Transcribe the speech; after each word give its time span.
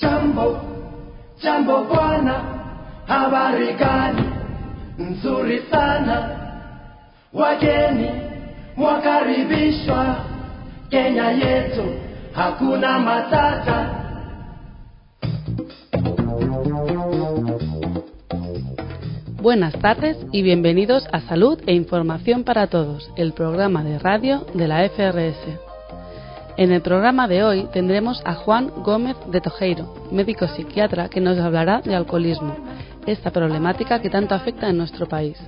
Jambo, 0.00 0.56
jambo 1.42 1.84
bwana, 1.84 2.34
habari 3.06 3.72
gani? 3.74 4.24
Nzuri 4.98 5.62
sana. 5.70 6.36
Wageni 7.32 8.10
mwakaribishwa 8.76 10.16
Kenya 10.90 11.30
yetu, 11.30 11.84
hakuna 12.32 12.98
matata. 12.98 13.96
Buenas 19.42 19.72
tardes 19.80 20.16
y 20.32 20.42
bienvenidos 20.42 21.06
a 21.12 21.20
Salud 21.20 21.58
e 21.66 21.72
Información 21.74 22.44
para 22.44 22.66
Todos, 22.66 23.10
el 23.16 23.32
programa 23.32 23.84
de 23.84 23.98
radio 23.98 24.46
de 24.54 24.68
la 24.68 24.88
FRS. 24.88 25.69
En 26.60 26.72
el 26.72 26.82
programa 26.82 27.26
de 27.26 27.42
hoy 27.42 27.68
tendremos 27.72 28.20
a 28.26 28.34
Juan 28.34 28.68
Gómez 28.84 29.16
de 29.32 29.40
Tojeiro, 29.40 29.94
médico 30.12 30.46
psiquiatra, 30.46 31.08
que 31.08 31.18
nos 31.18 31.38
hablará 31.38 31.80
de 31.80 31.94
alcoholismo, 31.94 32.54
esta 33.06 33.30
problemática 33.30 34.02
que 34.02 34.10
tanto 34.10 34.34
afecta 34.34 34.68
en 34.68 34.76
nuestro 34.76 35.08
país. 35.08 35.38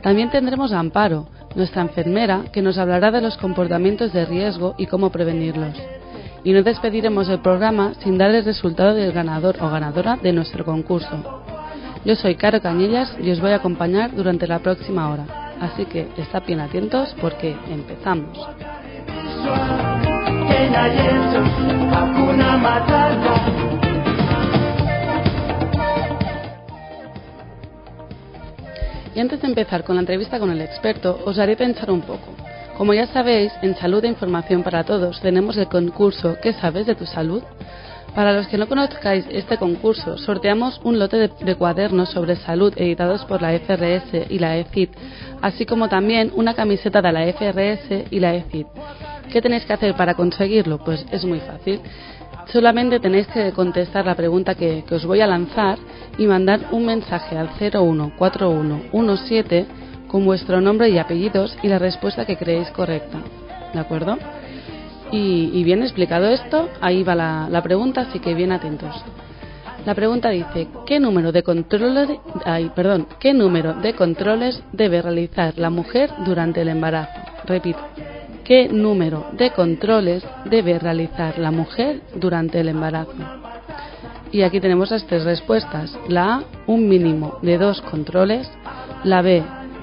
También 0.00 0.30
tendremos 0.30 0.72
a 0.72 0.78
Amparo, 0.78 1.28
nuestra 1.54 1.82
enfermera, 1.82 2.44
que 2.54 2.62
nos 2.62 2.78
hablará 2.78 3.10
de 3.10 3.20
los 3.20 3.36
comportamientos 3.36 4.14
de 4.14 4.24
riesgo 4.24 4.74
y 4.78 4.86
cómo 4.86 5.10
prevenirlos. 5.10 5.76
Y 6.42 6.52
no 6.52 6.62
despediremos 6.62 7.28
el 7.28 7.40
programa 7.40 7.92
sin 8.02 8.16
dar 8.16 8.30
el 8.30 8.42
resultado 8.42 8.94
del 8.94 9.12
ganador 9.12 9.56
o 9.60 9.68
ganadora 9.68 10.16
de 10.16 10.32
nuestro 10.32 10.64
concurso. 10.64 11.42
Yo 12.06 12.14
soy 12.14 12.34
Caro 12.36 12.62
Cañellas 12.62 13.14
y 13.20 13.30
os 13.30 13.42
voy 13.42 13.50
a 13.50 13.56
acompañar 13.56 14.14
durante 14.14 14.46
la 14.46 14.60
próxima 14.60 15.10
hora. 15.10 15.26
Así 15.60 15.84
que 15.84 16.08
estad 16.16 16.44
bien 16.46 16.60
atentos 16.60 17.14
porque 17.20 17.54
empezamos. 17.68 18.38
Y 29.16 29.20
antes 29.20 29.40
de 29.40 29.46
empezar 29.46 29.82
con 29.82 29.96
la 29.96 30.00
entrevista 30.00 30.38
con 30.38 30.50
el 30.50 30.60
experto, 30.60 31.18
os 31.24 31.38
haré 31.38 31.56
pensar 31.56 31.90
un 31.90 32.02
poco. 32.02 32.34
Como 32.76 32.92
ya 32.92 33.06
sabéis, 33.06 33.50
en 33.62 33.74
Salud 33.74 34.04
e 34.04 34.08
Información 34.08 34.62
para 34.62 34.84
Todos 34.84 35.20
tenemos 35.22 35.56
el 35.56 35.68
concurso 35.68 36.36
¿Qué 36.42 36.52
sabes 36.52 36.84
de 36.84 36.94
tu 36.94 37.06
salud? 37.06 37.42
Para 38.16 38.32
los 38.32 38.48
que 38.48 38.56
no 38.56 38.66
conozcáis 38.66 39.26
este 39.30 39.58
concurso, 39.58 40.16
sorteamos 40.16 40.80
un 40.82 40.98
lote 40.98 41.18
de, 41.18 41.28
de 41.28 41.54
cuadernos 41.54 42.08
sobre 42.08 42.36
salud 42.36 42.72
editados 42.74 43.26
por 43.26 43.42
la 43.42 43.52
FRS 43.52 44.30
y 44.30 44.38
la 44.38 44.56
ECID, 44.56 44.88
así 45.42 45.66
como 45.66 45.90
también 45.90 46.32
una 46.34 46.54
camiseta 46.54 47.02
de 47.02 47.12
la 47.12 47.26
FRS 47.26 48.06
y 48.10 48.18
la 48.18 48.34
ECID. 48.34 48.64
¿Qué 49.30 49.42
tenéis 49.42 49.66
que 49.66 49.74
hacer 49.74 49.94
para 49.96 50.14
conseguirlo? 50.14 50.78
Pues 50.78 51.04
es 51.10 51.26
muy 51.26 51.40
fácil. 51.40 51.82
Solamente 52.46 53.00
tenéis 53.00 53.26
que 53.26 53.52
contestar 53.52 54.06
la 54.06 54.14
pregunta 54.14 54.54
que, 54.54 54.82
que 54.88 54.94
os 54.94 55.04
voy 55.04 55.20
a 55.20 55.26
lanzar 55.26 55.76
y 56.16 56.26
mandar 56.26 56.68
un 56.70 56.86
mensaje 56.86 57.36
al 57.36 57.50
014117 57.58 59.66
con 60.08 60.24
vuestro 60.24 60.62
nombre 60.62 60.88
y 60.88 60.96
apellidos 60.96 61.54
y 61.62 61.68
la 61.68 61.78
respuesta 61.78 62.24
que 62.24 62.38
creéis 62.38 62.70
correcta. 62.70 63.18
¿De 63.74 63.78
acuerdo? 63.78 64.16
Y, 65.12 65.50
y 65.52 65.64
bien 65.64 65.82
explicado 65.82 66.26
esto, 66.26 66.68
ahí 66.80 67.02
va 67.02 67.14
la, 67.14 67.62
pregunta, 67.62 68.02
así 68.02 68.18
que 68.18 68.34
bien 68.34 68.52
atentos. 68.52 68.94
La 69.84 69.94
pregunta 69.94 70.30
dice, 70.30 70.68
¿qué 70.84 70.98
número 70.98 71.30
de 71.30 71.44
controles, 71.44 72.10
ay, 72.44 72.70
perdón, 72.74 73.06
¿qué 73.20 73.32
número 73.32 73.74
de 73.74 73.94
controles 73.94 74.60
debe 74.72 75.00
realizar 75.00 75.56
la 75.56 75.70
mujer 75.70 76.10
durante 76.24 76.62
el 76.62 76.68
embarazo? 76.68 77.20
Repito, 77.44 77.78
¿qué 78.42 78.68
número 78.68 79.26
de 79.32 79.52
controles 79.52 80.24
debe 80.44 80.78
realizar 80.80 81.38
la 81.38 81.52
mujer 81.52 82.00
durante 82.16 82.58
el 82.58 82.68
embarazo? 82.68 83.14
Y 84.32 84.42
aquí 84.42 84.60
tenemos 84.60 84.90
las 84.90 85.06
tres 85.06 85.24
respuestas. 85.24 85.96
La 86.08 86.34
A, 86.34 86.42
un 86.66 86.88
mínimo 86.88 87.38
de 87.42 87.58
dos 87.58 87.80
controles. 87.82 88.50
La 89.04 89.22
B, 89.22 89.42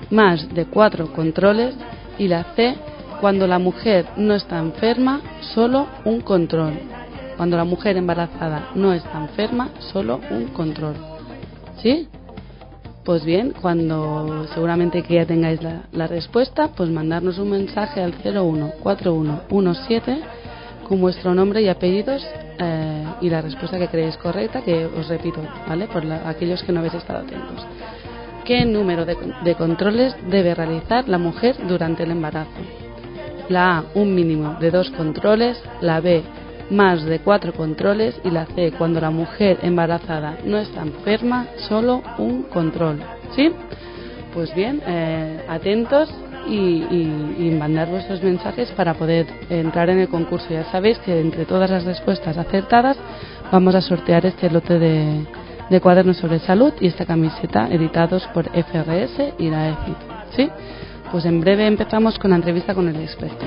más 0.10 0.54
de 0.54 0.66
cuatro 0.66 1.12
controles. 1.12 1.76
Y 2.18 2.28
la 2.28 2.44
C, 2.56 2.76
cuando 3.23 3.47
la 3.47 3.57
mujer 3.57 4.06
no 4.17 4.35
está 4.35 4.59
enferma, 4.59 5.22
solo 5.56 5.88
un 6.03 6.19
control. 6.19 6.73
Cuando 7.38 7.56
la 7.56 7.63
mujer 7.63 7.95
embarazada 7.95 8.72
no 8.75 8.91
está 8.91 9.17
enferma, 9.17 9.69
solo 9.94 10.19
un 10.29 10.47
control. 10.47 10.95
¿Sí? 11.81 12.09
Pues 13.06 13.23
bien, 13.23 13.53
cuando 13.61 14.45
seguramente 14.53 15.03
que 15.03 15.13
ya 15.13 15.25
tengáis 15.25 15.61
la, 15.63 16.07
respuesta, 16.07 16.72
pues 16.75 16.89
mandarnos 16.89 17.39
un 17.39 17.51
mensaje 17.51 18.03
al 18.03 18.11
014117 18.16 20.19
con 20.90 21.00
vuestro 21.00 21.34
nombre 21.34 21.61
y 21.61 21.69
apellidos 21.69 22.22
eh, 22.59 23.05
y 23.22 23.29
la 23.29 23.40
respuesta 23.40 23.79
que 23.79 23.88
creéis 23.88 24.17
correcta, 24.17 24.63
que 24.63 24.85
os 24.85 25.07
repito, 25.07 25.40
¿vale? 25.66 25.88
Por 25.88 26.03
la- 26.03 26.28
aquellos 26.28 26.61
que 26.61 26.73
no 26.73 26.81
habéis 26.81 26.95
estado 26.95 27.19
atentos. 27.19 27.66
¿Qué 28.44 28.66
número 28.66 29.05
de, 29.05 29.16
de 29.45 29.55
controles 29.55 30.13
debe 30.29 30.53
realizar 30.53 31.07
la 31.07 31.17
mujer 31.17 31.55
durante 31.66 32.03
el 32.03 32.11
embarazo? 32.11 32.83
La 33.50 33.78
A, 33.78 33.84
un 33.96 34.16
mínimo 34.16 34.56
de 34.59 34.72
dos 34.72 34.90
controles, 34.92 35.62
la 35.81 36.00
B, 36.00 36.24
más 36.70 37.04
de 37.04 37.20
cuatro 37.20 37.54
controles 37.54 38.20
y 38.24 38.30
la 38.30 38.46
C, 38.46 38.72
cuando 38.78 39.02
la 39.02 39.09
mujer 39.12 39.59
embarazada 39.62 40.38
no 40.46 40.58
está 40.58 40.81
enferma, 40.81 41.48
solo 41.68 42.02
un 42.18 42.44
control. 42.44 43.02
¿Sí? 43.36 43.52
Pues 44.34 44.53
bien, 44.56 44.82
eh, 44.88 45.46
atentos 45.48 46.09
y, 46.48 46.56
y- 46.58 47.56
mandar 47.58 47.88
vuestros 47.90 48.22
mensajes 48.24 48.72
para 48.72 48.94
poder 48.96 49.28
entrar 49.50 49.90
en 49.90 50.00
el 50.00 50.09
concurso. 50.09 50.48
Ya 50.50 50.66
sabéis 50.66 50.98
que 51.00 51.20
entre 51.22 51.46
todas 51.46 51.70
las 51.70 51.84
respuestas 51.84 52.38
acertadas 52.38 52.98
vamos 53.52 53.76
a 53.76 53.82
sortear 53.82 54.26
este 54.26 54.50
lote 54.50 54.80
de, 54.80 55.26
de 55.70 55.82
cuadernos 55.82 56.18
sobre 56.18 56.40
salud 56.40 56.74
y 56.80 56.88
esta 56.88 57.06
camiseta 57.06 57.68
editados 57.70 58.26
por 58.34 58.50
FRS 58.50 59.34
y 59.38 59.50
la 59.50 59.70
ECID. 59.70 59.94
¿Sí? 60.36 60.50
Pues 61.13 61.25
en 61.25 61.41
breve 61.41 61.68
empezamos 61.68 62.18
con 62.18 62.31
la 62.31 62.38
entrevista 62.38 62.74
con 62.74 62.90
el 62.90 63.00
experto. 63.00 63.46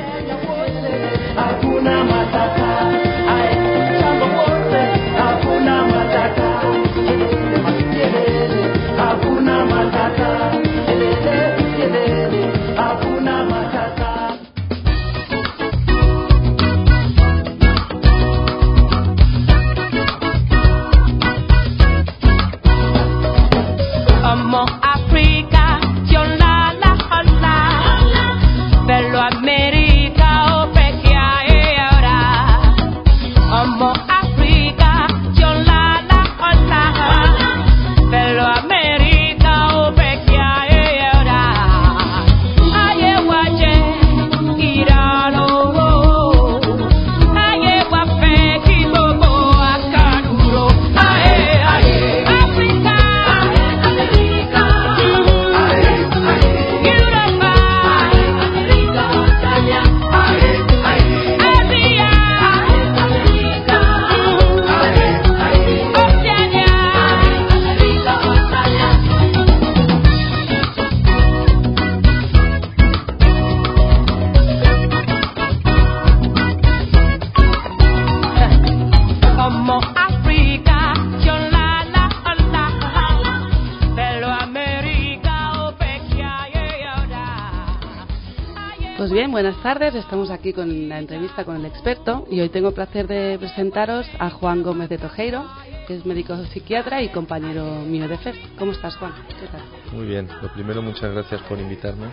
Buenas 89.36 89.62
tardes. 89.62 89.94
Estamos 89.94 90.30
aquí 90.30 90.54
con 90.54 90.88
la 90.88 90.98
entrevista 90.98 91.44
con 91.44 91.56
el 91.56 91.66
experto 91.66 92.26
y 92.30 92.40
hoy 92.40 92.48
tengo 92.48 92.68
el 92.68 92.74
placer 92.74 93.06
de 93.06 93.36
presentaros 93.38 94.06
a 94.18 94.30
Juan 94.30 94.62
Gómez 94.62 94.88
de 94.88 94.96
Tojeiro, 94.96 95.44
que 95.86 95.94
es 95.94 96.06
médico 96.06 96.42
psiquiatra 96.54 97.02
y 97.02 97.10
compañero 97.10 97.82
mío 97.82 98.08
de 98.08 98.16
FES. 98.16 98.34
¿Cómo 98.58 98.72
estás, 98.72 98.96
Juan? 98.96 99.12
¿Qué 99.28 99.46
tal? 99.48 99.60
Muy 99.92 100.06
bien, 100.06 100.26
lo 100.40 100.50
primero 100.54 100.80
muchas 100.80 101.12
gracias 101.12 101.42
por 101.42 101.58
invitarme. 101.58 102.06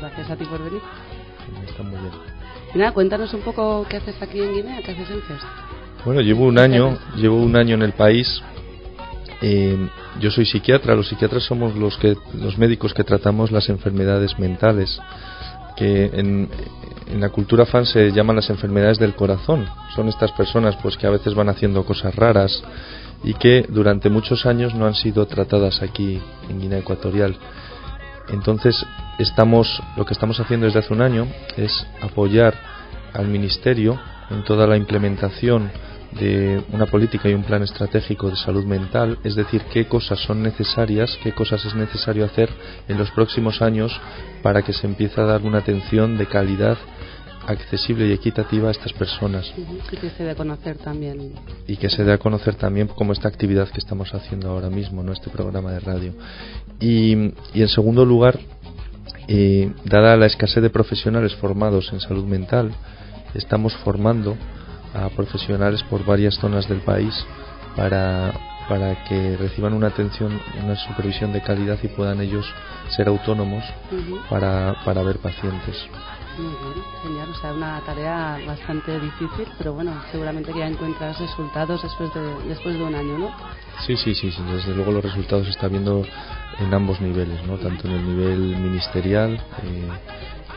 Gracias 0.00 0.30
a 0.30 0.36
ti 0.36 0.44
por 0.44 0.62
venir. 0.62 0.82
Está 1.66 1.82
muy 1.82 1.98
bien. 1.98 2.12
Y 2.74 2.78
nada, 2.78 2.92
cuéntanos 2.92 3.32
un 3.32 3.40
poco 3.40 3.86
qué 3.88 3.96
haces 3.96 4.20
aquí 4.20 4.42
en 4.42 4.52
Guinea, 4.52 4.82
qué 4.84 4.92
haces 4.92 5.10
en 5.10 5.22
FES. 5.22 5.40
Bueno, 6.04 6.20
llevo 6.20 6.44
un 6.44 6.58
año, 6.58 6.98
llevo 7.16 7.36
un 7.36 7.56
año 7.56 7.74
en 7.76 7.82
el 7.82 7.92
país. 7.92 8.42
Eh, 9.40 9.78
yo 10.20 10.30
soy 10.30 10.44
psiquiatra. 10.44 10.94
Los 10.94 11.08
psiquiatras 11.08 11.42
somos 11.42 11.74
los 11.74 11.96
que, 11.96 12.18
los 12.34 12.58
médicos 12.58 12.92
que 12.92 13.02
tratamos 13.02 13.50
las 13.50 13.70
enfermedades 13.70 14.38
mentales, 14.38 15.00
que 15.76 16.06
en, 16.06 16.48
en 17.10 17.20
la 17.20 17.30
cultura 17.30 17.66
fan 17.66 17.84
se 17.86 18.12
llaman 18.12 18.36
las 18.36 18.50
enfermedades 18.50 18.98
del 18.98 19.14
corazón. 19.14 19.66
Son 19.94 20.08
estas 20.08 20.32
personas, 20.32 20.76
pues, 20.76 20.96
que 20.96 21.06
a 21.06 21.10
veces 21.10 21.34
van 21.34 21.48
haciendo 21.48 21.84
cosas 21.84 22.14
raras 22.14 22.62
y 23.24 23.34
que 23.34 23.66
durante 23.68 24.08
muchos 24.08 24.46
años 24.46 24.74
no 24.74 24.86
han 24.86 24.94
sido 24.94 25.26
tratadas 25.26 25.82
aquí 25.82 26.20
en 26.48 26.60
Guinea 26.60 26.78
Ecuatorial. 26.78 27.36
Entonces, 28.28 28.86
estamos, 29.18 29.82
lo 29.96 30.04
que 30.04 30.14
estamos 30.14 30.38
haciendo 30.38 30.66
desde 30.66 30.78
hace 30.78 30.94
un 30.94 31.02
año 31.02 31.26
es 31.56 31.86
apoyar 32.00 32.54
al 33.12 33.26
Ministerio 33.26 33.98
en 34.30 34.44
toda 34.44 34.66
la 34.66 34.76
implementación 34.76 35.70
de 36.12 36.62
una 36.72 36.86
política 36.86 37.28
y 37.28 37.34
un 37.34 37.44
plan 37.44 37.62
estratégico 37.62 38.30
de 38.30 38.36
salud 38.36 38.64
mental, 38.64 39.18
es 39.22 39.36
decir, 39.36 39.62
qué 39.72 39.86
cosas 39.86 40.18
son 40.20 40.42
necesarias, 40.42 41.16
qué 41.22 41.32
cosas 41.32 41.64
es 41.64 41.74
necesario 41.74 42.24
hacer 42.24 42.50
en 42.88 42.98
los 42.98 43.10
próximos 43.12 43.62
años 43.62 43.92
para 44.42 44.62
que 44.62 44.72
se 44.72 44.86
empiece 44.86 45.20
a 45.20 45.24
dar 45.24 45.42
una 45.42 45.58
atención 45.58 46.18
de 46.18 46.26
calidad 46.26 46.76
accesible 47.46 48.06
y 48.06 48.12
equitativa 48.12 48.68
a 48.68 48.70
estas 48.70 48.92
personas 48.92 49.50
Y 49.56 49.96
que 49.96 50.10
se 50.10 50.24
dé 50.24 50.30
a 50.30 50.34
conocer 50.34 50.76
también. 50.78 51.32
y 51.66 51.76
que 51.76 51.88
se 51.88 52.04
dé 52.04 52.12
a 52.12 52.18
conocer 52.18 52.54
también 52.54 52.88
como 52.88 53.12
esta 53.12 53.28
actividad 53.28 53.68
que 53.68 53.78
estamos 53.78 54.12
haciendo 54.14 54.50
ahora 54.50 54.68
mismo, 54.68 55.02
¿no? 55.02 55.12
este 55.12 55.30
programa 55.30 55.72
de 55.72 55.80
radio. 55.80 56.14
Y, 56.80 57.32
y 57.54 57.62
en 57.62 57.68
segundo 57.68 58.04
lugar, 58.04 58.38
eh, 59.28 59.72
dada 59.84 60.16
la 60.16 60.26
escasez 60.26 60.62
de 60.62 60.70
profesionales 60.70 61.34
formados 61.36 61.92
en 61.92 62.00
salud 62.00 62.24
mental, 62.24 62.72
estamos 63.34 63.74
formando 63.76 64.36
a 64.94 65.08
profesionales 65.10 65.82
por 65.84 66.04
varias 66.04 66.34
zonas 66.34 66.68
del 66.68 66.80
país 66.80 67.14
para, 67.76 68.32
para 68.68 69.04
que 69.04 69.36
reciban 69.36 69.72
una 69.72 69.88
atención, 69.88 70.40
una 70.62 70.76
supervisión 70.76 71.32
de 71.32 71.40
calidad 71.40 71.78
y 71.82 71.88
puedan 71.88 72.20
ellos 72.20 72.46
ser 72.90 73.08
autónomos 73.08 73.64
Ujú. 73.90 74.18
para, 74.28 74.76
para 74.84 75.02
ver 75.02 75.18
pacientes. 75.18 75.76
Muy 76.38 76.46
bien, 76.46 76.84
genial. 77.02 77.28
O 77.30 77.34
sea, 77.34 77.52
una 77.52 77.80
tarea 77.80 78.38
bastante 78.46 78.98
difícil, 78.98 79.46
pero 79.58 79.74
bueno, 79.74 79.92
seguramente 80.10 80.52
que 80.52 80.60
ya 80.60 80.68
encuentras 80.68 81.18
resultados 81.18 81.82
después 81.82 82.12
de, 82.14 82.48
después 82.48 82.76
de 82.78 82.82
un 82.84 82.94
año, 82.94 83.18
¿no? 83.18 83.30
Sí, 83.86 83.96
sí, 83.96 84.14
sí, 84.14 84.30
sí, 84.30 84.42
desde 84.50 84.74
luego 84.74 84.92
los 84.92 85.04
resultados 85.04 85.46
se 85.46 85.50
está 85.50 85.68
viendo 85.68 86.04
en 86.58 86.72
ambos 86.72 87.00
niveles, 87.00 87.42
¿no? 87.46 87.56
Tanto 87.58 87.88
en 87.88 87.94
el 87.94 88.06
nivel 88.06 88.38
ministerial, 88.56 89.34
eh, 89.64 89.88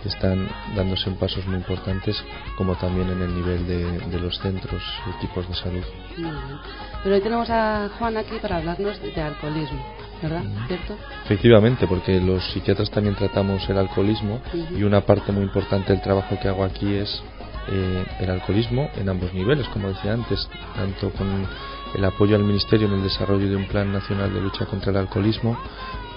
están 0.10 0.48
dándose 0.76 1.10
en 1.10 1.16
pasos 1.16 1.46
muy 1.46 1.56
importantes, 1.56 2.22
como 2.58 2.76
también 2.76 3.10
en 3.10 3.22
el 3.22 3.36
nivel 3.36 3.68
de, 3.68 4.00
de 4.00 4.20
los 4.20 4.38
centros 4.40 4.82
y 5.08 5.18
equipos 5.18 5.48
de 5.48 5.56
salud. 5.56 5.84
Pero 7.04 7.16
hoy 7.16 7.22
tenemos 7.22 7.50
a 7.50 7.90
Juan 7.98 8.18
aquí 8.18 8.38
para 8.42 8.58
hablarnos 8.58 9.02
de 9.02 9.22
alcoholismo, 9.22 9.84
¿verdad? 10.22 10.44
¿Cierto? 10.68 10.96
Efectivamente, 11.26 11.88
porque 11.88 12.20
los 12.20 12.44
psiquiatras 12.52 12.90
también 12.90 13.16
tratamos 13.16 13.68
el 13.70 13.78
alcoholismo 13.78 14.42
y 14.76 14.84
una 14.84 15.02
parte 15.02 15.32
muy 15.32 15.44
importante 15.44 15.94
del 15.94 16.02
trabajo 16.02 16.38
que 16.42 16.48
hago 16.48 16.64
aquí 16.64 16.94
es 16.96 17.24
eh, 17.70 18.06
el 18.20 18.30
alcoholismo 18.30 18.90
en 18.96 19.08
ambos 19.10 19.34
niveles, 19.34 19.68
como 19.70 19.88
decía 19.88 20.14
antes, 20.14 20.50
tanto 20.76 21.10
con 21.12 21.48
el 21.96 22.06
apoyo 22.06 22.36
al 22.36 22.44
Ministerio 22.44 22.88
en 22.88 22.94
el 22.94 23.04
desarrollo 23.04 23.50
de 23.50 23.56
un 23.56 23.68
plan 23.68 23.92
nacional 23.92 24.34
de 24.34 24.42
lucha 24.42 24.66
contra 24.66 24.92
el 24.92 24.98
alcoholismo, 24.98 25.58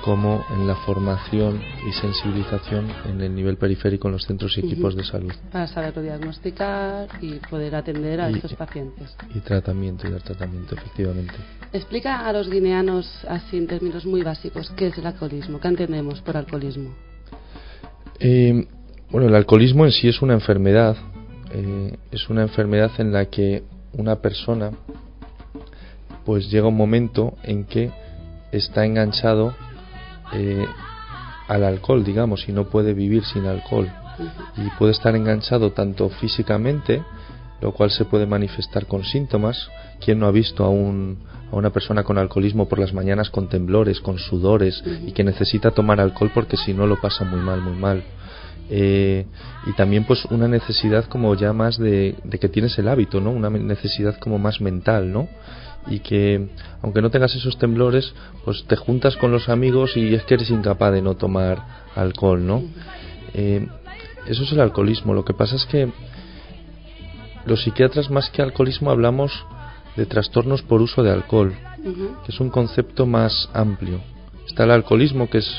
como 0.06 0.44
en 0.54 0.68
la 0.68 0.76
formación 0.76 1.60
y 1.84 1.92
sensibilización 1.92 2.86
en 3.06 3.20
el 3.20 3.34
nivel 3.34 3.56
periférico 3.56 4.06
en 4.06 4.12
los 4.12 4.22
centros 4.24 4.56
y 4.56 4.60
equipos 4.60 4.94
de 4.94 5.02
salud 5.02 5.32
Para 5.50 5.66
saberlo 5.66 6.00
diagnosticar 6.00 7.08
y 7.20 7.40
poder 7.50 7.74
atender 7.74 8.20
a 8.20 8.30
Y- 8.30 8.34
estos 8.36 8.54
pacientes. 8.54 9.16
y 9.34 9.40
tratamiento 9.40 10.06
y 10.06 10.12
dar 10.12 10.22
tratamiento, 10.22 10.76
efectivamente. 10.76 11.34
Explica 11.72 12.24
a 12.24 12.32
los 12.32 12.48
guineanos, 12.48 13.04
así 13.28 13.56
en 13.58 13.66
términos 13.66 14.06
muy 14.06 14.22
básicos, 14.22 14.70
qué 14.76 14.86
es 14.86 14.96
el 14.98 15.06
alcoholismo, 15.06 15.58
qué 15.58 15.66
entendemos 15.66 16.20
por 16.20 16.36
alcoholismo. 16.36 16.94
Eh, 18.20 18.64
bueno, 19.10 19.26
el 19.26 19.34
alcoholismo 19.34 19.84
en 19.86 19.90
sí 19.90 20.06
es 20.08 20.22
una 20.22 20.34
enfermedad. 20.34 20.96
eh, 21.52 21.96
es 22.12 22.28
una 22.28 22.42
enfermedad 22.42 22.90
en 22.98 23.12
la 23.12 23.24
que 23.26 23.64
una 23.92 24.16
persona 24.16 24.70
pues 26.24 26.50
llega 26.50 26.66
un 26.68 26.76
momento 26.76 27.34
en 27.44 27.64
que 27.64 27.90
está 28.52 28.84
enganchado 28.84 29.54
eh, 30.32 30.66
al 31.48 31.64
alcohol, 31.64 32.04
digamos, 32.04 32.48
y 32.48 32.52
no 32.52 32.64
puede 32.64 32.94
vivir 32.94 33.24
sin 33.24 33.46
alcohol. 33.46 33.90
Y 34.56 34.68
puede 34.78 34.92
estar 34.92 35.14
enganchado 35.14 35.72
tanto 35.72 36.08
físicamente, 36.08 37.02
lo 37.60 37.72
cual 37.72 37.90
se 37.90 38.04
puede 38.04 38.26
manifestar 38.26 38.86
con 38.86 39.04
síntomas. 39.04 39.68
¿Quién 40.00 40.18
no 40.18 40.26
ha 40.26 40.30
visto 40.30 40.64
a, 40.64 40.68
un, 40.68 41.18
a 41.50 41.56
una 41.56 41.70
persona 41.70 42.02
con 42.02 42.18
alcoholismo 42.18 42.68
por 42.68 42.78
las 42.78 42.92
mañanas 42.92 43.30
con 43.30 43.48
temblores, 43.48 44.00
con 44.00 44.18
sudores 44.18 44.82
y 45.06 45.12
que 45.12 45.24
necesita 45.24 45.70
tomar 45.70 46.00
alcohol 46.00 46.30
porque 46.34 46.56
si 46.56 46.74
no 46.74 46.86
lo 46.86 47.00
pasa 47.00 47.24
muy 47.24 47.40
mal, 47.40 47.60
muy 47.60 47.76
mal? 47.76 48.02
Eh, 48.68 49.26
y 49.66 49.72
también 49.74 50.04
pues 50.04 50.24
una 50.26 50.48
necesidad 50.48 51.04
como 51.04 51.34
ya 51.36 51.52
más 51.52 51.78
de, 51.78 52.16
de 52.24 52.38
que 52.38 52.48
tienes 52.48 52.76
el 52.78 52.88
hábito, 52.88 53.20
¿no? 53.20 53.30
Una 53.30 53.48
necesidad 53.48 54.18
como 54.18 54.38
más 54.38 54.60
mental, 54.60 55.12
¿no? 55.12 55.28
Y 55.88 56.00
que 56.00 56.48
aunque 56.82 57.00
no 57.00 57.10
tengas 57.10 57.34
esos 57.34 57.58
temblores, 57.58 58.12
pues 58.44 58.64
te 58.66 58.76
juntas 58.76 59.16
con 59.16 59.30
los 59.32 59.48
amigos 59.48 59.96
y 59.96 60.14
es 60.14 60.24
que 60.24 60.34
eres 60.34 60.50
incapaz 60.50 60.92
de 60.92 61.02
no 61.02 61.14
tomar 61.14 61.86
alcohol, 61.94 62.44
¿no? 62.44 62.62
Eh, 63.34 63.66
eso 64.26 64.42
es 64.42 64.52
el 64.52 64.60
alcoholismo. 64.60 65.14
Lo 65.14 65.24
que 65.24 65.34
pasa 65.34 65.56
es 65.56 65.64
que 65.66 65.90
los 67.44 67.62
psiquiatras 67.62 68.10
más 68.10 68.30
que 68.30 68.42
alcoholismo 68.42 68.90
hablamos 68.90 69.32
de 69.96 70.06
trastornos 70.06 70.62
por 70.62 70.82
uso 70.82 71.02
de 71.02 71.10
alcohol, 71.10 71.54
que 72.24 72.32
es 72.32 72.40
un 72.40 72.50
concepto 72.50 73.06
más 73.06 73.48
amplio. 73.54 74.00
Está 74.46 74.64
el 74.64 74.72
alcoholismo, 74.72 75.30
que 75.30 75.38
es, 75.38 75.50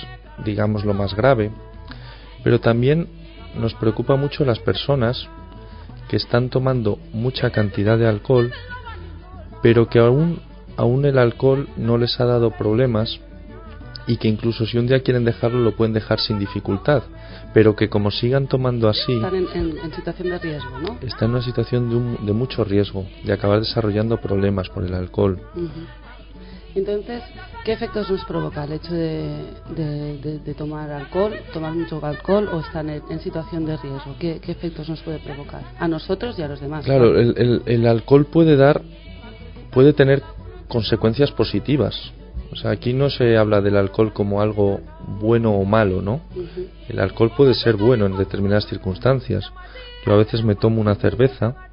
digamos, 0.46 0.86
lo 0.86 0.94
más 0.94 1.16
grave, 1.16 1.52
pero 2.44 2.60
también 2.60 3.08
nos 3.56 3.74
preocupa 3.74 4.16
mucho 4.16 4.46
las 4.46 4.60
personas 4.60 5.28
que 6.08 6.18
están 6.18 6.50
tomando 6.50 7.00
mucha 7.14 7.50
cantidad 7.50 7.98
de 7.98 8.08
alcohol, 8.08 8.52
pero 9.68 9.90
que 9.90 10.00
aún, 10.00 10.40
aún 10.78 11.04
el 11.04 11.18
alcohol 11.18 11.68
no 11.76 11.98
les 11.98 12.18
ha 12.22 12.26
dado 12.26 12.52
problemas 12.52 13.20
y 14.08 14.16
que 14.16 14.30
incluso 14.30 14.66
si 14.66 14.78
un 14.78 14.88
día 14.88 15.02
quieren 15.02 15.26
dejarlo 15.26 15.60
lo 15.60 15.76
pueden 15.76 15.92
dejar 15.92 16.22
sin 16.22 16.40
dificultad, 16.40 17.04
pero 17.54 17.76
que 17.76 17.90
como 17.90 18.10
sigan 18.10 18.48
tomando 18.48 18.88
así, 18.88 19.12
Están 19.16 19.36
en, 19.36 19.48
en- 19.54 19.78
en 19.78 19.94
situación 19.94 20.30
de 20.30 20.40
riesgo, 20.40 20.80
¿no? 20.80 20.98
está 21.06 21.26
en 21.26 21.32
una 21.32 21.42
situación 21.42 21.90
de, 21.90 21.96
un- 21.98 22.26
de 22.26 22.32
mucho 22.32 22.64
riesgo 22.64 23.06
de 23.26 23.34
acabar 23.34 23.60
desarrollando 23.60 24.16
problemas 24.22 24.70
por 24.70 24.86
el 24.86 24.94
alcohol. 24.94 25.38
Ujú. 25.54 25.68
Entonces, 26.74 27.24
¿qué 27.66 27.74
efectos 27.74 28.10
nos 28.10 28.24
provoca 28.24 28.64
el 28.64 28.72
hecho 28.72 28.94
de, 28.94 29.48
de- 29.76 30.18
de- 30.20 30.40
de 30.40 30.54
tomar 30.54 30.90
alcohol, 30.92 31.34
tomar 31.52 31.74
mucho 31.74 32.00
alcohol 32.06 32.48
o 32.54 32.62
estar 32.62 32.86
en, 32.86 33.02
en 33.10 33.20
situación 33.20 33.66
de 33.66 33.76
riesgo? 33.76 34.16
¿Qué, 34.18 34.40
qué 34.40 34.54
efectos 34.54 34.88
nos 34.88 35.02
puede 35.02 35.20
provocar? 35.20 35.64
A 35.78 35.90
nosotros 35.90 36.40
y 36.40 36.44
a 36.44 36.48
los 36.48 36.62
demás. 36.62 36.86
Claro, 36.86 37.20
el, 37.20 37.34
el- 37.38 37.62
el 37.66 37.86
alcohol 37.86 38.26
puede 38.28 38.56
dar, 38.56 38.82
puede 39.78 39.94
tener 39.94 40.24
consecuencias 40.68 41.32
positivas. 41.32 42.12
O 42.52 42.56
sea, 42.56 42.72
aquí 42.72 42.94
no 42.94 43.12
se 43.12 43.38
habla 43.38 43.62
del 43.62 43.78
alcohol 43.78 44.12
como 44.12 44.42
algo 44.42 44.82
bueno 45.22 45.52
o 45.52 45.66
malo, 45.66 46.02
¿no? 46.02 46.22
El 46.90 47.00
alcohol 47.00 47.32
puede 47.38 47.54
ser 47.54 47.76
bueno 47.76 48.08
en 48.08 48.18
determinadas 48.18 48.66
circunstancias. 48.66 49.46
Yo 50.04 50.14
a 50.14 50.18
veces 50.18 50.44
me 50.44 50.56
tomo 50.56 50.82
una 50.82 50.96
cerveza, 50.96 51.70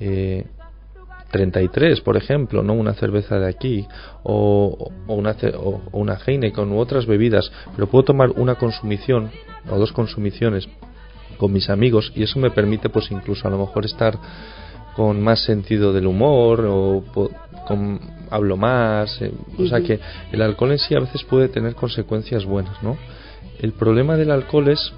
eh, 0.00 0.46
33, 1.30 2.00
por 2.00 2.16
ejemplo, 2.16 2.62
no 2.62 2.72
una 2.72 2.94
cerveza 2.94 3.38
de 3.38 3.46
aquí, 3.46 3.86
o, 4.22 4.90
o 5.06 5.14
una, 5.14 5.36
o, 5.54 5.82
o 5.92 5.98
una 5.98 6.16
Heineken 6.26 6.72
u 6.72 6.78
otras 6.78 7.04
bebidas, 7.04 7.52
pero 7.74 7.88
puedo 7.88 8.04
tomar 8.04 8.30
una 8.30 8.54
consumición 8.54 9.30
o 9.70 9.78
dos 9.78 9.92
consumiciones 9.92 10.66
con 11.36 11.52
mis 11.52 11.68
amigos 11.68 12.10
y 12.16 12.22
eso 12.22 12.38
me 12.38 12.50
permite 12.50 12.88
pues 12.88 13.10
incluso 13.10 13.46
a 13.46 13.50
lo 13.50 13.58
mejor 13.58 13.84
estar 13.84 14.18
con 14.98 15.22
más 15.22 15.44
sentido 15.44 15.92
del 15.92 16.08
humor 16.08 16.66
o 16.68 17.04
con, 17.68 18.00
hablo 18.30 18.56
más 18.56 19.22
eh, 19.22 19.32
o 19.56 19.64
sea 19.68 19.80
que 19.80 20.00
el 20.32 20.42
alcohol 20.42 20.72
en 20.72 20.80
sí 20.80 20.96
a 20.96 20.98
veces 20.98 21.22
puede 21.22 21.46
tener 21.46 21.76
consecuencias 21.76 22.44
buenas 22.44 22.82
no 22.82 22.96
el 23.60 23.74
problema 23.74 24.16
del 24.16 24.32
alcohol 24.32 24.66
es 24.66 24.92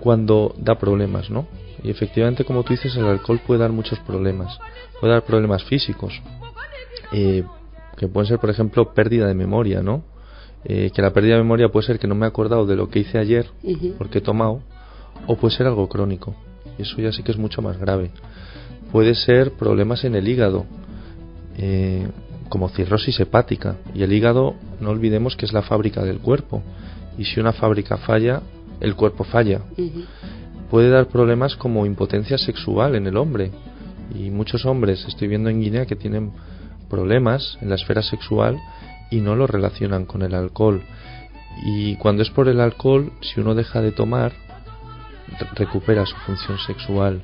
cuando 0.00 0.54
da 0.58 0.74
problemas 0.74 1.30
no 1.30 1.46
y 1.82 1.88
efectivamente 1.88 2.44
como 2.44 2.62
tú 2.62 2.74
dices 2.74 2.94
el 2.94 3.06
alcohol 3.06 3.40
puede 3.46 3.60
dar 3.60 3.72
muchos 3.72 3.98
problemas 4.00 4.58
puede 5.00 5.14
dar 5.14 5.22
problemas 5.22 5.64
físicos 5.64 6.12
eh, 7.12 7.42
que 7.96 8.08
pueden 8.08 8.28
ser 8.28 8.38
por 8.38 8.50
ejemplo 8.50 8.92
pérdida 8.92 9.26
de 9.26 9.34
memoria 9.34 9.80
no 9.80 10.02
Eh, 10.68 10.90
que 10.92 11.00
la 11.00 11.12
pérdida 11.12 11.36
de 11.36 11.42
memoria 11.42 11.68
puede 11.68 11.86
ser 11.86 11.98
que 12.00 12.08
no 12.08 12.16
me 12.16 12.26
he 12.26 12.28
acordado 12.28 12.66
de 12.66 12.74
lo 12.74 12.88
que 12.88 12.98
hice 12.98 13.18
ayer 13.18 13.46
porque 13.98 14.18
he 14.18 14.20
tomado, 14.20 14.62
o 15.28 15.36
puede 15.36 15.54
ser 15.54 15.64
algo 15.66 15.86
crónico. 15.88 16.34
Y 16.76 16.82
eso 16.82 17.00
ya 17.00 17.12
sí 17.12 17.22
que 17.22 17.30
es 17.30 17.38
mucho 17.38 17.62
más 17.62 17.78
grave. 17.78 18.10
Puede 18.92 19.14
ser 19.14 19.52
problemas 19.52 20.04
en 20.04 20.14
el 20.14 20.28
hígado, 20.28 20.64
eh, 21.58 22.08
como 22.48 22.68
cirrosis 22.68 23.18
hepática. 23.20 23.76
Y 23.94 24.02
el 24.02 24.12
hígado, 24.12 24.54
no 24.80 24.90
olvidemos 24.90 25.36
que 25.36 25.46
es 25.46 25.52
la 25.52 25.62
fábrica 25.62 26.02
del 26.04 26.18
cuerpo. 26.18 26.62
Y 27.18 27.24
si 27.24 27.40
una 27.40 27.52
fábrica 27.52 27.96
falla, 27.96 28.42
el 28.80 28.94
cuerpo 28.94 29.24
falla. 29.24 29.60
Puede 30.70 30.90
dar 30.90 31.06
problemas 31.08 31.56
como 31.56 31.86
impotencia 31.86 32.38
sexual 32.38 32.94
en 32.94 33.06
el 33.06 33.16
hombre. 33.16 33.50
Y 34.14 34.30
muchos 34.30 34.64
hombres, 34.66 35.04
estoy 35.08 35.28
viendo 35.28 35.48
en 35.50 35.60
Guinea, 35.60 35.86
que 35.86 35.96
tienen 35.96 36.32
problemas 36.88 37.58
en 37.60 37.68
la 37.70 37.74
esfera 37.74 38.02
sexual 38.02 38.56
y 39.10 39.20
no 39.20 39.34
lo 39.34 39.46
relacionan 39.46 40.04
con 40.04 40.22
el 40.22 40.34
alcohol. 40.34 40.82
Y 41.64 41.96
cuando 41.96 42.22
es 42.22 42.30
por 42.30 42.48
el 42.48 42.60
alcohol, 42.60 43.12
si 43.22 43.40
uno 43.40 43.54
deja 43.54 43.80
de 43.80 43.92
tomar, 43.92 44.32
re- 45.40 45.48
recupera 45.54 46.04
su 46.06 46.14
función 46.26 46.58
sexual. 46.58 47.22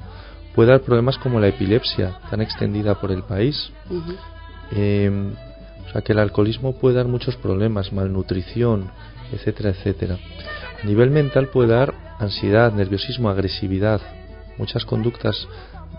Puede 0.54 0.70
dar 0.70 0.80
problemas 0.82 1.16
como 1.18 1.40
la 1.40 1.48
epilepsia, 1.48 2.18
tan 2.30 2.40
extendida 2.42 2.94
por 3.00 3.10
el 3.10 3.22
país. 3.22 3.70
Eh, 4.72 5.10
o 5.86 5.92
sea 5.92 6.02
que 6.02 6.12
el 6.12 6.18
alcoholismo 6.18 6.74
puede 6.74 6.96
dar 6.96 7.06
muchos 7.08 7.36
problemas, 7.36 7.92
malnutrición, 7.92 8.90
etcétera, 9.32 9.70
etcétera. 9.70 10.18
A 10.82 10.86
nivel 10.86 11.10
mental 11.10 11.48
puede 11.48 11.68
dar 11.70 11.94
ansiedad, 12.18 12.72
nerviosismo, 12.72 13.28
agresividad. 13.30 14.00
Muchas 14.58 14.84
conductas 14.84 15.46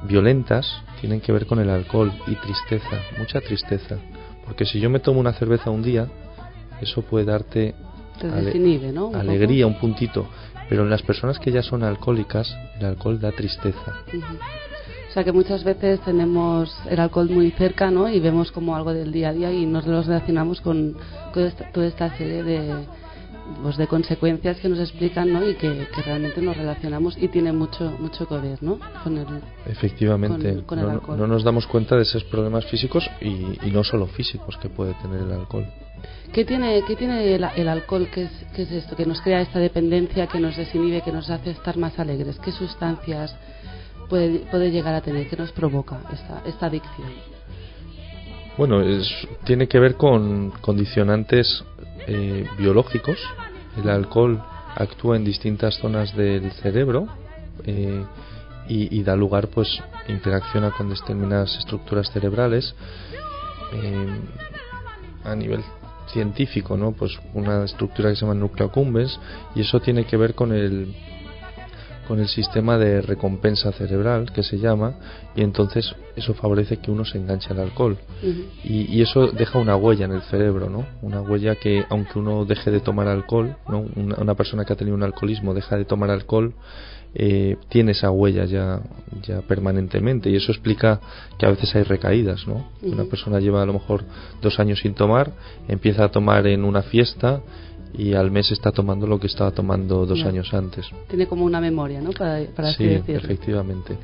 violentas 0.04 0.82
tienen 1.02 1.22
que 1.22 1.32
ver 1.32 1.46
con 1.46 1.60
el 1.60 1.70
alcohol 1.70 2.12
y 2.28 2.36
tristeza, 2.36 2.98
mucha 3.18 3.42
tristeza. 3.42 3.98
Porque 4.46 4.66
si 4.66 4.80
yo 4.80 4.90
me 4.90 5.00
tomo 5.00 5.20
una 5.20 5.34
cerveza 5.34 5.70
un 5.70 5.82
día, 5.84 6.08
eso 6.82 7.02
puede 7.02 7.26
darte 7.26 7.74
Te 8.20 8.28
ale- 8.28 8.46
desinhibe, 8.46 8.92
¿no? 8.92 9.06
Un 9.08 9.12
poco. 9.14 9.22
alegría, 9.22 9.66
un 9.68 9.80
puntito. 9.80 10.28
Pero 10.70 10.84
en 10.84 10.90
las 10.90 11.02
personas 11.02 11.40
que 11.40 11.52
ya 11.52 11.62
son 11.62 11.84
alcohólicas, 11.84 12.56
el 12.80 12.86
alcohol 12.86 13.20
da 13.20 13.32
tristeza. 13.32 14.02
O 15.10 15.14
sea 15.14 15.24
que 15.24 15.32
muchas 15.32 15.64
veces 15.64 16.00
tenemos 16.02 16.76
el 16.90 17.00
alcohol 17.00 17.30
muy 17.30 17.52
cerca, 17.52 17.92
¿no? 17.92 18.10
Y 18.10 18.20
vemos 18.20 18.52
como 18.52 18.76
algo 18.76 18.94
del 18.94 19.12
día 19.12 19.30
a 19.30 19.34
día 19.34 19.52
y 19.52 19.66
nos 19.66 19.86
lo 19.86 20.02
relacionamos 20.02 20.60
con, 20.62 20.96
con 21.34 21.52
toda 21.72 21.86
esta 21.86 22.18
serie 22.18 22.42
de, 22.42 22.74
pues, 23.62 23.78
de 23.78 23.88
consecuencias 23.88 24.58
que 24.60 24.70
nos 24.70 24.80
explican, 24.80 25.32
¿no? 25.34 25.48
Y 25.48 25.56
que, 25.56 25.88
que 25.94 26.02
realmente 26.02 26.42
nos 26.42 26.56
relacionamos 26.58 27.18
y 27.18 27.28
tiene 27.28 27.52
mucho 27.52 27.92
mucho 28.00 28.28
que 28.28 28.36
ver, 28.38 28.62
¿no? 28.64 28.80
Con 29.04 29.18
el, 29.18 29.26
Efectivamente, 29.66 30.54
Con- 30.56 30.64
con 30.64 30.80
el 30.80 30.86
no, 30.86 30.92
alcohol. 30.92 31.18
no 31.18 31.28
nos 31.28 31.44
damos 31.44 31.68
cuenta 31.68 31.96
de 31.96 32.04
esos 32.04 32.24
problemas 32.26 32.66
físicos 32.66 33.10
y, 33.22 33.28
y 33.66 33.72
no 33.72 33.84
solo 33.84 34.08
físicos 34.08 34.58
que 34.58 34.70
puede 34.70 34.94
tener 35.02 35.22
el 35.22 35.32
alcohol. 35.32 35.66
¿Qué 36.34 36.44
tiene, 36.46 36.82
qué 36.88 36.96
tiene 36.96 37.36
el, 37.36 37.44
el 37.56 37.68
alcohol? 37.70 38.08
¿Qué 38.14 38.24
es, 38.24 38.32
qué 38.56 38.64
es 38.64 38.72
esto? 38.72 38.96
Que 38.96 39.06
nos 39.06 39.22
crea 39.22 39.42
esta 39.42 39.60
dependencia, 39.60 40.28
que 40.28 40.40
nos 40.40 40.58
desinhibe, 40.58 41.02
que 41.02 41.12
nos 41.12 41.30
hace 41.30 41.52
estar 41.52 41.78
más 41.78 41.98
alegres. 42.00 42.40
¿Qué 42.40 42.52
sustancias 42.52 43.36
puede, 44.10 44.40
puede 44.52 44.72
llegar 44.72 44.96
a 44.96 45.02
tener? 45.02 45.28
¿Qué 45.30 45.38
nos 45.38 45.52
provoca 45.52 46.00
esta, 46.12 46.42
esta 46.46 46.66
adicción? 46.66 47.08
Bueno, 48.58 48.82
es, 48.82 49.08
tiene 49.46 49.68
que 49.68 49.80
ver 49.80 49.96
con 49.96 50.52
condicionantes 50.62 51.64
eh, 52.08 52.48
biológicos. 52.58 53.18
El 53.78 53.90
alcohol 53.90 54.42
actúa 54.76 55.16
en 55.16 55.24
distintas 55.24 55.76
zonas 55.76 56.16
del 56.16 56.52
cerebro 56.54 57.08
eh, 57.66 58.04
y, 58.68 59.04
da 59.04 59.16
lugar, 59.16 59.50
pues, 59.50 59.68
interacciona 60.08 60.72
con 60.72 60.90
determinadas 60.90 61.56
estructuras 61.58 62.10
cerebrales. 62.12 62.74
Eh, 63.74 64.20
a 65.26 65.36
nivel 65.36 65.64
científico, 66.08 66.78
¿no? 66.78 66.92
Pues 66.92 67.18
una 67.34 67.64
estructura 67.64 68.10
que 68.10 68.16
se 68.16 68.22
llama 68.22 68.36
núcleo 68.36 68.68
accumbens 68.68 69.20
y 69.56 69.62
eso 69.62 69.80
tiene 69.80 70.06
que 70.06 70.18
ver 70.18 70.36
con 70.36 70.52
el 70.52 70.94
con 72.08 72.20
el 72.20 72.28
sistema 72.28 72.78
de 72.78 73.02
recompensa 73.02 73.72
cerebral 73.72 74.32
que 74.32 74.44
se 74.44 74.58
llama 74.58 74.94
y 75.36 75.42
entonces 75.42 75.96
eso 76.16 76.34
favorece 76.34 76.78
que 76.78 76.92
uno 76.92 77.06
se 77.06 77.18
enganche 77.18 77.52
al 77.52 77.60
alcohol 77.60 77.98
y, 78.64 78.94
y 78.94 79.02
eso 79.02 79.28
deja 79.28 79.60
una 79.60 79.76
huella 79.76 80.06
en 80.06 80.12
el 80.12 80.22
cerebro, 80.24 80.70
¿no? 80.70 80.86
Una 81.02 81.22
huella 81.22 81.56
que 81.56 81.86
aunque 81.90 82.20
uno 82.20 82.46
deje 82.46 82.72
de 82.72 82.80
tomar 82.80 83.08
alcohol, 83.08 83.56
¿no? 83.68 83.86
Una, 83.96 84.16
una 84.18 84.36
persona 84.36 84.66
que 84.66 84.74
ha 84.74 84.76
tenido 84.76 84.96
un 84.96 85.04
alcoholismo 85.04 85.54
deja 85.54 85.78
de 85.78 85.86
tomar 85.86 86.10
alcohol, 86.10 86.54
eh, 87.16 87.58
tiene 87.70 87.92
esa 87.92 88.10
huella 88.10 88.46
ya, 88.46 88.82
ya 89.22 89.42
permanentemente 89.42 90.32
y 90.32 90.36
eso 90.36 90.52
explica 90.52 91.00
que 91.38 91.46
a 91.46 91.50
veces 91.50 91.76
hay 91.76 91.84
recaídas, 91.84 92.48
¿no? 92.48 92.72
Una 92.82 93.04
persona 93.04 93.40
lleva 93.40 93.62
a 93.62 93.66
lo 93.68 93.74
mejor 93.74 94.04
dos 94.42 94.60
años 94.60 94.80
sin 94.80 94.96
tomar, 94.96 95.32
empieza 95.68 96.06
a 96.06 96.10
tomar 96.10 96.48
en 96.48 96.64
una 96.64 96.82
fiesta 96.82 97.42
y 97.94 98.14
al 98.14 98.32
mes 98.32 98.52
está 98.52 98.72
tomando 98.72 99.06
lo 99.08 99.20
que 99.20 99.28
estaba 99.28 99.52
tomando 99.52 100.06
dos 100.06 100.24
años 100.24 100.54
antes. 100.54 100.88
Tiene 101.08 101.28
como 101.28 101.46
una 101.46 101.62
memoria, 101.62 102.02
¿no? 102.02 102.12
Para, 102.12 102.44
para 102.56 102.70
así 102.70 102.84
sí, 102.84 102.90
decirlo. 102.90 103.22
efectivamente. 103.24 103.98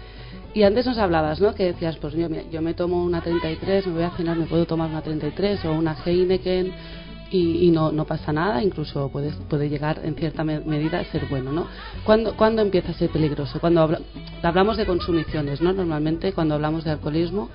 Y 0.53 0.63
antes 0.63 0.86
nos 0.86 0.98
hablabas, 0.98 1.39
¿no? 1.39 1.53
Que 1.53 1.65
decías, 1.65 1.98
pues 1.98 2.13
yo, 2.13 2.27
mira, 2.29 2.43
yo 2.51 2.62
me 2.62 2.74
tomo 2.74 3.03
una 3.03 3.22
33, 3.22 3.88
me 3.88 3.93
voy 3.93 4.03
a 4.03 4.12
cenar, 4.12 4.38
me 4.38 4.46
puedo 4.46 4.65
tomar 4.65 4.89
una 4.89 5.01
33 5.01 5.65
o 5.65 5.74
una 5.74 5.96
Heineken 6.03 6.72
y, 7.31 7.67
y 7.67 7.71
no, 7.71 7.91
no 7.91 8.05
pasa 8.05 8.33
nada, 8.33 8.63
incluso 8.63 9.09
puede, 9.09 9.31
puede 9.50 9.69
llegar 9.69 10.01
en 10.03 10.15
cierta 10.15 10.43
me- 10.43 10.59
medida 10.62 11.00
a 11.00 11.05
ser 11.05 11.25
bueno, 11.29 11.51
¿no? 11.51 11.67
¿Cuándo, 12.03 12.36
¿Cuándo 12.36 12.62
empieza 12.62 12.91
a 12.91 12.93
ser 12.95 13.09
peligroso? 13.09 13.59
Cuando 13.59 13.81
habla- 13.81 14.00
hablamos 14.41 14.77
de 14.77 14.86
consumiciones, 14.86 15.62
¿no? 15.62 15.71
Normalmente 15.74 16.33
cuando 16.33 16.55
hablamos 16.55 16.83
de 16.83 16.91
alcoholismo, 16.91 17.50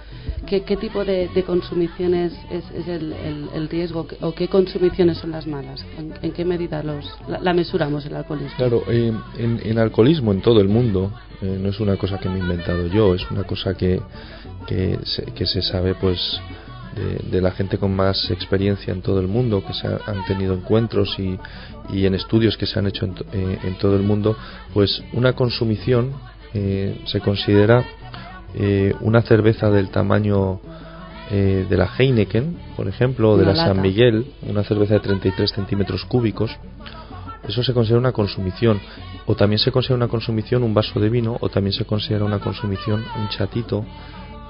¿qué, 0.46 0.62
qué 0.62 0.76
tipo 0.76 1.04
de, 1.04 1.28
de 1.28 1.42
consumiciones 1.42 2.32
es, 2.50 2.64
el, 2.88 3.12
el- 3.12 3.48
riesgo 3.68 4.06
o 4.20 4.32
qué 4.34 4.48
consumiciones 4.48 5.18
son 5.18 5.30
las 5.32 5.46
malas? 5.46 5.84
¿En, 6.22 6.32
qué 6.32 6.44
medida 6.44 6.82
los, 6.82 7.04
la, 7.28 7.52
mesuramos 7.54 8.04
el 8.06 8.14
alcoholismo? 8.16 8.56
Claro, 8.56 8.82
eh, 8.88 9.12
en, 9.38 9.60
en 9.64 9.78
alcoholismo 9.78 10.32
en 10.32 10.40
todo 10.40 10.60
el 10.60 10.68
mundo, 10.68 11.10
eh, 11.42 11.58
no 11.60 11.68
es 11.70 11.80
una 11.80 11.96
cosa 11.96 12.18
que 12.18 12.28
me 12.28 12.36
he 12.36 12.40
inventado 12.40 12.86
yo, 12.88 13.14
es 13.14 13.28
una 13.30 13.44
cosa 13.44 13.74
que, 13.74 14.00
que, 14.66 14.98
se, 15.04 15.24
que 15.32 15.46
se 15.46 15.62
sabe 15.62 15.94
pues 15.94 16.40
de, 16.94 17.28
de 17.30 17.40
la 17.40 17.50
gente 17.50 17.78
con 17.78 17.94
más 17.94 18.30
experiencia 18.30 18.92
en 18.92 19.02
todo 19.02 19.20
el 19.20 19.28
mundo, 19.28 19.62
que 19.66 19.72
se 19.74 19.86
ha- 19.86 20.00
han 20.06 20.24
tenido 20.26 20.54
encuentros 20.54 21.18
y, 21.18 21.38
y 21.92 22.06
en 22.06 22.14
estudios 22.14 22.56
que 22.56 22.66
se 22.66 22.78
han 22.78 22.86
hecho 22.86 23.04
en, 23.06 23.14
to- 23.14 23.24
eh, 23.32 23.58
en 23.64 23.74
todo 23.78 23.96
el 23.96 24.02
mundo, 24.02 24.36
pues 24.72 25.02
una 25.12 25.32
consumición 25.32 26.12
eh, 26.54 27.00
se 27.06 27.20
considera 27.20 27.84
eh, 28.54 28.94
una 29.00 29.22
cerveza 29.22 29.70
del 29.70 29.90
tamaño 29.90 30.60
eh, 31.30 31.66
de 31.68 31.76
la 31.76 31.88
Heineken, 31.98 32.56
por 32.76 32.86
ejemplo, 32.86 33.32
o 33.32 33.36
de 33.36 33.44
la 33.46 33.54
San. 33.56 33.80
Miguel, 33.82 34.26
una 34.48 34.62
cerveza 34.62 34.94
de 34.94 35.00
33 35.00 35.50
centímetros 35.50 36.04
cúbicos, 36.04 36.50
eso 37.48 37.62
se 37.62 37.72
considera 37.74 37.98
una 37.98 38.12
consumición. 38.12 38.80
O 39.26 39.34
también 39.34 39.58
se 39.58 39.72
considera 39.72 39.96
una 39.96 40.08
consumición 40.08 40.62
un 40.62 40.74
vaso 40.74 41.00
de 41.00 41.08
vino, 41.10 41.36
o 41.40 41.48
también 41.48 41.72
se 41.72 41.84
considera 41.84 42.24
una 42.24 42.38
consumición 42.38 43.02
un 43.18 43.28
chatito 43.30 43.84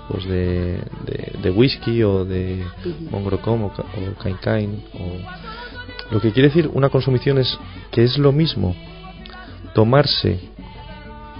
pues 0.08 0.24
de, 0.24 0.80
de, 1.06 1.32
de 1.42 1.50
whisky 1.50 2.02
o 2.02 2.24
de 2.24 2.64
mongrocom 3.10 3.64
o, 3.64 3.66
o 3.66 4.40
cain 4.40 4.82
o 4.94 6.12
lo 6.12 6.20
que 6.20 6.32
quiere 6.32 6.48
decir 6.48 6.70
una 6.72 6.90
consumición 6.90 7.38
es 7.38 7.58
que 7.90 8.04
es 8.04 8.18
lo 8.18 8.32
mismo 8.32 8.74
tomarse 9.74 10.38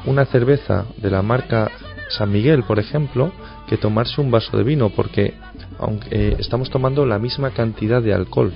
una 0.07 0.25
cerveza 0.27 0.87
de 0.97 1.11
la 1.11 1.23
marca 1.23 1.71
San 2.11 2.31
Miguel, 2.31 2.65
por 2.65 2.79
ejemplo, 2.79 3.33
que 3.67 3.77
tomarse 3.77 4.21
un 4.21 4.31
vaso 4.31 4.57
de 4.57 4.63
vino, 4.63 4.91
porque 4.91 5.35
aunque 5.79 6.09
eh, 6.11 6.37
estamos 6.39 6.71
tomando 6.71 7.07
la 7.07 7.19
misma 7.19 7.51
cantidad 7.51 8.03
de 8.03 8.13
alcohol, 8.13 8.53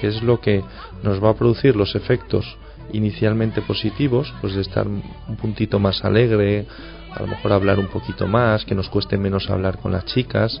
que 0.00 0.06
es 0.06 0.22
lo 0.22 0.40
que 0.40 0.62
nos 1.02 1.22
va 1.22 1.30
a 1.30 1.34
producir 1.34 1.76
los 1.76 1.94
efectos 1.94 2.56
inicialmente 2.92 3.62
positivos, 3.62 4.32
pues 4.40 4.54
de 4.54 4.62
estar 4.62 4.86
un 4.86 5.36
puntito 5.40 5.78
más 5.78 6.04
alegre, 6.04 6.66
a 7.16 7.22
lo 7.22 7.28
mejor 7.28 7.52
hablar 7.52 7.78
un 7.78 7.86
poquito 7.86 8.26
más, 8.26 8.64
que 8.64 8.74
nos 8.74 8.88
cueste 8.88 9.16
menos 9.16 9.48
hablar 9.48 9.78
con 9.78 9.92
las 9.92 10.04
chicas, 10.04 10.60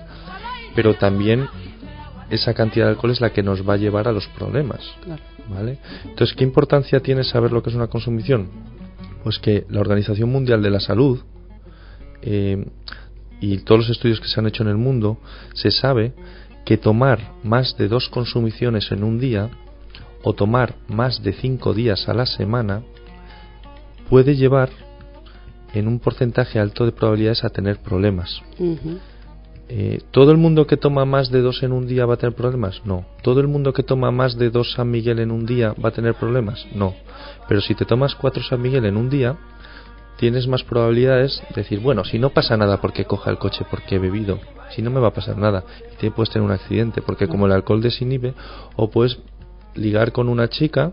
pero 0.74 0.94
también 0.94 1.46
esa 2.30 2.54
cantidad 2.54 2.86
de 2.86 2.92
alcohol 2.92 3.10
es 3.10 3.20
la 3.20 3.30
que 3.30 3.42
nos 3.42 3.68
va 3.68 3.74
a 3.74 3.76
llevar 3.76 4.08
a 4.08 4.12
los 4.12 4.26
problemas. 4.28 4.80
Claro. 5.04 5.22
¿Vale? 5.48 5.78
Entonces, 6.04 6.34
¿qué 6.34 6.44
importancia 6.44 7.00
tiene 7.00 7.22
saber 7.22 7.52
lo 7.52 7.62
que 7.62 7.70
es 7.70 7.76
una 7.76 7.86
consumición? 7.86 8.48
Pues 9.22 9.38
que 9.38 9.64
la 9.68 9.80
Organización 9.80 10.30
Mundial 10.30 10.62
de 10.62 10.70
la 10.70 10.80
Salud 10.80 11.20
eh, 12.22 12.66
y 13.40 13.58
todos 13.58 13.82
los 13.82 13.90
estudios 13.90 14.20
que 14.20 14.28
se 14.28 14.40
han 14.40 14.46
hecho 14.46 14.62
en 14.62 14.70
el 14.70 14.76
mundo, 14.76 15.18
se 15.54 15.70
sabe 15.70 16.14
que 16.64 16.78
tomar 16.78 17.34
más 17.44 17.76
de 17.76 17.86
dos 17.86 18.08
consumiciones 18.08 18.90
en 18.90 19.04
un 19.04 19.20
día 19.20 19.50
o 20.24 20.32
tomar 20.32 20.74
más 20.88 21.22
de 21.22 21.32
cinco 21.32 21.74
días 21.74 22.08
a 22.08 22.14
la 22.14 22.26
semana 22.26 22.82
puede 24.08 24.34
llevar 24.34 24.70
en 25.78 25.88
un 25.88 25.98
porcentaje 25.98 26.58
alto 26.58 26.84
de 26.84 26.92
probabilidades 26.92 27.44
a 27.44 27.50
tener 27.50 27.78
problemas. 27.78 28.42
Eh, 29.68 30.00
¿Todo 30.10 30.30
el 30.30 30.38
mundo 30.38 30.66
que 30.66 30.76
toma 30.76 31.04
más 31.04 31.30
de 31.30 31.40
dos 31.40 31.62
en 31.62 31.72
un 31.72 31.86
día 31.86 32.06
va 32.06 32.14
a 32.14 32.16
tener 32.16 32.34
problemas? 32.34 32.80
No. 32.84 33.04
¿Todo 33.22 33.40
el 33.40 33.48
mundo 33.48 33.72
que 33.72 33.82
toma 33.82 34.10
más 34.10 34.38
de 34.38 34.50
dos 34.50 34.72
San 34.72 34.90
Miguel 34.90 35.18
en 35.18 35.30
un 35.30 35.44
día 35.44 35.74
va 35.84 35.88
a 35.90 35.92
tener 35.92 36.14
problemas? 36.14 36.66
No. 36.74 36.94
Pero 37.48 37.60
si 37.60 37.74
te 37.74 37.84
tomas 37.84 38.14
cuatro 38.14 38.42
San 38.42 38.62
Miguel 38.62 38.86
en 38.86 38.96
un 38.96 39.10
día, 39.10 39.36
tienes 40.18 40.46
más 40.46 40.62
probabilidades 40.62 41.42
de 41.50 41.62
decir, 41.62 41.80
bueno, 41.80 42.04
si 42.04 42.18
no 42.18 42.30
pasa 42.30 42.56
nada 42.56 42.80
porque 42.80 43.04
coja 43.04 43.30
el 43.30 43.38
coche 43.38 43.66
porque 43.70 43.96
he 43.96 43.98
bebido, 43.98 44.38
si 44.70 44.82
no 44.82 44.90
me 44.90 45.00
va 45.00 45.08
a 45.08 45.14
pasar 45.14 45.36
nada, 45.36 45.64
y 45.92 45.96
te 45.96 46.10
puedes 46.10 46.30
tener 46.30 46.46
un 46.46 46.52
accidente, 46.52 47.02
porque 47.02 47.28
como 47.28 47.46
el 47.46 47.52
alcohol 47.52 47.82
desinhibe, 47.82 48.34
o 48.76 48.88
puedes 48.88 49.18
ligar 49.74 50.12
con 50.12 50.28
una 50.28 50.48
chica, 50.48 50.92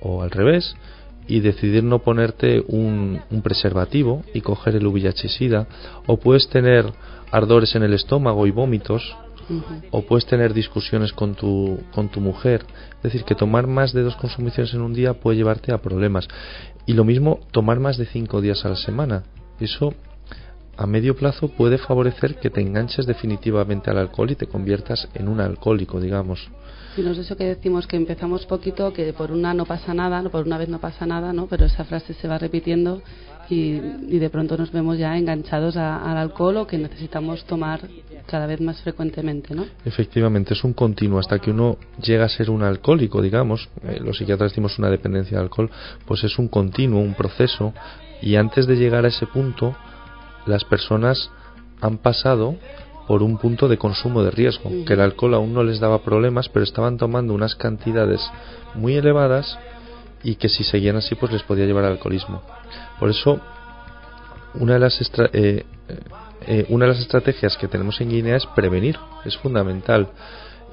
o 0.00 0.22
al 0.22 0.30
revés, 0.30 0.76
y 1.26 1.40
decidir 1.40 1.84
no 1.84 2.00
ponerte 2.00 2.62
un, 2.66 3.20
un 3.30 3.42
preservativo 3.42 4.22
y 4.34 4.40
coger 4.40 4.76
el 4.76 4.86
VIH-Sida, 4.86 5.66
o 6.06 6.16
puedes 6.18 6.48
tener 6.48 6.92
ardores 7.30 7.74
en 7.74 7.82
el 7.82 7.94
estómago 7.94 8.46
y 8.46 8.50
vómitos, 8.50 9.16
o 9.90 10.02
puedes 10.02 10.26
tener 10.26 10.54
discusiones 10.54 11.12
con 11.12 11.34
tu, 11.34 11.80
con 11.92 12.08
tu 12.08 12.20
mujer. 12.20 12.64
Es 12.96 13.02
decir, 13.02 13.24
que 13.24 13.34
tomar 13.34 13.66
más 13.66 13.92
de 13.92 14.02
dos 14.02 14.16
consumiciones 14.16 14.72
en 14.74 14.82
un 14.82 14.94
día 14.94 15.14
puede 15.14 15.36
llevarte 15.36 15.72
a 15.72 15.78
problemas. 15.78 16.28
Y 16.86 16.94
lo 16.94 17.04
mismo, 17.04 17.40
tomar 17.50 17.80
más 17.80 17.96
de 17.96 18.06
cinco 18.06 18.40
días 18.40 18.64
a 18.64 18.70
la 18.70 18.76
semana. 18.76 19.24
Eso 19.60 19.94
a 20.76 20.86
medio 20.86 21.14
plazo 21.14 21.48
puede 21.48 21.78
favorecer 21.78 22.36
que 22.36 22.50
te 22.50 22.60
enganches 22.60 23.06
definitivamente 23.06 23.90
al 23.90 23.98
alcohol 23.98 24.30
y 24.30 24.36
te 24.36 24.46
conviertas 24.46 25.08
en 25.14 25.28
un 25.28 25.40
alcohólico, 25.40 26.00
digamos. 26.00 26.50
Si 26.94 27.02
no 27.02 27.10
es 27.12 27.18
eso 27.18 27.36
que 27.36 27.44
decimos 27.44 27.86
que 27.86 27.96
empezamos 27.96 28.44
poquito, 28.46 28.92
que 28.92 29.12
por 29.12 29.32
una 29.32 29.54
no 29.54 29.64
pasa 29.64 29.94
nada, 29.94 30.22
por 30.28 30.46
una 30.46 30.58
vez 30.58 30.68
no 30.68 30.78
pasa 30.78 31.06
nada, 31.06 31.32
¿no? 31.32 31.46
Pero 31.46 31.64
esa 31.64 31.84
frase 31.84 32.12
se 32.14 32.28
va 32.28 32.36
repitiendo 32.38 33.00
y, 33.48 33.80
y 34.08 34.18
de 34.18 34.28
pronto 34.30 34.56
nos 34.58 34.70
vemos 34.72 34.98
ya 34.98 35.16
enganchados 35.16 35.76
a- 35.76 36.02
al 36.10 36.16
alcohol 36.18 36.58
o 36.58 36.66
que 36.66 36.76
necesitamos 36.78 37.44
tomar 37.44 37.80
cada 38.26 38.46
vez 38.46 38.60
más 38.60 38.80
frecuentemente, 38.82 39.54
¿no? 39.54 39.64
Efectivamente, 39.84 40.54
es 40.54 40.62
un 40.64 40.74
continuo 40.74 41.18
hasta 41.18 41.38
que 41.38 41.50
uno 41.50 41.76
llega 42.02 42.26
a 42.26 42.28
ser 42.28 42.50
un 42.50 42.62
alcohólico, 42.62 43.20
digamos. 43.22 43.68
eh, 43.84 43.98
los 44.00 44.18
psiquiatras 44.18 44.52
decimos 44.52 44.78
una 44.78 44.90
dependencia 44.90 45.38
de 45.38 45.44
alcohol, 45.44 45.70
pues 46.06 46.22
es 46.24 46.38
un 46.38 46.48
continuo, 46.48 47.00
un 47.00 47.14
proceso. 47.14 47.72
Y 48.20 48.36
antes 48.36 48.66
de 48.66 48.76
llegar 48.76 49.04
a 49.04 49.08
ese 49.08 49.26
punto, 49.26 49.74
las 50.46 50.64
personas 50.64 51.30
han 51.80 51.98
pasado 51.98 52.54
por 53.06 53.22
un 53.22 53.36
punto 53.38 53.68
de 53.68 53.78
consumo 53.78 54.22
de 54.22 54.30
riesgo, 54.30 54.70
que 54.86 54.92
el 54.94 55.00
alcohol 55.00 55.34
aún 55.34 55.52
no 55.52 55.62
les 55.62 55.80
daba 55.80 56.02
problemas, 56.02 56.48
pero 56.48 56.62
estaban 56.64 56.96
tomando 56.96 57.34
unas 57.34 57.54
cantidades 57.54 58.20
muy 58.74 58.94
elevadas 58.96 59.58
y 60.22 60.36
que 60.36 60.48
si 60.48 60.62
seguían 60.64 60.96
así 60.96 61.14
pues 61.16 61.32
les 61.32 61.42
podía 61.42 61.66
llevar 61.66 61.84
al 61.84 61.92
alcoholismo. 61.92 62.42
Por 63.00 63.10
eso 63.10 63.40
una 64.54 64.74
de 64.74 64.78
las 64.78 65.00
estra- 65.00 65.30
eh, 65.32 65.64
eh, 66.46 66.66
una 66.68 66.86
de 66.86 66.92
las 66.92 67.00
estrategias 67.00 67.56
que 67.56 67.68
tenemos 67.68 68.00
en 68.00 68.10
Guinea 68.10 68.36
es 68.36 68.46
prevenir, 68.46 68.96
es 69.24 69.36
fundamental. 69.36 70.08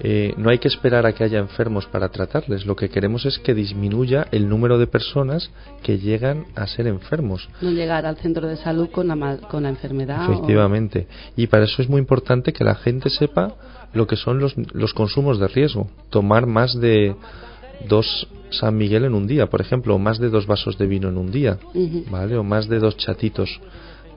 Eh, 0.01 0.33
no 0.37 0.49
hay 0.49 0.59
que 0.59 0.69
esperar 0.69 1.05
a 1.05 1.11
que 1.13 1.23
haya 1.25 1.39
enfermos 1.39 1.85
para 1.87 2.07
tratarles, 2.09 2.65
lo 2.65 2.75
que 2.75 2.89
queremos 2.89 3.25
es 3.25 3.37
que 3.39 3.53
disminuya 3.53 4.27
el 4.31 4.47
número 4.47 4.77
de 4.77 4.87
personas 4.87 5.51
que 5.83 5.97
llegan 5.99 6.45
a 6.55 6.67
ser 6.67 6.87
enfermos. 6.87 7.49
No 7.61 7.69
llegar 7.71 8.05
al 8.05 8.15
centro 8.17 8.47
de 8.47 8.55
salud 8.55 8.89
con 8.91 9.07
la, 9.09 9.37
con 9.49 9.63
la 9.63 9.69
enfermedad. 9.69 10.29
o- 10.29 10.33
Efectivamente. 10.33 11.07
Y 11.35 11.47
para 11.47 11.65
eso 11.65 11.81
es 11.81 11.89
muy 11.89 11.99
importante 11.99 12.53
que 12.53 12.63
la 12.63 12.75
gente 12.75 13.09
sepa 13.09 13.55
lo 13.93 14.07
que 14.07 14.15
son 14.15 14.39
los, 14.39 14.55
los 14.73 14.93
consumos 14.93 15.39
de 15.39 15.47
riesgo. 15.49 15.89
Tomar 16.09 16.45
más 16.45 16.79
de 16.79 17.15
dos 17.87 18.27
San 18.51 18.75
Miguel 18.77 19.03
en 19.05 19.13
un 19.13 19.27
día, 19.27 19.47
por 19.47 19.61
ejemplo, 19.61 19.93
o 19.95 19.99
más 19.99 20.17
de 20.17 20.29
dos 20.29 20.47
vasos 20.47 20.77
de 20.77 20.87
vino 20.87 21.09
en 21.09 21.17
un 21.17 21.31
día. 21.31 21.59
¿vale? 22.09 22.35
O 22.37 22.43
más 22.43 22.67
de 22.67 22.79
dos 22.79 22.97
chatitos 22.97 23.49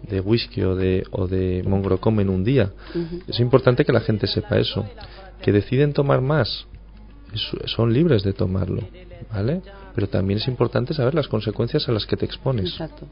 de 0.09 0.21
whisky 0.21 0.63
o 0.63 0.75
de, 0.75 1.05
o 1.11 1.27
de 1.27 1.63
mongrocom 1.67 2.21
en 2.21 2.29
un 2.29 2.45
día. 2.45 2.73
Es 3.27 3.41
importante 3.41 3.85
que 3.85 3.93
la 3.93 4.01
gente 4.01 4.27
sepa 4.27 4.59
eso. 4.59 4.85
Que 5.43 5.53
deciden 5.53 5.93
tomar 5.93 6.21
más, 6.21 6.67
son 7.67 7.93
libres 7.93 8.23
de 8.23 8.33
tomarlo, 8.33 8.83
¿vale? 9.33 9.63
Pero 9.95 10.09
también 10.09 10.39
es 10.39 10.49
importante 10.49 10.95
saber 10.95 11.15
las 11.15 11.29
consecuencias 11.29 11.89
a 11.89 11.93
las 11.93 12.07
que 12.07 12.17
te 12.17 12.25
expones. 12.25 12.71
Exacto. 12.71 13.07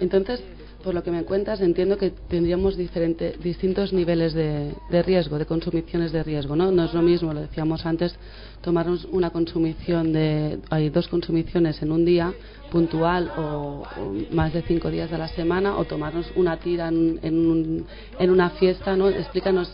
Entonces, 0.00 0.42
por 0.84 0.94
lo 0.94 1.02
que 1.02 1.10
me 1.10 1.24
cuentas, 1.24 1.60
entiendo 1.62 1.96
que 1.96 2.10
tendríamos 2.10 2.76
diferente, 2.76 3.34
distintos 3.42 3.92
niveles 3.94 4.34
de, 4.34 4.74
de 4.90 5.02
riesgo, 5.02 5.38
de 5.38 5.46
consumiciones 5.46 6.12
de 6.12 6.22
riesgo, 6.22 6.54
¿no? 6.54 6.70
No 6.70 6.84
es 6.84 6.92
lo 6.92 7.00
mismo, 7.00 7.32
lo 7.32 7.40
decíamos 7.40 7.86
antes, 7.86 8.14
tomarnos 8.60 9.06
una 9.06 9.30
consumición 9.30 10.12
de, 10.12 10.58
hay 10.68 10.90
dos 10.90 11.08
consumiciones 11.08 11.80
en 11.82 11.90
un 11.90 12.04
día, 12.04 12.34
puntual 12.70 13.30
o, 13.38 13.82
más 14.30 14.52
de 14.52 14.60
cinco 14.62 14.90
días 14.90 15.10
de 15.10 15.16
la 15.16 15.28
semana, 15.28 15.76
o 15.78 15.84
tomarnos 15.86 16.30
una 16.36 16.58
tira 16.58 16.88
en, 16.88 17.18
en, 17.22 17.34
un- 17.34 17.86
en 18.18 18.30
una 18.30 18.50
fiesta, 18.50 18.94
¿no? 18.94 19.08
Explícanos 19.08 19.70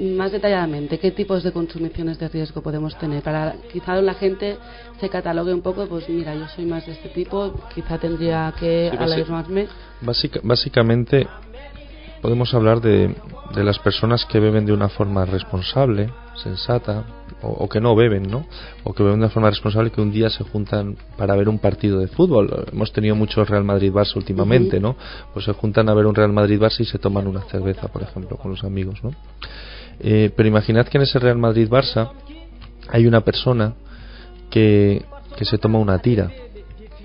más 0.00 0.32
detalladamente 0.32 0.98
qué 0.98 1.10
tipos 1.10 1.42
de 1.42 1.52
consumiciones 1.52 2.18
de 2.18 2.28
riesgo 2.28 2.60
podemos 2.62 2.96
tener 2.98 3.22
para 3.22 3.54
quizá 3.72 4.00
la 4.02 4.14
gente 4.14 4.58
se 5.00 5.08
catalogue 5.08 5.54
un 5.54 5.62
poco 5.62 5.86
pues 5.86 6.08
mira 6.08 6.34
yo 6.34 6.46
soy 6.48 6.66
más 6.66 6.84
de 6.86 6.92
este 6.92 7.08
tipo 7.08 7.54
quizá 7.74 7.98
tendría 7.98 8.52
que 8.58 8.90
Sí, 8.90 8.96
alarmarme 8.98 9.68
Básica- 10.02 10.40
básicamente 10.42 11.26
podemos 12.20 12.52
hablar 12.54 12.80
de, 12.80 13.14
de 13.54 13.64
las 13.64 13.78
personas 13.78 14.24
que 14.24 14.40
beben 14.40 14.66
de 14.66 14.72
una 14.72 14.88
forma 14.88 15.24
responsable, 15.26 16.10
sensata, 16.34 17.04
o, 17.42 17.48
o 17.48 17.68
que 17.68 17.80
no 17.80 17.94
beben, 17.94 18.24
¿no? 18.28 18.46
O 18.84 18.92
que 18.94 19.02
beben 19.04 19.20
de 19.20 19.26
una 19.26 19.32
forma 19.32 19.50
responsable 19.50 19.90
que 19.92 20.00
un 20.00 20.10
día 20.10 20.28
se 20.30 20.42
juntan 20.42 20.96
para 21.16 21.36
ver 21.36 21.48
un 21.48 21.58
partido 21.58 22.00
de 22.00 22.08
fútbol. 22.08 22.66
Hemos 22.72 22.92
tenido 22.92 23.14
mucho 23.14 23.44
Real 23.44 23.62
Madrid-Barça 23.64 24.16
últimamente, 24.16 24.78
Ujú. 24.78 24.86
¿no? 24.88 24.96
Pues 25.34 25.44
se 25.44 25.52
juntan 25.52 25.88
a 25.88 25.94
ver 25.94 26.06
un 26.06 26.14
Real 26.14 26.32
Madrid-Barça 26.32 26.80
y 26.80 26.84
se 26.86 26.98
toman 26.98 27.26
una 27.28 27.42
cerveza, 27.42 27.86
por 27.88 28.02
ejemplo, 28.02 28.36
con 28.38 28.50
los 28.50 28.64
amigos, 28.64 29.04
¿no? 29.04 29.10
Eh, 30.00 30.30
pero 30.36 30.48
imaginad 30.48 30.86
que 30.88 30.98
en 30.98 31.02
ese 31.04 31.18
Real 31.18 31.38
Madrid-Barça 31.38 32.10
hay 32.88 33.06
una 33.06 33.20
persona 33.22 33.74
que, 34.50 35.02
que 35.36 35.44
se 35.44 35.58
toma 35.58 35.78
una 35.78 35.98
tira, 36.00 36.30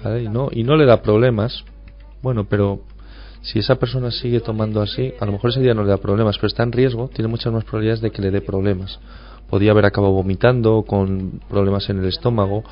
¿vale? 0.03 0.23
Y 0.23 0.29
no, 0.29 0.49
y 0.51 0.63
no 0.63 0.75
le 0.75 0.85
da 0.85 1.01
problemas, 1.01 1.63
bueno, 2.21 2.45
pero 2.45 2.81
si 3.41 3.59
esa 3.59 3.75
persona 3.75 4.11
sigue 4.11 4.39
tomando 4.41 4.81
así, 4.81 5.13
a 5.19 5.25
lo 5.25 5.31
mejor 5.31 5.49
ese 5.49 5.61
día 5.61 5.73
no 5.73 5.83
le 5.83 5.89
da 5.89 5.97
problemas, 5.97 6.37
pero 6.37 6.47
está 6.47 6.63
en 6.63 6.71
riesgo, 6.71 7.09
tiene 7.13 7.27
muchas 7.27 7.51
más 7.51 7.63
probabilidades 7.63 8.01
de 8.01 8.11
que 8.11 8.21
le 8.21 8.29
dé 8.31 8.41
problemas. 8.41 8.99
Podía 9.49 9.71
haber 9.71 9.85
acabado 9.85 10.13
vomitando, 10.13 10.83
con 10.87 11.41
problemas 11.49 11.89
en 11.89 11.99
el 11.99 12.05
estómago, 12.05 12.63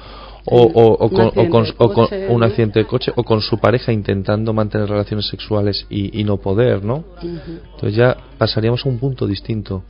o, 0.45 0.61
o- 0.61 0.93
o 0.93 1.09
con, 1.09 1.63
o 1.77 1.93
con- 1.93 2.05
un 2.29 2.43
accidente 2.43 2.79
de 2.79 2.85
coche, 2.85 3.11
o 3.15 3.23
con 3.23 3.41
su 3.41 3.57
pareja 3.57 3.91
intentando 3.91 4.53
mantener 4.53 4.87
relaciones 4.87 5.27
sexuales 5.27 5.85
y, 5.89 6.17
y 6.21 6.23
no 6.23 6.37
poder, 6.37 6.83
¿no? 6.85 7.03
Entonces 7.73 7.95
ya 7.95 8.15
pasaríamos 8.37 8.85
a 8.85 8.89
un 8.89 8.99
punto 8.99 9.25
distinto, 9.27 9.83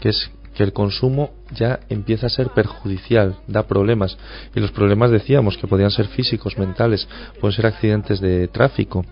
que 0.00 0.10
es 0.10 0.30
que 0.58 0.64
el 0.64 0.72
consumo 0.72 1.30
ya 1.52 1.78
empieza 1.88 2.26
a 2.26 2.30
ser 2.30 2.48
perjudicial, 2.48 3.36
da 3.46 3.68
problemas. 3.68 4.18
Y 4.56 4.58
los 4.58 4.72
problemas 4.72 5.12
decíamos 5.12 5.56
que 5.56 5.68
podían 5.68 5.92
ser 5.92 6.08
físicos, 6.08 6.58
mentales, 6.58 7.08
pueden 7.40 7.54
ser 7.54 7.66
accidentes 7.66 8.20
de 8.20 8.48
tráfico, 8.48 9.04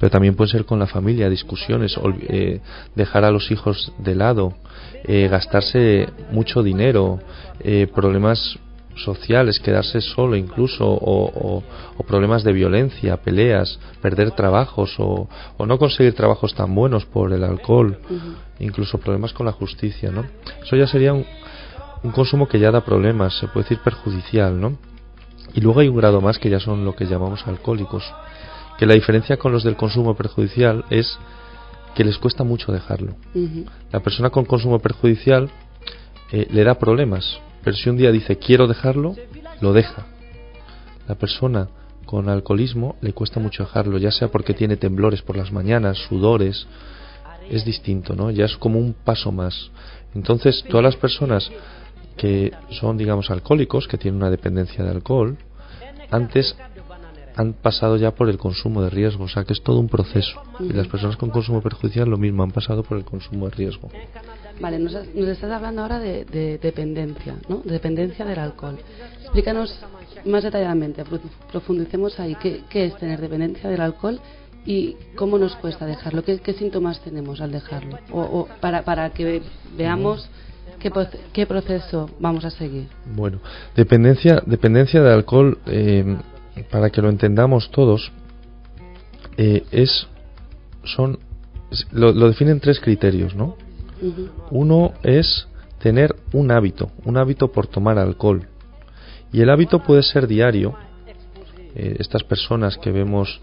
pero 0.00 0.10
también 0.10 0.34
pueden 0.34 0.50
ser 0.50 0.64
con 0.64 0.80
la 0.80 0.88
familia, 0.88 1.30
discusiones, 1.30 1.94
eh, 2.28 2.60
dejar 2.96 3.24
a 3.24 3.30
los 3.30 3.48
hijos 3.52 3.92
de 3.98 4.16
lado, 4.16 4.54
eh, 5.04 5.28
gastarse 5.28 6.08
mucho 6.32 6.64
dinero, 6.64 7.20
eh, 7.60 7.86
problemas 7.94 8.58
sociales, 9.04 9.60
quedarse 9.60 10.00
solo 10.00 10.36
incluso, 10.36 10.86
o, 10.86 11.24
o- 11.26 11.62
o 11.96 12.02
problemas 12.04 12.44
de 12.44 12.52
violencia, 12.52 13.16
peleas, 13.18 13.78
perder 14.02 14.30
trabajos 14.32 14.94
o, 14.98 15.28
o 15.56 15.66
no 15.66 15.78
conseguir 15.78 16.14
trabajos 16.14 16.54
tan 16.54 16.74
buenos 16.74 17.04
por 17.06 17.32
el 17.32 17.44
alcohol, 17.44 17.98
incluso 18.60 18.98
problemas 18.98 19.32
con 19.32 19.46
la 19.46 19.52
justicia, 19.52 20.10
¿no? 20.10 20.24
Eso 20.62 20.76
ya 20.76 20.86
sería 20.86 21.12
un, 21.12 21.24
un 22.02 22.10
consumo 22.12 22.48
que 22.48 22.58
ya 22.58 22.70
da 22.70 22.84
problemas, 22.84 23.38
se 23.38 23.48
puede 23.48 23.64
decir 23.64 23.78
perjudicial, 23.78 24.60
¿no? 24.60 24.76
Y 25.54 25.60
luego 25.60 25.80
hay 25.80 25.88
un 25.88 25.96
grado 25.96 26.20
más 26.20 26.38
que 26.38 26.50
ya 26.50 26.60
son 26.60 26.84
lo 26.84 26.94
que 26.94 27.06
llamamos 27.06 27.46
alcohólicos, 27.46 28.04
que 28.78 28.86
la 28.86 28.94
diferencia 28.94 29.36
con 29.38 29.50
los 29.52 29.64
del 29.64 29.76
consumo 29.76 30.14
perjudicial 30.14 30.84
es 30.90 31.18
que 31.94 32.04
les 32.04 32.18
cuesta 32.18 32.44
mucho 32.44 32.70
dejarlo. 32.70 33.16
La 33.90 34.00
persona 34.00 34.30
con 34.30 34.44
consumo 34.44 34.78
perjudicial 34.78 35.50
eh, 36.30 36.46
le 36.50 36.62
da 36.62 36.74
problemas, 36.78 37.40
pero 37.68 37.76
si 37.76 37.90
un 37.90 37.98
día 37.98 38.10
dice 38.10 38.38
quiero 38.38 38.66
dejarlo, 38.66 39.14
lo 39.60 39.74
deja. 39.74 40.06
La 41.06 41.16
persona 41.16 41.68
con 42.06 42.30
alcoholismo 42.30 42.96
le 43.02 43.12
cuesta 43.12 43.40
mucho 43.40 43.64
dejarlo, 43.64 43.98
ya 43.98 44.10
sea 44.10 44.28
porque 44.28 44.54
tiene 44.54 44.78
temblores 44.78 45.20
por 45.20 45.36
las 45.36 45.52
mañanas, 45.52 45.98
sudores, 46.08 46.66
es 47.50 47.66
distinto, 47.66 48.16
¿no? 48.16 48.30
Ya 48.30 48.46
es 48.46 48.56
como 48.56 48.78
un 48.78 48.94
paso 48.94 49.32
más. 49.32 49.70
Entonces, 50.14 50.64
todas 50.70 50.82
las 50.82 50.96
personas 50.96 51.50
que 52.16 52.54
son, 52.70 52.96
digamos, 52.96 53.30
alcohólicos, 53.30 53.86
que 53.86 53.98
tienen 53.98 54.16
una 54.18 54.30
dependencia 54.30 54.82
de 54.82 54.90
alcohol, 54.90 55.36
antes 56.10 56.56
han 57.36 57.52
pasado 57.52 57.98
ya 57.98 58.12
por 58.12 58.30
el 58.30 58.38
consumo 58.38 58.80
de 58.80 58.88
riesgo, 58.88 59.24
o 59.24 59.28
sea 59.28 59.44
que 59.44 59.52
es 59.52 59.62
todo 59.62 59.78
un 59.78 59.90
proceso. 59.90 60.40
Y 60.58 60.72
las 60.72 60.88
personas 60.88 61.18
con 61.18 61.28
consumo 61.28 61.60
perjudicial 61.60 62.08
lo 62.08 62.16
mismo, 62.16 62.44
han 62.44 62.50
pasado 62.50 62.82
por 62.82 62.96
el 62.96 63.04
consumo 63.04 63.46
de 63.50 63.56
riesgo. 63.56 63.90
Vale, 64.60 64.78
nos, 64.78 64.92
nos 64.92 65.28
estás 65.28 65.50
hablando 65.52 65.82
ahora 65.82 66.00
de, 66.00 66.24
de 66.24 66.58
dependencia, 66.58 67.36
¿no? 67.48 67.62
Dependencia 67.64 68.24
del 68.24 68.38
alcohol. 68.38 68.76
Explícanos 69.22 69.72
más 70.24 70.42
detalladamente, 70.42 71.04
prof- 71.04 71.22
profundicemos 71.50 72.18
ahí. 72.18 72.34
¿Qué, 72.42 72.62
qué 72.68 72.86
es 72.86 72.96
tener 72.96 73.20
dependencia 73.20 73.70
del 73.70 73.80
alcohol 73.80 74.18
y 74.66 74.96
cómo 75.14 75.38
nos 75.38 75.54
cuesta 75.56 75.86
dejarlo? 75.86 76.24
¿Qué, 76.24 76.38
qué 76.40 76.54
síntomas 76.54 77.00
tenemos 77.02 77.40
al 77.40 77.52
dejarlo? 77.52 77.98
O, 78.10 78.20
o 78.20 78.48
para, 78.60 78.82
para 78.82 79.10
que 79.10 79.42
veamos 79.76 80.28
qué, 80.80 80.90
qué 81.32 81.46
proceso 81.46 82.10
vamos 82.18 82.44
a 82.44 82.50
seguir. 82.50 82.88
Bueno, 83.14 83.38
dependencia, 83.76 84.42
dependencia 84.44 85.00
de 85.00 85.12
alcohol, 85.12 85.58
eh, 85.66 86.16
para 86.68 86.90
que 86.90 87.00
lo 87.00 87.10
entendamos 87.10 87.70
todos, 87.70 88.10
eh, 89.36 89.62
es, 89.70 90.08
son, 90.82 91.20
lo 91.92 92.28
definen 92.28 92.58
tres 92.58 92.80
criterios, 92.80 93.36
¿no? 93.36 93.56
Uno 94.50 94.92
es 95.02 95.48
tener 95.78 96.14
un 96.32 96.50
hábito, 96.50 96.90
un 97.04 97.16
hábito 97.16 97.48
por 97.52 97.66
tomar 97.66 97.98
alcohol. 97.98 98.46
Y 99.32 99.40
el 99.40 99.50
hábito 99.50 99.80
puede 99.82 100.02
ser 100.02 100.26
diario. 100.26 100.74
Eh, 101.74 101.96
estas 101.98 102.24
personas 102.24 102.78
que 102.78 102.90
vemos 102.90 103.40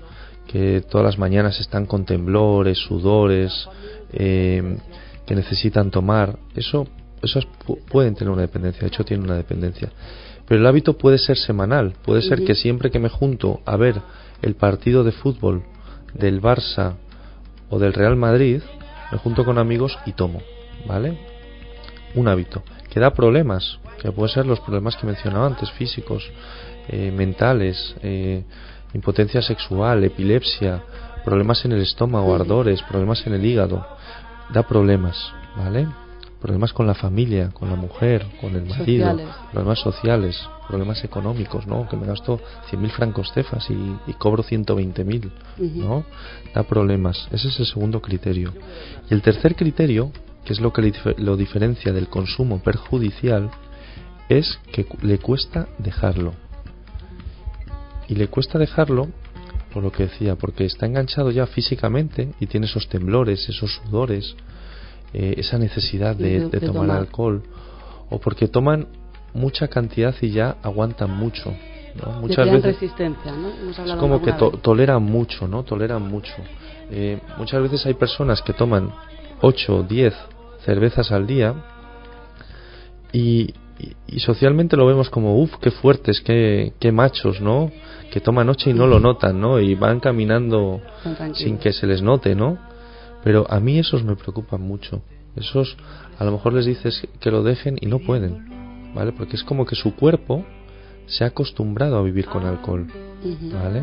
que 0.47 0.83
todas 0.89 1.05
las 1.05 1.17
mañanas 1.17 1.59
están 1.59 1.85
con 1.85 2.05
temblores, 2.05 2.77
sudores, 2.77 3.67
eh, 4.13 4.77
que 5.25 5.35
necesitan 5.35 5.89
tomar, 5.89 6.37
eso, 6.55 6.87
esos 7.21 7.47
pu- 7.65 7.79
pueden 7.89 8.13
tener 8.13 8.31
una 8.31 8.43
dependencia, 8.43 8.81
de 8.81 8.87
hecho 8.87 9.03
tienen 9.03 9.25
una 9.25 9.35
dependencia. 9.37 9.91
Pero 10.47 10.61
el 10.61 10.67
hábito 10.67 10.97
puede 10.97 11.17
ser 11.17 11.37
semanal, 11.37 11.93
puede 12.03 12.21
ser 12.21 12.43
que 12.43 12.53
siempre 12.53 12.91
que 12.91 12.99
me 12.99 13.09
junto 13.09 13.61
a 13.65 13.75
ver 13.75 13.95
el 14.43 14.53
partido 14.55 15.03
de 15.03 15.11
fútbol 15.11 15.63
del 16.13 16.39
Barça 16.41 16.93
o 17.71 17.79
del 17.79 17.93
Real 17.93 18.15
Madrid, 18.15 18.61
me 19.15 19.19
junto 19.19 19.45
con 19.45 19.57
amigos 19.57 19.97
y 20.05 20.11
tomo, 20.11 20.41
¿vale? 20.85 21.17
Un 22.15 22.27
hábito 22.27 22.63
que 22.89 22.99
da 22.99 23.11
problemas, 23.11 23.79
que 24.01 24.11
pueden 24.11 24.33
ser 24.33 24.45
los 24.45 24.59
problemas 24.59 24.95
que 24.95 25.05
mencionaba 25.05 25.47
antes, 25.47 25.71
físicos, 25.71 26.29
eh, 26.87 27.11
mentales, 27.11 27.95
eh, 28.03 28.43
impotencia 28.93 29.41
sexual, 29.41 30.03
epilepsia, 30.03 30.83
problemas 31.23 31.65
en 31.65 31.73
el 31.73 31.81
estómago, 31.81 32.35
ardores, 32.35 32.81
problemas 32.83 33.25
en 33.27 33.33
el 33.33 33.45
hígado, 33.45 33.85
da 34.53 34.63
problemas, 34.63 35.17
¿vale? 35.57 35.87
Problemas 36.45 36.73
con 36.73 36.85
la 36.85 36.93
familia, 36.93 37.49
con 37.49 37.71
la 37.71 37.75
mujer, 37.75 38.23
con 38.39 38.55
el 38.55 38.67
marido, 38.67 39.07
Sociales. 39.07 39.35
problemas 39.51 39.79
sociales, 39.79 40.49
problemas 40.67 41.03
económicos, 41.03 41.65
¿no? 41.65 41.89
Que 41.89 41.97
me 41.97 42.05
gasto 42.05 42.39
100.000 42.69 42.89
francos 42.91 43.31
cefas 43.33 43.67
y, 43.71 43.73
y 44.05 44.13
cobro 44.13 44.43
120.000, 44.43 45.31
¿no? 45.73 46.05
Da 46.53 46.61
problemas. 46.61 47.27
Ese 47.31 47.47
es 47.47 47.59
el 47.59 47.65
segundo 47.65 47.99
criterio. 47.99 48.53
Y 49.09 49.15
el 49.15 49.23
tercer 49.23 49.55
criterio, 49.55 50.11
que 50.43 50.53
es 50.53 50.59
lo 50.59 50.71
que 50.71 50.93
lo 51.17 51.35
diferencia 51.35 51.91
del 51.91 52.09
consumo 52.09 52.59
perjudicial, 52.59 53.49
es 54.29 54.59
que 54.71 54.85
le 55.01 55.17
cuesta 55.17 55.67
dejarlo. 55.79 56.35
Y 58.07 58.13
le 58.13 58.27
cuesta 58.27 58.59
dejarlo 58.59 59.07
por 59.73 59.81
lo 59.81 59.91
que 59.91 60.03
decía, 60.03 60.35
porque 60.35 60.65
está 60.65 60.85
enganchado 60.85 61.31
ya 61.31 61.47
físicamente 61.47 62.33
y 62.39 62.45
tiene 62.45 62.67
esos 62.67 62.87
temblores, 62.87 63.49
esos 63.49 63.81
sudores, 63.83 64.35
eh, 65.17 65.35
esa 65.37 65.57
necesidad 65.57 66.13
de, 66.15 66.49
De- 66.49 66.59
tomar, 66.59 66.73
tomar. 66.87 66.97
alcohol, 66.97 67.41
o 68.09 68.19
porque 68.19 68.47
toman 68.49 68.87
mucha 69.33 69.67
cantidad 69.69 70.13
y 70.21 70.29
ya 70.31 70.57
aguantan 70.61 71.11
mucho. 71.11 71.53
Muchas 72.19 72.45
veces 72.51 72.63
resistencia, 72.81 73.31
¿no? 73.31 73.47
Hemos 73.61 73.79
es 73.79 73.95
como 73.95 74.21
que 74.21 74.33
to- 74.33 74.51
toleran 74.61 75.01
mucho, 75.01 75.47
¿no? 75.47 75.63
Toleran 75.63 76.01
mucho. 76.01 76.33
Eh, 76.91 77.19
muchas 77.37 77.61
veces 77.61 77.85
hay 77.85 77.93
personas 77.93 78.41
que 78.41 78.51
toman 78.51 78.91
8 79.41 79.77
o 79.77 79.83
10 79.83 80.13
cervezas 80.65 81.11
al 81.13 81.25
día 81.25 81.53
y, 83.13 83.53
y- 83.79 83.95
y 84.07 84.19
socialmente 84.19 84.75
lo 84.75 84.85
vemos 84.85 85.09
como, 85.09 85.37
uff, 85.41 85.55
qué 85.61 85.71
fuertes, 85.71 86.19
qué, 86.21 86.73
qué 86.79 86.91
machos, 86.91 87.39
¿no? 87.39 87.71
Que 88.11 88.19
toman 88.19 88.47
noche 88.47 88.71
y 88.71 88.73
no 88.73 88.87
lo 88.87 88.99
notan, 88.99 89.39
¿no? 89.39 89.59
Y 89.59 89.75
van 89.75 89.99
caminando 90.01 90.81
sin 91.35 91.57
que 91.57 91.71
se 91.71 91.87
les 91.87 92.01
note, 92.01 92.35
¿no? 92.35 92.57
Pero 93.25 93.45
a 93.49 93.59
mí 93.59 93.77
esos 93.79 94.03
me 94.05 94.15
preocupan 94.15 94.61
mucho. 94.61 95.01
Esos 95.35 95.75
a 96.17 96.23
lo 96.23 96.31
mejor 96.31 96.53
les 96.53 96.65
dices 96.65 97.05
que 97.19 97.29
lo 97.31 97.43
dejen 97.43 97.75
y 97.81 97.87
no 97.87 97.99
pueden, 97.99 98.93
¿vale? 98.95 99.11
Porque 99.11 99.35
es 99.35 99.43
como 99.43 99.65
que 99.65 99.75
su 99.75 99.95
cuerpo 99.95 100.45
se 101.07 101.23
ha 101.25 101.27
acostumbrado 101.27 101.97
a 101.97 102.03
vivir 102.03 102.27
con 102.27 102.45
alcohol. 102.45 102.87
¿vale? 103.51 103.81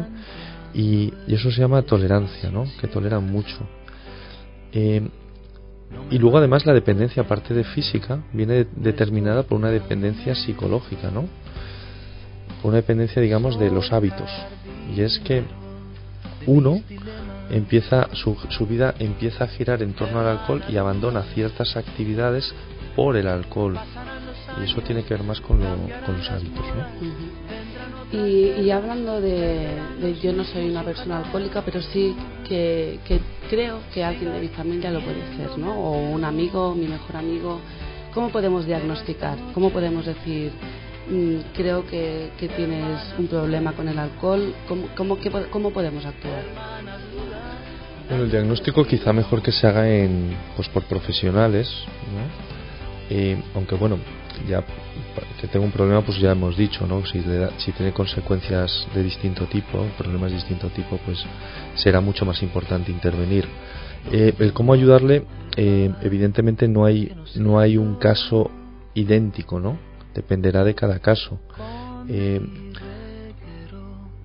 Y, 0.74 1.12
y 1.26 1.34
eso 1.34 1.50
se 1.50 1.60
llama 1.60 1.82
tolerancia, 1.82 2.50
¿no? 2.50 2.64
Que 2.80 2.86
toleran 2.86 3.30
mucho. 3.30 3.58
Eh, 4.72 5.02
y 6.10 6.18
luego 6.18 6.38
además 6.38 6.64
la 6.64 6.72
dependencia, 6.72 7.22
aparte 7.22 7.52
de 7.52 7.64
física, 7.64 8.20
viene 8.32 8.54
de- 8.54 8.68
determinada 8.76 9.42
por 9.42 9.58
una 9.58 9.70
dependencia 9.70 10.34
psicológica, 10.34 11.10
¿no? 11.10 11.24
Por 12.62 12.70
una 12.70 12.76
dependencia, 12.76 13.20
digamos, 13.20 13.58
de 13.58 13.70
los 13.70 13.92
hábitos. 13.92 14.30
Y 14.96 15.00
es 15.02 15.18
que 15.18 15.42
uno 16.46 16.80
empieza 17.52 18.08
su, 18.14 18.36
vida 18.66 18.94
empieza 18.98 19.44
a 19.44 19.48
girar 19.48 19.82
en 19.82 19.92
torno 19.94 20.20
al 20.20 20.26
alcohol 20.26 20.62
y 20.68 20.76
abandona 20.76 21.22
ciertas 21.34 21.76
actividades 21.76 22.52
por 22.96 23.16
el 23.16 23.26
alcohol. 23.28 23.78
Y 24.60 24.64
eso 24.64 24.80
tiene 24.82 25.04
que 25.04 25.14
ver 25.14 25.22
más 25.22 25.40
con, 25.40 25.60
lo- 25.60 26.04
con 26.04 26.18
los 26.18 26.28
hábitos, 26.30 26.64
¿no? 26.76 28.18
Y, 28.18 28.60
y 28.60 28.70
hablando 28.70 29.20
de, 29.20 29.66
yo 30.22 30.32
no 30.34 30.44
soy 30.44 30.68
una 30.68 30.82
persona 30.82 31.18
alcohólica, 31.18 31.62
pero 31.62 31.80
sí 31.80 32.14
que, 32.46 32.98
creo 33.48 33.78
que 33.94 34.04
alguien 34.04 34.32
de 34.34 34.40
mi 34.40 34.48
familia 34.48 34.90
lo 34.90 35.00
puede 35.00 35.22
ser, 35.36 35.56
¿no? 35.58 35.72
O 35.74 36.10
un 36.10 36.24
amigo, 36.24 36.74
mi 36.74 36.86
mejor 36.88 37.16
amigo. 37.16 37.60
¿Cómo 38.12 38.28
podemos 38.28 38.66
diagnosticar? 38.66 39.38
¿Cómo 39.54 39.70
podemos 39.70 40.04
decir, 40.04 40.52
mm, 41.10 41.36
creo 41.56 41.86
que, 41.86 42.28
que 42.38 42.48
tienes 42.48 43.00
un 43.18 43.26
problema 43.28 43.72
con 43.72 43.88
el 43.88 43.98
alcohol? 43.98 44.52
¿Cómo, 44.68 44.88
cómo, 44.94 45.16
cómo 45.50 45.70
podemos 45.70 46.04
actuar? 46.04 46.42
Bueno, 48.12 48.26
el 48.26 48.30
diagnóstico 48.30 48.84
quizá 48.84 49.10
mejor 49.14 49.40
que 49.40 49.52
se 49.52 49.66
haga 49.66 49.88
en, 49.88 50.36
pues 50.54 50.68
por 50.68 50.82
profesionales, 50.82 51.66
¿no? 52.14 52.20
Eh, 53.08 53.38
aunque 53.54 53.74
bueno, 53.74 53.96
ya 54.46 54.62
que 55.40 55.46
tengo 55.46 55.64
un 55.64 55.72
problema, 55.72 56.02
pues 56.02 56.18
ya 56.18 56.32
hemos 56.32 56.54
dicho, 56.54 56.86
¿no? 56.86 57.06
Si, 57.06 57.20
le 57.22 57.38
da- 57.38 57.50
si 57.56 57.72
tiene 57.72 57.94
consecuencias 57.94 58.86
de 58.94 59.02
distinto 59.02 59.46
tipo, 59.46 59.86
problemas 59.96 60.30
de 60.30 60.36
distinto 60.36 60.68
tipo, 60.68 60.98
pues 61.06 61.24
será 61.74 62.02
mucho 62.02 62.26
más 62.26 62.42
importante 62.42 62.90
intervenir. 62.92 63.48
Eh, 64.12 64.34
el 64.38 64.52
cómo 64.52 64.74
ayudarle, 64.74 65.24
eh, 65.56 65.90
evidentemente 66.02 66.68
no 66.68 66.84
hay, 66.84 67.14
no 67.36 67.58
hay 67.60 67.78
un 67.78 67.94
caso 67.94 68.50
idéntico, 68.92 69.58
¿no? 69.58 69.78
Dependerá 70.14 70.64
de 70.64 70.74
cada 70.74 70.98
caso. 70.98 71.40
Eh, 72.10 72.42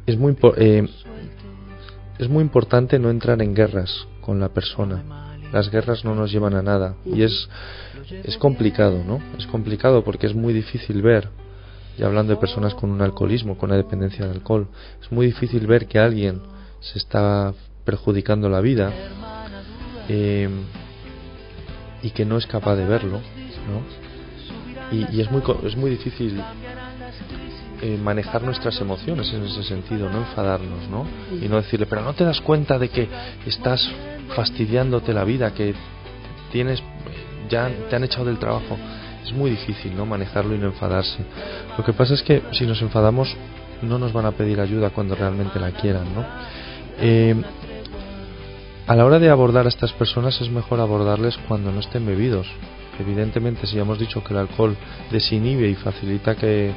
es 0.05 0.17
muy 0.17 0.35
eh, 0.57 0.85
es 2.19 2.29
muy 2.29 2.41
importante 2.41 2.99
no 2.99 3.09
entrar 3.09 3.41
en 3.41 3.53
guerras 3.53 4.07
con 4.21 4.39
la 4.39 4.49
persona. 4.49 5.03
Las 5.51 5.69
guerras 5.71 6.03
no 6.03 6.13
nos 6.13 6.31
llevan 6.31 6.55
a 6.55 6.61
nada 6.61 6.95
y 7.05 7.23
es 7.23 7.47
es 8.23 8.37
complicado, 8.37 9.03
¿no? 9.05 9.21
Es 9.37 9.47
complicado 9.47 10.03
porque 10.03 10.27
es 10.27 10.35
muy 10.35 10.53
difícil 10.53 11.01
ver, 11.01 11.29
y 11.97 12.03
hablando 12.03 12.33
de 12.33 12.39
personas 12.39 12.73
con 12.73 12.89
un 12.89 13.01
alcoholismo, 13.01 13.57
con 13.57 13.69
una 13.69 13.77
dependencia 13.77 14.25
de 14.25 14.31
alcohol, 14.31 14.67
es 15.01 15.11
muy 15.11 15.27
difícil 15.27 15.65
ver 15.67 15.87
que 15.87 15.99
alguien 15.99 16.41
se 16.79 16.99
está 16.99 17.53
perjudicando 17.83 18.49
la 18.49 18.61
vida 18.61 18.91
eh, 20.09 20.49
y 22.03 22.11
que 22.11 22.25
no 22.25 22.37
es 22.37 22.45
capaz 22.45 22.75
de 22.75 22.85
verlo, 22.85 23.19
¿no? 23.67 24.07
Y, 24.91 25.17
y 25.17 25.21
es 25.21 25.29
muy 25.31 25.41
es 25.65 25.75
muy 25.75 25.91
difícil 25.91 26.41
eh, 27.81 27.97
manejar 28.01 28.43
nuestras 28.43 28.79
emociones 28.81 29.31
en 29.33 29.43
ese 29.43 29.63
sentido, 29.63 30.09
no 30.09 30.19
enfadarnos, 30.19 30.87
¿no? 30.89 31.05
Y 31.41 31.47
no 31.47 31.57
decirle, 31.57 31.85
pero 31.85 32.01
no 32.01 32.13
te 32.13 32.23
das 32.23 32.41
cuenta 32.41 32.79
de 32.79 32.89
que 32.89 33.07
estás 33.45 33.87
fastidiándote 34.35 35.13
la 35.13 35.23
vida, 35.23 35.53
que 35.53 35.73
tienes 36.51 36.81
ya 37.49 37.69
te 37.89 37.95
han 37.95 38.03
echado 38.03 38.25
del 38.25 38.39
trabajo. 38.39 38.77
Es 39.23 39.33
muy 39.33 39.51
difícil, 39.51 39.95
¿no? 39.95 40.05
Manejarlo 40.05 40.55
y 40.55 40.57
no 40.57 40.67
enfadarse. 40.67 41.19
Lo 41.77 41.83
que 41.83 41.93
pasa 41.93 42.13
es 42.13 42.21
que 42.21 42.41
si 42.51 42.65
nos 42.65 42.81
enfadamos 42.81 43.35
no 43.81 43.99
nos 43.99 44.11
van 44.11 44.25
a 44.25 44.31
pedir 44.31 44.59
ayuda 44.59 44.89
cuando 44.89 45.15
realmente 45.15 45.59
la 45.59 45.71
quieran, 45.71 46.05
¿no? 46.15 46.25
Eh, 46.99 47.35
a 48.87 48.95
la 48.95 49.05
hora 49.05 49.19
de 49.19 49.29
abordar 49.29 49.65
a 49.65 49.69
estas 49.69 49.91
personas 49.93 50.39
es 50.41 50.49
mejor 50.49 50.79
abordarles 50.79 51.37
cuando 51.47 51.71
no 51.71 51.81
estén 51.81 52.05
bebidos. 52.05 52.47
Evidentemente, 52.99 53.67
si 53.67 53.75
ya 53.75 53.81
hemos 53.81 53.99
dicho 53.99 54.23
que 54.23 54.33
el 54.33 54.39
alcohol 54.39 54.75
desinhibe 55.11 55.67
y 55.69 55.75
facilita 55.75 56.35
que 56.35 56.71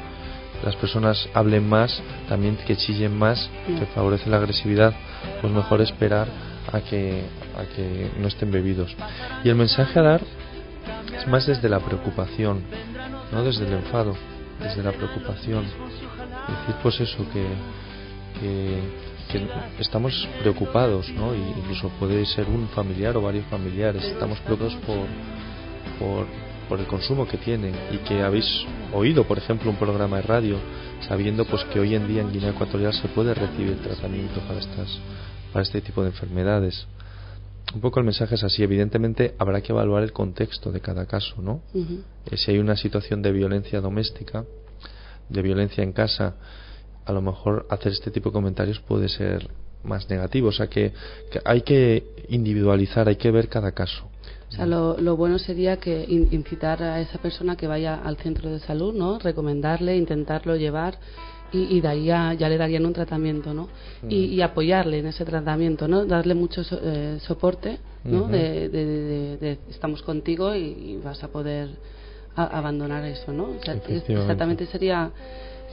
las 0.63 0.75
personas 0.75 1.27
hablen 1.33 1.67
más, 1.67 2.01
también 2.29 2.57
que 2.57 2.75
chillen 2.75 3.17
más, 3.17 3.49
que 3.65 3.85
favorece 3.87 4.29
la 4.29 4.37
agresividad, 4.37 4.93
pues 5.41 5.51
mejor 5.51 5.81
esperar 5.81 6.27
a 6.71 6.79
que, 6.81 7.23
a 7.57 7.63
que 7.75 8.11
no 8.19 8.27
estén 8.27 8.51
bebidos. 8.51 8.95
Y 9.43 9.49
el 9.49 9.55
mensaje 9.55 9.99
a 9.99 10.03
dar 10.03 10.21
es 11.17 11.27
más 11.27 11.45
desde 11.45 11.69
la 11.69 11.79
preocupación, 11.79 12.61
no 13.31 13.43
desde 13.43 13.65
el 13.67 13.73
enfado, 13.73 14.15
desde 14.59 14.83
la 14.83 14.91
preocupación. 14.91 15.63
Decir 15.63 16.75
pues 16.81 16.99
eso, 16.99 17.25
que, 17.31 17.45
que, 18.39 18.79
que 19.31 19.47
estamos 19.79 20.27
preocupados, 20.41 21.09
¿no? 21.09 21.33
Y 21.33 21.39
incluso 21.39 21.89
puede 21.99 22.25
ser 22.25 22.47
un 22.47 22.67
familiar 22.69 23.15
o 23.17 23.21
varios 23.21 23.45
familiares, 23.45 24.03
estamos 24.03 24.39
preocupados 24.39 24.75
por, 24.85 25.05
por, 25.99 26.27
por 26.71 26.79
el 26.79 26.87
consumo 26.87 27.27
que 27.27 27.37
tienen 27.37 27.75
y 27.91 27.97
que 27.97 28.21
habéis 28.21 28.45
oído, 28.93 29.27
por 29.27 29.37
ejemplo, 29.37 29.69
un 29.69 29.75
programa 29.75 30.15
de 30.15 30.21
radio 30.21 30.57
sabiendo 31.05 31.43
pues 31.43 31.65
que 31.65 31.81
hoy 31.81 31.95
en 31.95 32.07
día 32.07 32.21
en 32.21 32.31
Guinea 32.31 32.51
Ecuatorial 32.51 32.93
se 32.93 33.09
puede 33.09 33.33
recibir 33.33 33.75
tratamiento 33.81 34.39
para 34.47 34.61
estas 34.61 34.87
para 35.51 35.63
este 35.63 35.81
tipo 35.81 36.01
de 36.01 36.11
enfermedades. 36.11 36.87
Un 37.75 37.81
poco 37.81 37.99
el 37.99 38.05
mensaje 38.05 38.35
es 38.35 38.43
así, 38.45 38.63
evidentemente 38.63 39.35
habrá 39.37 39.59
que 39.59 39.73
evaluar 39.73 40.01
el 40.03 40.13
contexto 40.13 40.71
de 40.71 40.79
cada 40.79 41.05
caso, 41.07 41.41
¿no? 41.41 41.61
Eh, 41.73 42.37
si 42.37 42.51
hay 42.51 42.59
una 42.59 42.77
situación 42.77 43.21
de 43.21 43.33
violencia 43.33 43.81
doméstica, 43.81 44.45
de 45.27 45.41
violencia 45.41 45.83
en 45.83 45.91
casa, 45.91 46.35
a 47.03 47.11
lo 47.11 47.21
mejor 47.21 47.67
hacer 47.69 47.91
este 47.91 48.11
tipo 48.11 48.29
de 48.29 48.33
comentarios 48.33 48.79
puede 48.79 49.09
ser 49.09 49.49
más 49.83 50.09
negativo. 50.09 50.47
O 50.47 50.53
sea 50.53 50.67
que, 50.67 50.93
que 51.31 51.41
hay 51.43 51.63
que 51.63 52.05
individualizar, 52.29 53.09
hay 53.09 53.17
que 53.17 53.29
ver 53.29 53.49
cada 53.49 53.73
caso. 53.73 54.09
O 54.51 54.53
sea, 54.53 54.65
lo, 54.65 54.97
lo 54.99 55.15
bueno 55.15 55.39
sería 55.39 55.77
que 55.77 56.03
in- 56.07 56.27
incitar 56.31 56.83
a 56.83 56.99
esa 56.99 57.17
persona 57.19 57.55
que 57.55 57.67
vaya 57.67 57.95
al 58.03 58.17
centro 58.17 58.49
de 58.51 58.59
salud, 58.59 58.93
¿no? 58.93 59.17
Recomendarle, 59.19 59.95
intentarlo 59.95 60.55
llevar 60.57 60.97
y, 61.53 61.77
y 61.77 61.81
de 61.81 61.87
ahí 61.87 62.05
ya, 62.05 62.33
le 62.49 62.57
darían 62.57 62.85
un 62.85 62.93
tratamiento, 62.93 63.53
¿no? 63.53 63.69
Y, 64.09 64.25
y 64.25 64.41
apoyarle 64.41 64.99
en 64.99 65.05
ese 65.07 65.23
tratamiento, 65.25 65.87
¿no? 65.87 66.05
Darle 66.05 66.35
mucho 66.35 66.63
so- 66.65 66.79
eh, 66.83 67.17
soporte, 67.21 67.79
¿no? 68.03 68.27
De, 68.27 68.67
de- 68.69 68.85
de- 68.85 69.01
de- 69.03 69.37
de 69.37 69.57
estamos 69.69 70.01
contigo 70.01 70.53
y, 70.55 70.59
y 70.63 70.99
vas 71.03 71.23
a 71.23 71.27
poder 71.29 71.69
a- 72.35 72.57
abandonar 72.57 73.05
eso, 73.05 73.31
¿no? 73.31 73.43
O 73.45 73.63
sea, 73.63 73.75
exactamente 74.23 74.65
sería 74.65 75.11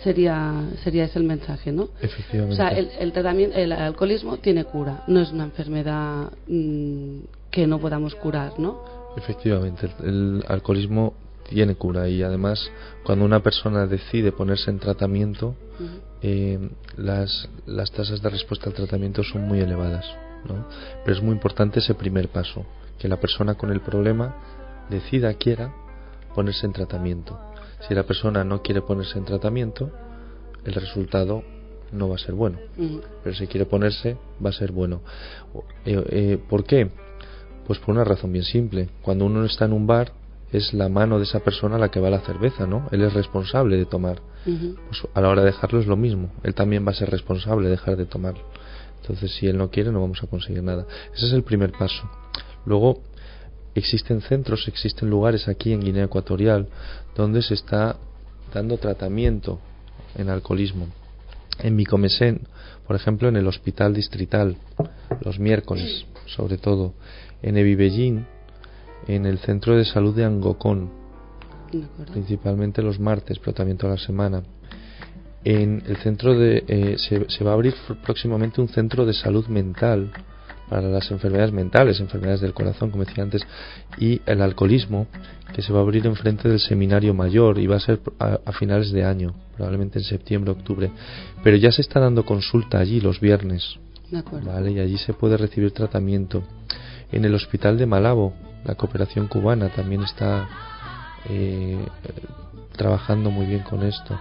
sería 0.04 0.68
sería 0.84 1.04
ese 1.04 1.18
el 1.18 1.24
mensaje, 1.24 1.72
¿no? 1.72 1.88
Efectivamente. 2.00 2.52
O 2.54 2.56
sea, 2.56 2.68
el, 2.68 2.90
el 3.00 3.10
tratamiento, 3.12 3.56
el 3.56 3.72
alcoholismo 3.72 4.36
tiene 4.36 4.64
cura, 4.64 5.02
no 5.08 5.18
es 5.20 5.32
una 5.32 5.44
enfermedad 5.44 6.30
mm, 6.46 7.18
que 7.50 7.66
no 7.66 7.78
podamos 7.78 8.14
curar, 8.14 8.58
¿no? 8.58 8.82
Efectivamente, 9.16 9.90
el, 10.00 10.08
el 10.08 10.44
alcoholismo 10.48 11.14
tiene 11.48 11.74
cura 11.74 12.08
y 12.08 12.22
además 12.22 12.70
cuando 13.04 13.24
una 13.24 13.40
persona 13.40 13.86
decide 13.86 14.32
ponerse 14.32 14.70
en 14.70 14.78
tratamiento, 14.78 15.56
eh, 16.20 16.58
las, 16.96 17.48
las 17.66 17.90
tasas 17.90 18.22
de 18.22 18.28
respuesta 18.28 18.68
al 18.68 18.74
tratamiento 18.74 19.22
son 19.22 19.42
muy 19.42 19.60
elevadas. 19.60 20.04
¿no? 20.46 20.66
Pero 21.04 21.16
es 21.16 21.22
muy 21.22 21.32
importante 21.32 21.80
ese 21.80 21.94
primer 21.94 22.28
paso, 22.28 22.64
que 22.98 23.08
la 23.08 23.18
persona 23.18 23.54
con 23.54 23.70
el 23.72 23.80
problema 23.80 24.36
decida, 24.90 25.34
quiera 25.34 25.74
ponerse 26.34 26.66
en 26.66 26.72
tratamiento. 26.72 27.38
Si 27.86 27.94
la 27.94 28.04
persona 28.04 28.44
no 28.44 28.62
quiere 28.62 28.82
ponerse 28.82 29.18
en 29.18 29.24
tratamiento, 29.24 29.90
el 30.64 30.74
resultado 30.74 31.42
no 31.92 32.08
va 32.08 32.16
a 32.16 32.18
ser 32.18 32.34
bueno. 32.34 32.58
Pero 33.22 33.36
si 33.36 33.46
quiere 33.46 33.66
ponerse, 33.66 34.16
va 34.44 34.50
a 34.50 34.52
ser 34.52 34.72
bueno. 34.72 35.00
Eh, 35.84 36.04
eh, 36.10 36.38
¿Por 36.48 36.64
qué? 36.64 36.90
Pues 37.68 37.78
por 37.78 37.94
una 37.94 38.02
razón 38.02 38.32
bien 38.32 38.44
simple. 38.44 38.88
Cuando 39.02 39.26
uno 39.26 39.44
está 39.44 39.66
en 39.66 39.74
un 39.74 39.86
bar, 39.86 40.12
es 40.50 40.72
la 40.72 40.88
mano 40.88 41.18
de 41.18 41.24
esa 41.24 41.40
persona 41.40 41.78
la 41.78 41.90
que 41.90 42.00
va 42.00 42.08
a 42.08 42.12
la 42.12 42.20
cerveza, 42.20 42.66
¿no? 42.66 42.88
Él 42.90 43.02
es 43.02 43.12
responsable 43.12 43.76
de 43.76 43.84
tomar. 43.84 44.20
Pues 44.42 45.06
a 45.12 45.20
la 45.20 45.28
hora 45.28 45.42
de 45.42 45.48
dejarlo 45.48 45.78
es 45.78 45.86
lo 45.86 45.96
mismo. 45.96 46.30
Él 46.42 46.54
también 46.54 46.86
va 46.86 46.92
a 46.92 46.94
ser 46.94 47.10
responsable 47.10 47.66
de 47.66 47.72
dejar 47.72 47.96
de 47.96 48.06
tomar. 48.06 48.34
Entonces, 49.02 49.30
si 49.32 49.46
él 49.46 49.58
no 49.58 49.70
quiere, 49.70 49.92
no 49.92 50.00
vamos 50.00 50.22
a 50.22 50.26
conseguir 50.26 50.62
nada. 50.62 50.86
Ese 51.14 51.26
es 51.26 51.32
el 51.32 51.42
primer 51.42 51.72
paso. 51.72 52.08
Luego, 52.64 53.02
existen 53.74 54.22
centros, 54.22 54.66
existen 54.66 55.10
lugares 55.10 55.46
aquí 55.48 55.72
en 55.72 55.80
Guinea 55.80 56.04
Ecuatorial 56.04 56.68
donde 57.14 57.42
se 57.42 57.54
está 57.54 57.96
dando 58.52 58.78
tratamiento 58.78 59.60
en 60.16 60.30
alcoholismo. 60.30 60.86
En 61.60 61.76
Micomesén, 61.76 62.46
por 62.86 62.96
ejemplo, 62.96 63.28
en 63.28 63.36
el 63.36 63.46
hospital 63.46 63.94
distrital, 63.94 64.56
los 65.24 65.38
miércoles, 65.38 66.06
sobre 66.26 66.58
todo. 66.58 66.94
En 67.42 67.56
Evibellín, 67.56 68.26
en 69.06 69.26
el 69.26 69.38
centro 69.38 69.76
de 69.76 69.84
salud 69.84 70.14
de 70.14 70.24
Angocón, 70.24 70.90
principalmente 72.12 72.82
los 72.82 72.98
martes, 72.98 73.38
pero 73.38 73.52
también 73.52 73.78
toda 73.78 73.94
la 73.94 74.00
semana. 74.00 74.42
En 75.44 75.82
el 75.86 75.96
centro 75.98 76.38
de 76.38 76.64
eh, 76.66 76.96
se, 76.98 77.28
se 77.30 77.44
va 77.44 77.52
a 77.52 77.54
abrir 77.54 77.74
próximamente 78.04 78.60
un 78.60 78.68
centro 78.68 79.06
de 79.06 79.12
salud 79.12 79.46
mental 79.46 80.10
para 80.68 80.88
las 80.88 81.10
enfermedades 81.10 81.52
mentales, 81.52 82.00
enfermedades 82.00 82.40
del 82.40 82.52
corazón, 82.52 82.90
como 82.90 83.04
decía 83.04 83.24
antes, 83.24 83.42
y 83.98 84.20
el 84.26 84.42
alcoholismo, 84.42 85.06
que 85.54 85.62
se 85.62 85.72
va 85.72 85.80
a 85.80 85.82
abrir 85.82 86.06
enfrente 86.06 86.48
del 86.48 86.60
seminario 86.60 87.14
mayor 87.14 87.58
y 87.58 87.66
va 87.66 87.76
a 87.76 87.80
ser 87.80 88.00
a, 88.18 88.38
a 88.44 88.52
finales 88.52 88.92
de 88.92 89.04
año, 89.04 89.34
probablemente 89.56 89.98
en 89.98 90.04
septiembre, 90.04 90.52
octubre. 90.52 90.90
Pero 91.42 91.56
ya 91.56 91.72
se 91.72 91.82
está 91.82 92.00
dando 92.00 92.24
consulta 92.24 92.78
allí 92.78 93.00
los 93.00 93.20
viernes, 93.20 93.78
De 94.10 94.18
acuerdo. 94.18 94.52
¿vale? 94.52 94.72
Y 94.72 94.80
allí 94.80 94.98
se 94.98 95.14
puede 95.14 95.36
recibir 95.36 95.72
tratamiento. 95.72 96.42
En 97.10 97.24
el 97.24 97.34
hospital 97.34 97.78
de 97.78 97.86
Malabo, 97.86 98.34
la 98.64 98.74
cooperación 98.74 99.28
cubana 99.28 99.70
también 99.70 100.02
está 100.02 100.48
eh, 101.28 101.78
trabajando 102.76 103.30
muy 103.30 103.46
bien 103.46 103.60
con 103.60 103.82
esto. 103.82 104.18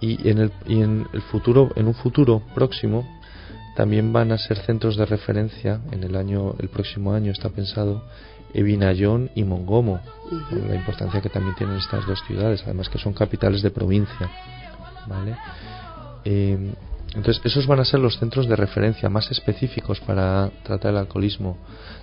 Y 0.00 0.28
en 0.28 0.38
el, 0.38 0.52
y 0.66 0.80
en 0.80 1.06
el 1.12 1.22
futuro, 1.22 1.70
en 1.76 1.86
un 1.86 1.94
futuro 1.94 2.42
próximo, 2.54 3.19
también 3.76 4.12
van 4.12 4.32
a 4.32 4.38
ser 4.38 4.58
centros 4.58 4.96
de 4.96 5.06
referencia 5.06 5.80
en 5.92 6.04
el 6.04 6.16
año, 6.16 6.54
el 6.58 6.68
próximo 6.68 7.12
año 7.12 7.32
está 7.32 7.48
pensado, 7.48 8.02
Evinayón 8.52 9.30
y 9.34 9.44
Mongomo, 9.44 10.00
la 10.50 10.74
importancia 10.74 11.20
que 11.20 11.28
también 11.28 11.54
tienen 11.54 11.76
estas 11.76 12.06
dos 12.06 12.20
ciudades, 12.26 12.62
además 12.64 12.88
que 12.88 12.98
son 12.98 13.12
capitales 13.12 13.62
de 13.62 13.70
provincia, 13.70 14.28
¿vale? 15.06 15.36
Eh, 16.24 16.72
entonces, 17.14 17.44
esos 17.44 17.66
van 17.66 17.80
a 17.80 17.84
ser 17.84 18.00
los 18.00 18.18
centros 18.18 18.48
de 18.48 18.54
referencia 18.54 19.08
más 19.08 19.30
específicos 19.30 19.98
para 20.00 20.50
tratar 20.62 20.92
el 20.92 20.98
alcoholismo. 20.98 21.58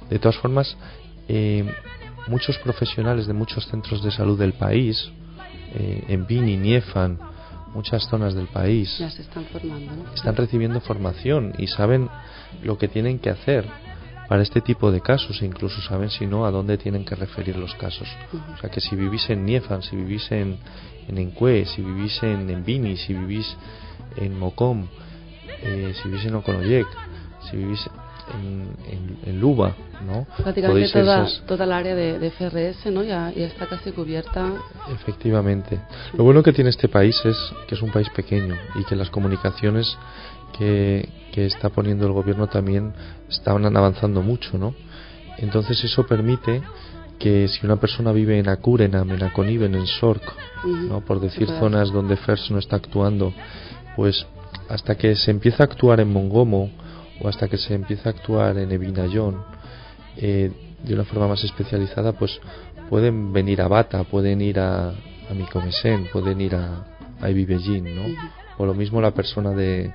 De 0.09 0.19
todas 0.19 0.37
formas, 0.37 0.75
eh, 1.29 1.65
muchos 2.27 2.57
profesionales 2.57 3.25
de 3.25 3.33
muchos 3.33 3.65
centros 3.67 4.03
de 4.03 4.11
salud 4.11 4.37
del 4.37 4.53
país, 4.53 5.09
eh, 5.75 6.03
en 6.09 6.27
Bini, 6.27 6.57
Niefan, 6.57 7.19
muchas 7.77 8.07
zonas 8.09 8.33
del 8.33 8.47
país, 8.47 8.97
Ya 8.97 9.11
se 9.11 9.21
están 9.21 9.45
formando, 9.45 9.91
¿no? 9.95 10.13
están 10.13 10.35
recibiendo 10.35 10.81
formación 10.81 11.53
y 11.59 11.67
saben 11.67 12.09
lo 12.63 12.75
que 12.79 12.87
tienen 12.87 13.19
que 13.19 13.29
hacer 13.29 13.65
para 14.27 14.41
este 14.41 14.61
tipo 14.61 14.91
de 14.91 14.99
casos 14.99 15.41
e 15.41 15.45
incluso 15.45 15.79
saben 15.81 16.09
si 16.09 16.25
no 16.25 16.45
a 16.47 16.51
dónde 16.51 16.77
tienen 16.77 17.05
que 17.05 17.15
referir 17.15 17.55
los 17.55 17.73
casos. 17.75 18.09
O 18.55 18.57
sea 18.59 18.69
que 18.69 18.81
si 18.81 18.95
vivís 18.95 19.29
en 19.29 19.45
Niefan, 19.45 19.83
si 19.83 19.95
vivís 19.95 20.29
en, 20.31 20.57
en 21.07 21.17
Encue, 21.17 21.65
si 21.65 21.81
vivís 21.81 22.21
en, 22.23 22.49
en 22.49 22.65
Bini, 22.65 22.97
si 22.97 23.13
vivís 23.13 23.55
en 24.17 24.37
Mocom, 24.37 24.87
eh, 25.61 25.93
si 26.01 26.09
vivís 26.09 26.25
en 26.25 26.35
Oconoyec, 26.35 26.87
si 27.49 27.57
vivís 27.57 27.87
en, 28.33 28.75
en, 28.91 29.17
en 29.25 29.39
Luba, 29.39 29.75
¿no? 30.05 30.25
Prácticamente 30.41 30.91
toda, 30.91 31.27
toda 31.45 31.65
el 31.65 31.71
área 31.71 31.95
de, 31.95 32.19
de 32.19 32.31
FRS, 32.31 32.91
¿no? 32.91 33.03
Ya, 33.03 33.31
ya 33.31 33.47
está 33.47 33.67
casi 33.67 33.91
cubierta. 33.91 34.53
Efectivamente. 34.91 35.79
Lo 36.13 36.23
bueno 36.23 36.43
que 36.43 36.53
tiene 36.53 36.69
este 36.69 36.87
país 36.87 37.19
es 37.25 37.37
que 37.67 37.75
es 37.75 37.81
un 37.81 37.91
país 37.91 38.09
pequeño 38.09 38.55
y 38.75 38.83
que 38.85 38.95
las 38.95 39.09
comunicaciones 39.09 39.97
que, 40.57 41.07
que 41.31 41.45
está 41.45 41.69
poniendo 41.69 42.05
el 42.05 42.13
gobierno 42.13 42.47
también 42.47 42.93
están 43.29 43.75
avanzando 43.75 44.21
mucho, 44.21 44.57
¿no? 44.57 44.73
Entonces 45.37 45.83
eso 45.83 46.05
permite 46.05 46.61
que 47.19 47.47
si 47.47 47.65
una 47.65 47.77
persona 47.77 48.11
vive 48.11 48.39
en 48.39 48.49
Acurenam, 48.49 49.11
en 49.11 49.23
Aconiven, 49.23 49.75
en 49.75 49.87
Sork, 49.87 50.21
Ujú. 50.63 50.75
¿no? 50.87 51.01
por 51.01 51.19
decir 51.19 51.47
zonas 51.59 51.91
donde 51.91 52.15
FERS 52.15 52.51
no 52.51 52.59
está 52.59 52.75
actuando, 52.75 53.33
pues 53.95 54.25
hasta 54.69 54.95
que 54.95 55.15
se 55.15 55.31
empieza 55.31 55.63
a 55.63 55.65
actuar 55.65 55.99
en 55.99 56.11
Mongomo 56.11 56.69
o 57.21 57.27
hasta 57.27 57.47
que 57.47 57.57
se 57.57 57.73
empieza 57.73 58.09
a 58.09 58.11
actuar 58.13 58.57
en 58.57 58.71
Evinayón 58.71 59.43
eh, 60.17 60.51
de 60.83 60.93
una 60.93 61.03
forma 61.05 61.27
más 61.27 61.43
especializada, 61.43 62.13
pues 62.13 62.39
pueden 62.89 63.33
venir 63.33 63.61
a 63.61 63.67
Bata, 63.67 64.03
pueden 64.03 64.41
ir 64.41 64.59
a, 64.59 64.89
a 64.89 65.33
Micomesén, 65.35 66.07
pueden 66.13 66.39
ir 66.41 66.55
a, 66.55 66.85
a 67.19 67.29
Ibibellín, 67.29 67.95
¿no? 67.95 68.03
O 68.57 68.65
lo 68.65 68.73
mismo 68.73 69.01
la 69.01 69.11
persona 69.11 69.51
de, 69.51 69.91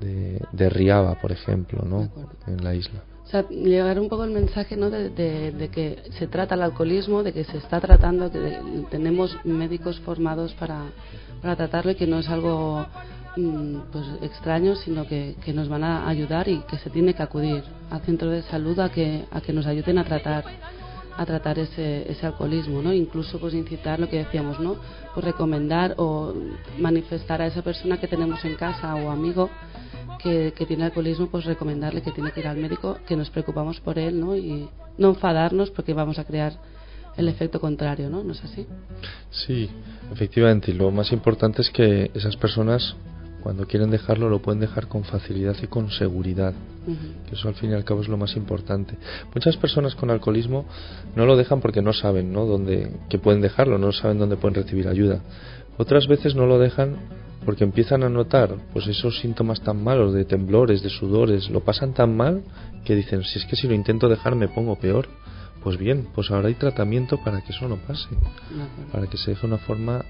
de, 0.00 0.40
de 0.52 0.70
Riaba, 0.70 1.14
por 1.20 1.32
ejemplo, 1.32 1.82
¿no? 1.84 2.08
En 2.46 2.62
la 2.64 2.74
isla. 2.74 3.00
O 3.26 3.28
sea, 3.30 3.48
llegar 3.48 4.00
un 4.00 4.08
poco 4.08 4.24
el 4.24 4.32
mensaje 4.32 4.76
¿no? 4.76 4.90
de, 4.90 5.08
de- 5.10 5.52
de 5.52 5.68
que 5.68 6.02
se 6.18 6.26
trata 6.26 6.56
el 6.56 6.62
alcoholismo, 6.62 7.22
de 7.22 7.32
que 7.32 7.44
se 7.44 7.58
está 7.58 7.80
tratando, 7.80 8.30
que 8.32 8.38
de- 8.40 8.58
tenemos 8.90 9.38
médicos 9.44 10.00
formados 10.00 10.52
para, 10.54 10.86
para 11.40 11.54
tratarlo 11.54 11.92
y 11.92 11.94
que 11.94 12.08
no 12.08 12.18
es 12.18 12.28
algo 12.28 12.84
pues 13.92 14.06
extraño, 14.22 14.74
sino 14.76 15.06
que, 15.06 15.36
que 15.44 15.52
nos 15.52 15.68
van 15.68 15.84
a 15.84 16.08
ayudar 16.08 16.48
y 16.48 16.60
que 16.60 16.78
se 16.78 16.90
tiene 16.90 17.14
que 17.14 17.22
acudir 17.22 17.62
al 17.90 18.00
centro 18.02 18.30
de 18.30 18.42
salud 18.42 18.78
a 18.80 18.90
que, 18.90 19.24
a 19.30 19.40
que 19.40 19.52
nos 19.52 19.66
ayuden 19.66 19.98
a 19.98 20.04
tratar 20.04 20.44
a 21.16 21.26
tratar 21.26 21.58
ese, 21.58 22.10
ese 22.10 22.24
alcoholismo, 22.24 22.80
¿no? 22.80 22.94
Incluso 22.94 23.38
pues 23.38 23.52
incitar 23.52 24.00
lo 24.00 24.08
que 24.08 24.16
decíamos, 24.18 24.58
¿no? 24.58 24.76
Pues 25.12 25.26
recomendar 25.26 25.94
o 25.98 26.32
manifestar 26.78 27.42
a 27.42 27.46
esa 27.46 27.60
persona 27.60 28.00
que 28.00 28.08
tenemos 28.08 28.42
en 28.46 28.54
casa 28.56 28.94
o 28.94 29.10
amigo 29.10 29.50
que, 30.22 30.54
que 30.56 30.64
tiene 30.64 30.84
alcoholismo, 30.84 31.26
pues 31.26 31.44
recomendarle 31.44 32.00
que 32.00 32.12
tiene 32.12 32.32
que 32.32 32.40
ir 32.40 32.46
al 32.46 32.56
médico, 32.56 32.96
que 33.06 33.16
nos 33.16 33.28
preocupamos 33.28 33.80
por 33.80 33.98
él, 33.98 34.18
¿no? 34.18 34.34
Y 34.34 34.68
no 34.96 35.10
enfadarnos 35.10 35.70
porque 35.70 35.92
vamos 35.92 36.18
a 36.18 36.24
crear 36.24 36.54
el 37.16 37.28
efecto 37.28 37.60
contrario, 37.60 38.08
¿no? 38.08 38.22
¿No 38.24 38.32
es 38.32 38.42
así? 38.44 38.66
Sí, 39.30 39.68
efectivamente. 40.12 40.70
Y 40.70 40.74
lo 40.74 40.90
más 40.90 41.12
importante 41.12 41.62
es 41.62 41.70
que 41.70 42.10
esas 42.14 42.36
personas, 42.36 42.96
cuando 43.40 43.66
quieren 43.66 43.90
dejarlo, 43.90 44.28
lo 44.28 44.40
pueden 44.40 44.60
dejar 44.60 44.86
con 44.86 45.04
facilidad 45.04 45.56
y 45.62 45.66
con 45.66 45.90
seguridad. 45.90 46.54
Que 47.28 47.34
eso 47.34 47.48
al 47.48 47.54
fin 47.54 47.70
y 47.70 47.74
al 47.74 47.84
cabo 47.84 48.00
es 48.00 48.08
lo 48.08 48.16
más 48.16 48.36
importante. 48.36 48.96
Muchas 49.34 49.56
personas 49.56 49.94
con 49.94 50.10
alcoholismo 50.10 50.64
no 51.14 51.26
lo 51.26 51.36
dejan 51.36 51.60
porque 51.60 51.82
no 51.82 51.92
saben, 51.92 52.32
¿no? 52.32 52.46
Dónde, 52.46 52.92
que 53.08 53.18
pueden 53.18 53.40
dejarlo, 53.40 53.78
no 53.78 53.92
saben 53.92 54.18
dónde 54.18 54.36
pueden 54.36 54.62
recibir 54.62 54.88
ayuda. 54.88 55.20
Otras 55.78 56.06
veces 56.06 56.34
no 56.34 56.46
lo 56.46 56.58
dejan 56.58 56.96
porque 57.44 57.64
empiezan 57.64 58.02
a 58.02 58.08
notar 58.08 58.54
pues 58.72 58.86
esos 58.86 59.18
síntomas 59.20 59.60
tan 59.62 59.82
malos 59.82 60.12
de 60.12 60.24
temblores, 60.24 60.82
de 60.82 60.90
sudores, 60.90 61.48
lo 61.50 61.60
pasan 61.60 61.94
tan 61.94 62.16
mal 62.16 62.42
que 62.84 62.94
dicen, 62.94 63.24
si 63.24 63.38
es 63.38 63.46
que 63.46 63.56
si 63.56 63.66
lo 63.66 63.74
intento 63.74 64.08
dejar 64.08 64.34
me 64.34 64.48
pongo 64.48 64.76
peor. 64.76 65.08
Pues 65.62 65.76
bien, 65.76 66.08
pues 66.14 66.30
ahora 66.30 66.48
hay 66.48 66.54
tratamiento 66.54 67.18
para 67.22 67.42
que 67.42 67.52
eso 67.52 67.68
no 67.68 67.76
pase, 67.76 68.08
para 68.92 69.06
que 69.06 69.18
se 69.18 69.32
deje 69.32 69.42
de 69.42 69.54
una 69.54 69.58
forma 69.58 70.02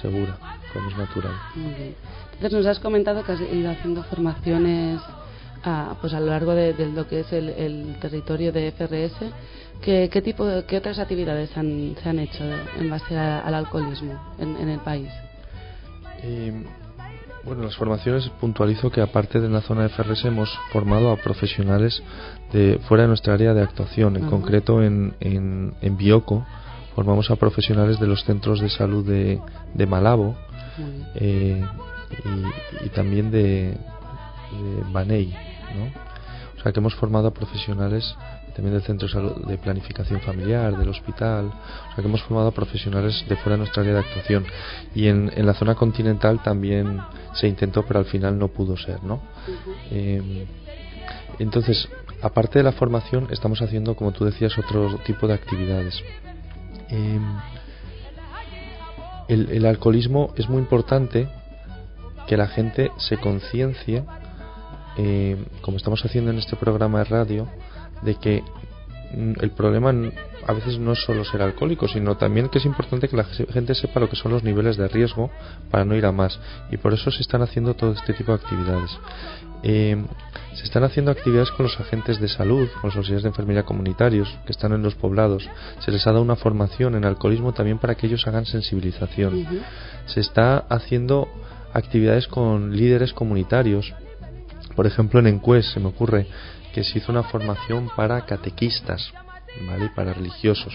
segura, 0.00 0.38
como 0.72 0.90
es 0.90 0.98
natural. 0.98 1.32
Muy 1.54 1.74
bien. 1.74 1.94
Entonces 2.36 2.52
nos 2.52 2.66
has 2.66 2.78
comentado 2.78 3.24
que 3.24 3.32
has 3.32 3.40
ido 3.40 3.70
haciendo 3.70 4.02
formaciones 4.04 5.00
a, 5.64 5.94
pues 6.00 6.12
a 6.14 6.20
lo 6.20 6.26
largo 6.26 6.54
de, 6.54 6.72
de 6.74 6.86
lo 6.86 7.08
que 7.08 7.20
es 7.20 7.32
el, 7.32 7.48
el 7.50 7.96
territorio 8.00 8.52
de 8.52 8.70
FRS. 8.72 9.16
¿Qué, 9.82 10.08
qué 10.12 10.22
tipo, 10.22 10.44
de- 10.46 10.64
qué 10.64 10.78
otras 10.78 10.98
actividades 10.98 11.56
han- 11.56 11.94
se 12.02 12.08
han 12.08 12.18
hecho 12.18 12.44
en 12.78 12.88
base 12.90 13.16
a- 13.16 13.40
al 13.40 13.54
alcoholismo 13.54 14.18
en, 14.38 14.56
en 14.56 14.68
el 14.68 14.80
país? 14.80 15.08
Eh, 16.22 16.52
bueno, 17.44 17.62
las 17.62 17.76
formaciones 17.76 18.28
puntualizo 18.40 18.90
que 18.90 19.00
aparte 19.00 19.40
de 19.40 19.48
la 19.48 19.60
zona 19.60 19.82
de 19.82 19.88
FRS 19.90 20.24
hemos 20.28 20.50
formado 20.72 21.12
a 21.12 21.16
profesionales 21.16 22.02
de 22.52 22.78
fuera 22.88 23.02
de 23.04 23.08
nuestra 23.08 23.34
área 23.34 23.54
de 23.54 23.62
actuación, 23.62 24.16
en 24.16 24.22
Ajá. 24.22 24.30
concreto 24.30 24.82
en, 24.82 25.14
en, 25.20 25.74
en 25.80 25.96
Bioko 25.96 26.44
formamos 26.94 27.30
a 27.30 27.36
profesionales 27.36 28.00
de 28.00 28.06
los 28.06 28.24
centros 28.24 28.60
de 28.60 28.68
salud 28.70 29.06
de, 29.06 29.38
de 29.74 29.86
Malabo 29.86 30.34
eh, 31.14 31.62
y, 32.84 32.88
también 32.90 33.30
de, 33.30 33.70
de 33.72 34.92
Banei, 34.92 35.28
¿no? 35.74 35.84
O 36.58 36.62
sea 36.62 36.72
que 36.72 36.80
hemos 36.80 36.94
formado 36.94 37.28
a 37.28 37.34
profesionales 37.34 38.16
también 38.56 38.72
del 38.72 38.82
centro 38.84 39.06
de 39.46 39.58
planificación 39.58 40.20
familiar, 40.22 40.74
del 40.78 40.88
hospital, 40.88 41.46
o 41.46 41.94
sea 41.94 41.96
que 41.96 42.08
hemos 42.08 42.22
formado 42.22 42.48
a 42.48 42.52
profesionales 42.52 43.22
de 43.28 43.36
fuera 43.36 43.52
de 43.52 43.58
nuestra 43.58 43.82
área 43.82 43.92
de 43.94 44.00
actuación 44.00 44.46
y 44.94 45.08
en, 45.08 45.30
en 45.36 45.44
la 45.44 45.52
zona 45.52 45.74
continental 45.74 46.42
también 46.42 46.98
se 47.34 47.48
intentó 47.48 47.84
pero 47.84 48.00
al 48.00 48.06
final 48.06 48.38
no 48.38 48.48
pudo 48.48 48.74
ser, 48.78 49.02
¿no? 49.02 49.20
Eh, 49.90 50.46
entonces, 51.38 51.86
aparte 52.22 52.58
de 52.58 52.62
la 52.62 52.72
formación, 52.72 53.28
estamos 53.30 53.60
haciendo, 53.60 53.94
como 53.94 54.12
tú 54.12 54.24
decías, 54.24 54.56
otro 54.56 54.96
tipo 55.04 55.28
de 55.28 55.34
actividades. 55.34 56.02
Eh, 56.88 57.20
el, 59.28 59.50
el 59.50 59.66
alcoholismo 59.66 60.32
es 60.36 60.48
muy 60.48 60.60
importante 60.60 61.28
que 62.26 62.36
la 62.36 62.48
gente 62.48 62.90
se 62.98 63.16
conciencie, 63.18 64.04
eh, 64.98 65.36
como 65.60 65.76
estamos 65.76 66.04
haciendo 66.04 66.30
en 66.30 66.38
este 66.38 66.56
programa 66.56 66.98
de 67.00 67.04
radio, 67.04 67.48
de 68.02 68.14
que 68.16 68.42
mm, 69.14 69.32
el 69.40 69.50
problema 69.50 69.92
a 70.46 70.52
veces 70.52 70.78
no 70.78 70.92
es 70.92 71.00
solo 71.04 71.24
ser 71.24 71.42
alcohólico, 71.42 71.88
sino 71.88 72.16
también 72.16 72.48
que 72.48 72.58
es 72.58 72.64
importante 72.66 73.08
que 73.08 73.16
la 73.16 73.24
ge- 73.24 73.46
gente 73.46 73.74
sepa 73.74 74.00
lo 74.00 74.08
que 74.08 74.16
son 74.16 74.32
los 74.32 74.44
niveles 74.44 74.76
de 74.76 74.86
riesgo 74.88 75.30
para 75.70 75.84
no 75.84 75.94
ir 75.96 76.06
a 76.06 76.12
más. 76.12 76.38
Y 76.70 76.76
por 76.76 76.94
eso 76.94 77.10
se 77.10 77.22
están 77.22 77.42
haciendo 77.42 77.74
todo 77.74 77.92
este 77.92 78.12
tipo 78.12 78.32
de 78.32 78.38
actividades. 78.38 78.90
Eh, 79.62 79.96
se 80.54 80.64
están 80.64 80.84
haciendo 80.84 81.10
actividades 81.10 81.50
con 81.50 81.64
los 81.64 81.78
agentes 81.80 82.20
de 82.20 82.28
salud, 82.28 82.68
con 82.80 82.88
los 82.88 82.96
auxiliares 82.96 83.24
de 83.24 83.28
enfermería 83.30 83.64
comunitarios 83.64 84.28
que 84.46 84.52
están 84.52 84.72
en 84.72 84.82
los 84.82 84.94
poblados. 84.94 85.48
Se 85.80 85.90
les 85.90 86.06
ha 86.06 86.12
dado 86.12 86.22
una 86.22 86.36
formación 86.36 86.94
en 86.94 87.04
alcoholismo 87.04 87.52
también 87.52 87.78
para 87.78 87.94
que 87.96 88.06
ellos 88.06 88.26
hagan 88.26 88.46
sensibilización. 88.46 89.44
Se 90.06 90.20
está 90.20 90.58
haciendo 90.58 91.28
actividades 91.76 92.26
con 92.26 92.76
líderes 92.76 93.12
comunitarios. 93.12 93.92
Por 94.74 94.86
ejemplo, 94.86 95.20
en 95.20 95.26
Encues 95.26 95.70
se 95.72 95.80
me 95.80 95.88
ocurre 95.88 96.26
que 96.74 96.84
se 96.84 96.98
hizo 96.98 97.12
una 97.12 97.22
formación 97.22 97.88
para 97.96 98.24
catequistas, 98.26 99.12
¿vale? 99.66 99.86
Y 99.86 99.88
para 99.90 100.12
religiosos. 100.12 100.74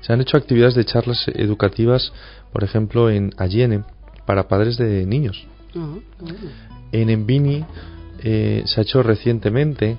Se 0.00 0.12
han 0.12 0.20
hecho 0.20 0.36
actividades 0.36 0.74
de 0.74 0.84
charlas 0.84 1.26
educativas, 1.28 2.12
por 2.52 2.62
ejemplo, 2.64 3.10
en 3.10 3.32
Allene, 3.36 3.84
para 4.26 4.48
padres 4.48 4.76
de 4.76 5.06
niños. 5.06 5.46
En 6.92 7.10
Envini 7.10 7.64
eh, 8.20 8.62
se 8.66 8.80
ha 8.80 8.82
hecho 8.82 9.02
recientemente 9.02 9.96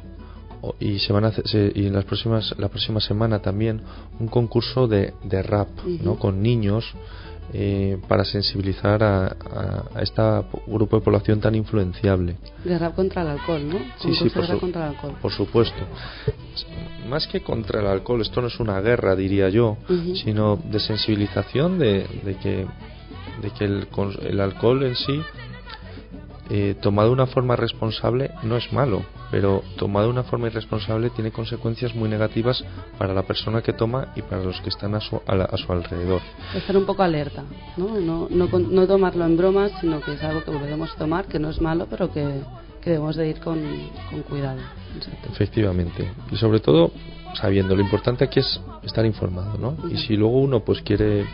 y 0.79 0.99
se 0.99 1.13
van 1.13 1.25
a 1.25 1.27
hacer, 1.27 1.47
se- 1.47 1.71
y 1.75 1.85
en 1.87 1.93
las 1.93 2.05
próximas 2.05 2.55
la 2.57 2.69
próxima 2.69 2.99
semana 2.99 3.39
también 3.39 3.81
un 4.19 4.27
concurso 4.27 4.87
de, 4.87 5.13
de 5.23 5.43
rap 5.43 5.67
no 6.03 6.17
con 6.17 6.41
niños 6.41 6.85
eh, 7.57 7.97
para 8.09 8.25
sensibilizar 8.25 9.01
a, 9.01 9.27
a, 9.27 9.83
a 9.95 10.01
este 10.01 10.21
grupo 10.67 10.97
de 10.97 11.01
población 11.05 11.39
tan 11.39 11.55
influenciable 11.55 12.35
rap 12.65 12.95
contra 12.95 13.21
el 13.21 13.29
alcohol, 13.29 13.61
¿no? 13.69 13.77
Sí, 14.01 14.13
sí, 14.13 14.29
por, 14.29 14.41
rap 14.43 14.51
su- 14.55 14.59
contra 14.59 14.81
el 14.87 14.95
alcohol. 14.95 15.13
por 15.21 15.31
supuesto. 15.31 15.81
Más 17.07 17.27
que 17.27 17.41
contra 17.41 17.79
el 17.79 17.87
alcohol, 17.87 18.21
esto 18.21 18.41
no 18.41 18.47
es 18.47 18.59
una 18.59 18.81
guerra, 18.81 19.15
diría 19.15 19.47
yo, 19.49 19.77
sino 20.15 20.57
de 20.57 20.79
sensibilización 20.79 21.77
de, 21.79 22.05
de 22.25 22.35
que, 22.41 22.65
de 23.41 23.49
que 23.57 23.63
el, 23.65 23.87
el 24.27 24.39
alcohol 24.41 24.83
en 24.83 24.95
sí, 24.95 25.21
eh, 26.49 26.75
tomado 26.81 27.07
de 27.09 27.13
una 27.13 27.25
forma 27.25 27.55
responsable, 27.55 28.31
no 28.43 28.55
es 28.55 28.71
malo, 28.71 29.03
pero 29.31 29.63
tomado 29.77 30.05
de 30.07 30.11
una 30.13 30.23
forma 30.23 30.47
irresponsable 30.47 31.09
tiene 31.09 31.31
consecuencias 31.31 31.95
muy 31.95 32.07
negativas 32.07 32.63
para 32.99 33.13
la 33.13 33.23
persona 33.23 33.61
que 33.61 33.73
toma 33.73 34.09
y 34.15 34.21
para 34.21 34.43
los 34.43 34.61
que 34.61 34.69
están 34.69 34.93
a 34.95 34.99
su, 35.01 35.19
a 35.25 35.35
la- 35.35 35.45
a 35.45 35.57
su 35.57 35.71
alrededor. 35.71 36.21
Estar 36.53 36.77
un 36.77 36.85
poco 36.85 37.01
alerta, 37.03 37.43
¿no? 37.77 37.99
No, 37.99 38.27
no, 38.29 38.47
no 38.59 38.87
tomarlo 38.87 39.25
en 39.25 39.37
bromas, 39.37 39.71
sino 39.81 39.99
que 40.01 40.13
es 40.13 40.23
algo 40.23 40.43
que 40.43 40.51
podemos 40.51 40.95
tomar, 40.97 41.25
que 41.25 41.39
no 41.39 41.49
es 41.49 41.59
malo, 41.59 41.87
pero 41.89 42.11
que, 42.13 42.41
que 42.81 42.91
debemos 42.91 43.15
de 43.15 43.27
ir 43.29 43.39
con, 43.39 43.59
con 44.11 44.21
cuidado. 44.23 44.59
Exacto. 44.95 45.29
Efectivamente. 45.31 46.11
Y 46.31 46.35
sobre 46.37 46.59
todo 46.59 46.91
sabiendo, 47.33 47.75
lo 47.75 47.81
importante 47.81 48.23
aquí 48.23 48.39
es 48.39 48.61
estar 48.83 49.03
informado, 49.05 49.57
¿no? 49.57 49.89
Y 49.89 49.97
si 49.97 50.15
luego 50.15 50.39
uno 50.39 50.59
pues 50.61 50.81
quiere 50.83 51.25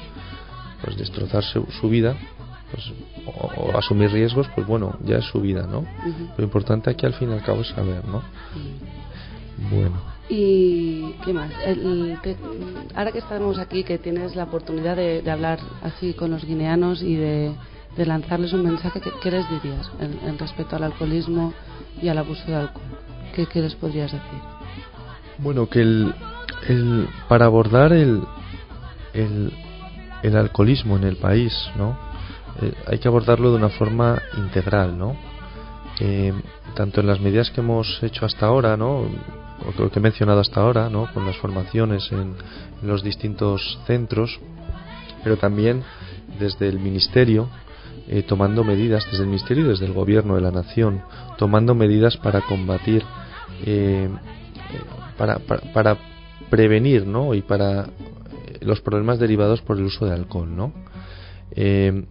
pues 0.83 0.97
destrozar 0.97 1.43
su, 1.43 1.63
su 1.79 1.89
vida 1.89 2.15
pues, 2.71 2.91
o, 3.25 3.31
o 3.71 3.77
asumir 3.77 4.11
riesgos, 4.11 4.47
pues 4.55 4.65
bueno, 4.67 4.95
ya 5.03 5.17
es 5.17 5.25
su 5.25 5.39
vida, 5.41 5.67
¿no? 5.69 5.79
Ujú. 5.79 6.29
Lo 6.37 6.43
importante 6.43 6.89
aquí 6.89 7.05
al 7.05 7.13
fin 7.13 7.29
y 7.29 7.33
al 7.33 7.43
cabo 7.43 7.61
es 7.61 7.67
saber, 7.69 8.03
¿no? 8.07 8.21
Bueno, 9.69 9.95
¿Y 10.29 11.11
qué 11.25 11.33
más? 11.33 11.51
El- 11.65 12.17
te- 12.23 12.37
ahora 12.95 13.11
que 13.11 13.17
estamos 13.19 13.59
aquí, 13.59 13.83
que 13.83 13.97
tienes 13.97 14.33
la 14.35 14.45
oportunidad 14.45 14.95
de, 14.95 15.21
de 15.21 15.29
hablar 15.31 15.59
así 15.83 16.13
con 16.13 16.31
los 16.31 16.45
guineanos 16.45 17.01
y 17.03 17.15
de, 17.15 17.51
de 17.97 18.05
lanzarles 18.05 18.53
un 18.53 18.63
mensaje, 18.63 19.01
¿qué, 19.01 19.11
qué 19.21 19.29
les 19.29 19.49
dirías 19.49 19.91
en, 19.99 20.17
en 20.27 20.37
respecto 20.39 20.77
al 20.77 20.83
alcoholismo 20.83 21.53
y 22.01 22.07
al 22.07 22.17
abuso 22.17 22.43
de 22.47 22.55
alcohol? 22.55 22.81
¿Qué, 23.35 23.45
qué 23.45 23.61
les 23.61 23.75
podrías 23.75 24.11
decir? 24.11 24.39
bueno 25.37 25.67
que 25.67 25.81
el, 25.81 26.13
el 26.69 27.07
para 27.27 27.45
abordar 27.45 27.91
el, 27.93 28.21
el, 29.13 29.51
el 30.23 30.35
alcoholismo 30.37 30.95
en 30.97 31.03
el 31.03 31.17
país, 31.17 31.53
¿no? 31.77 31.97
Eh, 32.61 32.73
hay 32.87 32.99
que 32.99 33.07
abordarlo 33.07 33.51
de 33.51 33.57
una 33.57 33.69
forma 33.69 34.21
integral, 34.37 34.97
¿no? 34.97 35.15
Eh, 35.99 36.33
tanto 36.75 37.01
en 37.01 37.07
las 37.07 37.19
medidas 37.19 37.51
que 37.51 37.61
hemos 37.61 38.01
hecho 38.01 38.25
hasta 38.25 38.47
ahora, 38.47 38.75
¿no? 38.77 39.01
O 39.67 39.71
que- 39.77 39.89
que 39.89 39.99
he 39.99 40.01
mencionado 40.01 40.39
hasta 40.39 40.61
ahora, 40.61 40.89
¿no? 40.89 41.07
Con 41.13 41.25
las 41.25 41.37
formaciones 41.37 42.11
en, 42.11 42.35
los 42.81 43.03
distintos 43.03 43.79
centros, 43.85 44.39
pero 45.23 45.37
también 45.37 45.83
desde 46.39 46.67
el 46.67 46.79
ministerio, 46.79 47.47
eh, 48.07 48.23
tomando 48.23 48.63
medidas, 48.63 49.05
desde 49.11 49.23
el 49.23 49.29
ministerio 49.29 49.65
y 49.65 49.67
desde 49.69 49.85
el 49.85 49.93
gobierno 49.93 50.35
de 50.35 50.41
la 50.41 50.49
nación, 50.51 51.03
tomando 51.37 51.75
medidas 51.75 52.17
para 52.17 52.41
combatir, 52.41 53.03
eh, 53.63 54.09
para, 55.17 55.37
para, 55.39 55.61
para 55.73 55.97
prevenir, 56.49 57.05
¿no? 57.05 57.35
Y 57.35 57.43
para 57.43 57.85
los 58.61 58.81
problemas 58.81 59.19
derivados 59.19 59.61
por 59.61 59.77
el 59.77 59.83
uso 59.83 60.05
de 60.05 60.13
alcohol, 60.13 60.55
¿no? 60.55 60.73
Eh, 61.51 62.05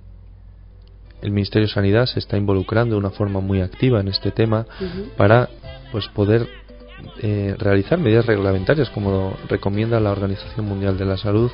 el 1.23 1.31
Ministerio 1.31 1.69
de 1.69 1.75
Sanidad 1.75 2.07
se 2.07 2.19
está 2.19 2.37
involucrando 2.37 2.95
de 2.95 2.99
una 2.99 3.11
forma 3.11 3.41
muy 3.41 3.61
activa 3.61 4.01
en 4.01 4.09
este 4.09 4.31
tema 4.31 4.67
para 5.17 5.49
pues 5.93 6.09
poder 6.09 6.49
eh, 7.23 7.55
realizar 7.59 7.99
medidas 7.99 8.27
reglamentarias 8.27 8.91
como 8.91 9.37
recomienda 9.49 10.01
la 10.01 10.13
Organización 10.13 10.67
Mundial 10.67 10.99
de 10.99 11.05
la 11.05 11.17
Salud 11.17 11.51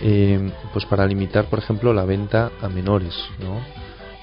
eh, 0.00 0.50
pues 0.72 0.86
para 0.86 1.06
limitar 1.06 1.46
por 1.46 1.58
ejemplo 1.58 1.92
la 1.92 2.04
venta 2.04 2.50
a 2.60 2.68
menores 2.68 3.14
¿no? 3.38 3.58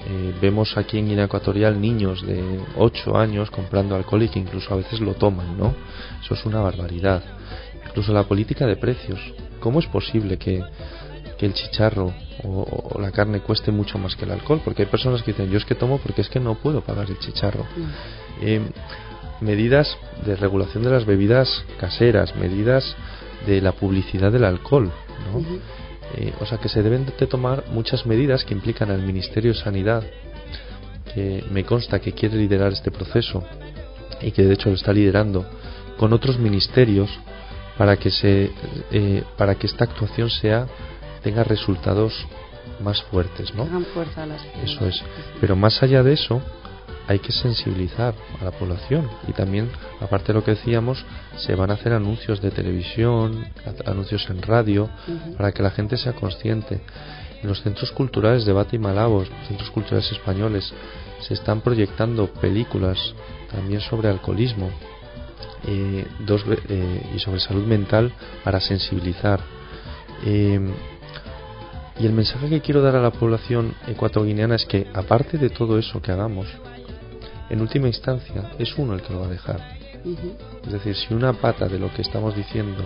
Eh, 0.06 0.34
vemos 0.40 0.76
aquí 0.76 0.98
en 0.98 1.08
Guinea 1.08 1.24
Ecuatorial 1.24 1.80
niños 1.80 2.24
de 2.26 2.42
8 2.76 3.16
años 3.16 3.50
comprando 3.50 3.94
alcohol 3.94 4.22
y 4.22 4.28
que 4.28 4.38
incluso 4.38 4.72
a 4.72 4.76
veces 4.76 5.00
lo 5.00 5.14
toman 5.14 5.58
¿no? 5.58 5.74
eso 6.22 6.34
es 6.34 6.44
una 6.46 6.60
barbaridad 6.60 7.22
incluso 7.86 8.12
la 8.12 8.24
política 8.24 8.66
de 8.66 8.76
precios 8.76 9.18
¿cómo 9.60 9.80
es 9.80 9.86
posible 9.86 10.38
que, 10.38 10.62
que 11.38 11.46
el 11.46 11.54
chicharro 11.54 12.12
o, 12.44 12.90
o 12.94 13.00
la 13.00 13.10
carne 13.12 13.40
cueste 13.40 13.70
mucho 13.72 13.96
más 13.98 14.16
que 14.16 14.24
el 14.24 14.32
alcohol? 14.32 14.60
porque 14.64 14.82
hay 14.82 14.88
personas 14.88 15.22
que 15.22 15.32
dicen 15.32 15.50
yo 15.50 15.58
es 15.58 15.64
que 15.64 15.74
tomo 15.74 15.98
porque 15.98 16.20
es 16.22 16.28
que 16.28 16.40
no 16.40 16.56
puedo 16.56 16.80
pagar 16.82 17.08
el 17.08 17.18
chicharro 17.18 17.64
No. 17.76 17.86
eh, 18.42 18.60
medidas 19.40 19.96
de 20.26 20.34
regulación 20.36 20.82
de 20.82 20.90
las 20.90 21.04
bebidas 21.06 21.64
caseras, 21.78 22.34
medidas 22.36 22.96
de 23.46 23.60
la 23.60 23.70
publicidad 23.72 24.32
del 24.32 24.44
alcohol, 24.44 24.90
¿no? 25.32 25.38
Eh, 26.16 26.32
o 26.40 26.46
sea 26.46 26.58
que 26.58 26.68
se 26.68 26.82
deben 26.82 27.06
de 27.06 27.26
tomar 27.26 27.64
muchas 27.70 28.04
medidas 28.06 28.44
que 28.44 28.52
implican 28.54 28.90
al 28.90 29.02
Ministerio 29.02 29.52
de 29.52 29.58
Sanidad, 29.60 30.02
que 31.14 31.44
me 31.52 31.64
consta 31.64 32.00
que 32.00 32.12
quiere 32.12 32.36
liderar 32.36 32.72
este 32.72 32.90
proceso 32.90 33.44
y 34.20 34.32
que 34.32 34.42
de 34.42 34.54
hecho 34.54 34.70
lo 34.70 34.74
está 34.74 34.92
liderando 34.92 35.46
con 35.98 36.12
otros 36.12 36.38
ministerios 36.38 37.08
para 37.76 37.96
que 37.96 38.10
se 38.10 38.50
eh, 38.90 39.22
para 39.36 39.54
que 39.54 39.66
esta 39.68 39.84
actuación 39.84 40.30
sea 40.30 40.66
tenga 41.22 41.44
resultados 41.44 42.12
más 42.80 43.02
fuertes, 43.04 43.54
¿no? 43.54 43.64
Hagan 43.64 43.84
fuerza 43.86 44.22
a 44.22 44.26
las 44.26 44.42
Eso 44.62 44.86
es. 44.86 45.02
Pero 45.40 45.56
más 45.56 45.82
allá 45.82 46.02
de 46.02 46.12
eso, 46.12 46.40
hay 47.08 47.18
que 47.18 47.32
sensibilizar 47.32 48.14
a 48.40 48.44
la 48.44 48.50
población. 48.50 49.08
Y 49.26 49.32
también, 49.32 49.70
aparte 50.00 50.28
de 50.28 50.34
lo 50.34 50.44
que 50.44 50.52
decíamos, 50.52 51.04
se 51.36 51.54
van 51.54 51.70
a 51.70 51.74
hacer 51.74 51.92
anuncios 51.92 52.40
de 52.40 52.50
televisión, 52.50 53.46
anuncios 53.86 54.28
en 54.28 54.42
radio, 54.42 54.88
para 55.36 55.52
que 55.52 55.62
la 55.62 55.70
gente 55.70 55.96
sea 55.96 56.12
consciente. 56.12 56.80
En 57.42 57.48
los 57.48 57.62
centros 57.62 57.92
culturales 57.92 58.44
de 58.44 58.52
Bata 58.52 58.76
y 58.76 58.78
Malabos, 58.78 59.28
centros 59.46 59.70
culturales 59.70 60.10
españoles, 60.12 60.72
se 61.20 61.34
están 61.34 61.62
proyectando 61.62 62.26
películas 62.26 62.98
también 63.50 63.80
sobre 63.80 64.08
alcoholismo 64.08 64.70
eh, 65.66 66.06
dos, 66.20 66.44
eh, 66.68 67.10
y 67.14 67.18
sobre 67.18 67.40
salud 67.40 67.64
mental 67.64 68.12
para 68.44 68.60
sensibilizar. 68.60 69.40
Eh, 70.24 70.60
y 72.00 72.06
el 72.06 72.12
mensaje 72.12 72.48
que 72.48 72.60
quiero 72.60 72.80
dar 72.80 72.94
a 72.96 73.02
la 73.02 73.10
población 73.10 73.74
ecuatoguineana 73.86 74.54
es 74.54 74.64
que, 74.66 74.86
aparte 74.94 75.36
de 75.36 75.50
todo 75.50 75.78
eso 75.78 76.00
que 76.00 76.12
hagamos, 76.12 76.46
en 77.50 77.60
última 77.60 77.88
instancia 77.88 78.52
es 78.58 78.76
uno 78.78 78.94
el 78.94 79.02
que 79.02 79.12
lo 79.12 79.20
va 79.20 79.26
a 79.26 79.30
dejar. 79.30 79.78
Es 80.64 80.72
decir, 80.72 80.94
si 80.94 81.12
una 81.12 81.32
pata 81.32 81.66
de 81.66 81.78
lo 81.78 81.92
que 81.92 82.02
estamos 82.02 82.36
diciendo 82.36 82.84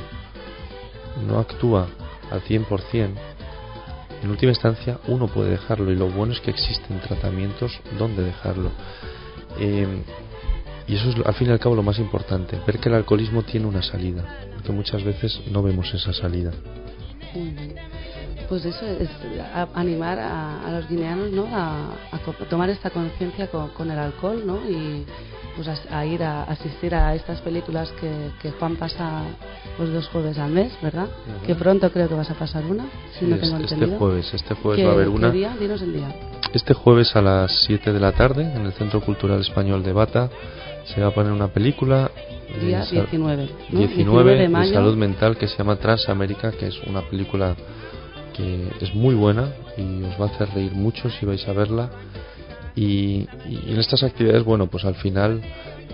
no 1.27 1.39
actúa 1.39 1.89
al 2.31 2.43
100%, 2.43 3.11
en 4.23 4.31
última 4.31 4.53
instancia 4.53 4.99
uno 5.09 5.27
puede 5.27 5.51
dejarlo 5.51 5.91
y 5.91 5.97
lo 5.97 6.09
bueno 6.09 6.33
es 6.33 6.41
que 6.41 6.51
existen 6.51 7.01
tratamientos 7.01 7.81
donde 7.99 8.23
dejarlo. 8.23 8.71
Eh, 9.59 10.03
y 10.87 10.95
eso 10.97 11.11
es 11.11 11.27
al 11.27 11.35
fin 11.35 11.49
y 11.49 11.51
al 11.51 11.61
cabo 11.61 11.75
lo 11.75 11.83
más 11.83 11.99
importante, 11.99 12.59
ver 12.67 12.79
que 12.79 12.89
el 12.89 12.95
alcoholismo 12.95 13.43
tiene 13.43 13.67
una 13.67 13.83
salida, 13.83 14.25
porque 14.55 14.73
muchas 14.73 15.05
veces 15.05 15.41
no 15.51 15.63
vemos 15.63 15.93
esa 15.93 16.13
salida. 16.13 16.53
Pues 18.53 18.66
eso 18.66 18.84
es 18.84 19.09
a- 19.55 19.66
animar 19.74 20.18
a, 20.18 20.61
a 20.68 20.72
los 20.72 20.86
guineanos 20.86 21.30
¿no? 21.30 21.46
a, 21.50 21.86
tomar 22.50 22.68
esta 22.68 22.90
conciencia 22.90 23.46
con, 23.46 23.70
con 23.70 23.90
el 23.90 23.98
alcohol 23.98 24.42
¿no? 24.44 24.57
y 24.68 25.07
pues 25.57 25.68
a, 25.90 26.05
ir 26.05 26.22
a 26.22 26.42
asistir 26.42 26.94
a 26.94 27.14
estas 27.14 27.40
películas 27.40 27.90
que, 27.98 28.11
que 28.42 28.50
Juan 28.50 28.76
pasa 28.76 29.22
los 29.78 29.90
dos 29.90 30.07
jueves 30.09 30.36
al 30.36 30.50
mes, 30.50 30.70
¿verdad? 30.82 31.05
Ujú. 31.07 31.46
Que 31.46 31.55
pronto 31.55 31.90
creo 31.90 32.11
que 32.11 32.14
vas 32.14 32.28
a 32.30 32.34
pasar 32.34 32.62
una, 32.66 32.84
si 33.14 33.20
Sí, 33.20 33.24
no 33.24 33.38
tengo 33.38 33.57
este 33.57 33.72
entendido. 33.72 33.98
jueves, 33.98 34.34
este 34.34 34.55
jueves 34.55 34.76
¿Qué- 34.80 34.84
va 34.84 34.90
a 34.90 34.94
haber 34.96 35.07
qué 35.09 35.12
una. 35.14 35.30
día? 35.30 35.57
Dinos 35.59 35.80
el 35.80 35.94
día. 35.94 36.09
Este 36.53 36.74
jueves 36.74 37.16
a 37.16 37.22
las 37.22 37.50
7 37.64 37.90
de 37.90 38.00
la 38.00 38.12
tarde 38.12 38.42
en 38.55 38.66
el 38.66 38.72
Centro 38.74 39.00
Cultural 39.00 39.40
Español 39.40 39.82
de 39.82 39.94
Bata 39.94 40.28
se 40.94 41.00
va 41.00 41.07
a 41.07 41.11
poner 41.14 41.32
una 41.32 41.48
película 41.48 42.11
de 42.61 42.66
Día 42.66 42.82
sa- 42.84 42.90
19. 42.90 43.48
¿no? 43.70 43.78
19 43.78 44.30
de 44.32 44.38
de 44.40 44.48
mayo. 44.50 44.74
salud 44.74 44.94
mental 44.94 45.38
que 45.38 45.48
se 45.48 45.57
llama 45.57 45.76
Transamérica, 45.76 46.50
que 46.53 46.66
es 46.66 46.78
una 46.86 47.00
película 47.00 47.57
que 48.35 48.68
es 48.80 48.95
muy 48.95 49.14
buena 49.14 49.53
y 49.76 50.03
os 50.05 50.20
va 50.20 50.26
a 50.26 50.35
hacer 50.35 50.49
reír 50.55 50.72
mucho 50.72 51.11
si 51.11 51.26
vais 51.26 51.47
a 51.49 51.53
verla. 51.53 51.91
Y, 52.74 53.28
y 53.47 53.64
en 53.66 53.78
estas 53.78 54.03
actividades, 54.03 54.45
bueno, 54.45 54.66
pues 54.66 54.85
al 54.85 54.95
final 54.95 55.43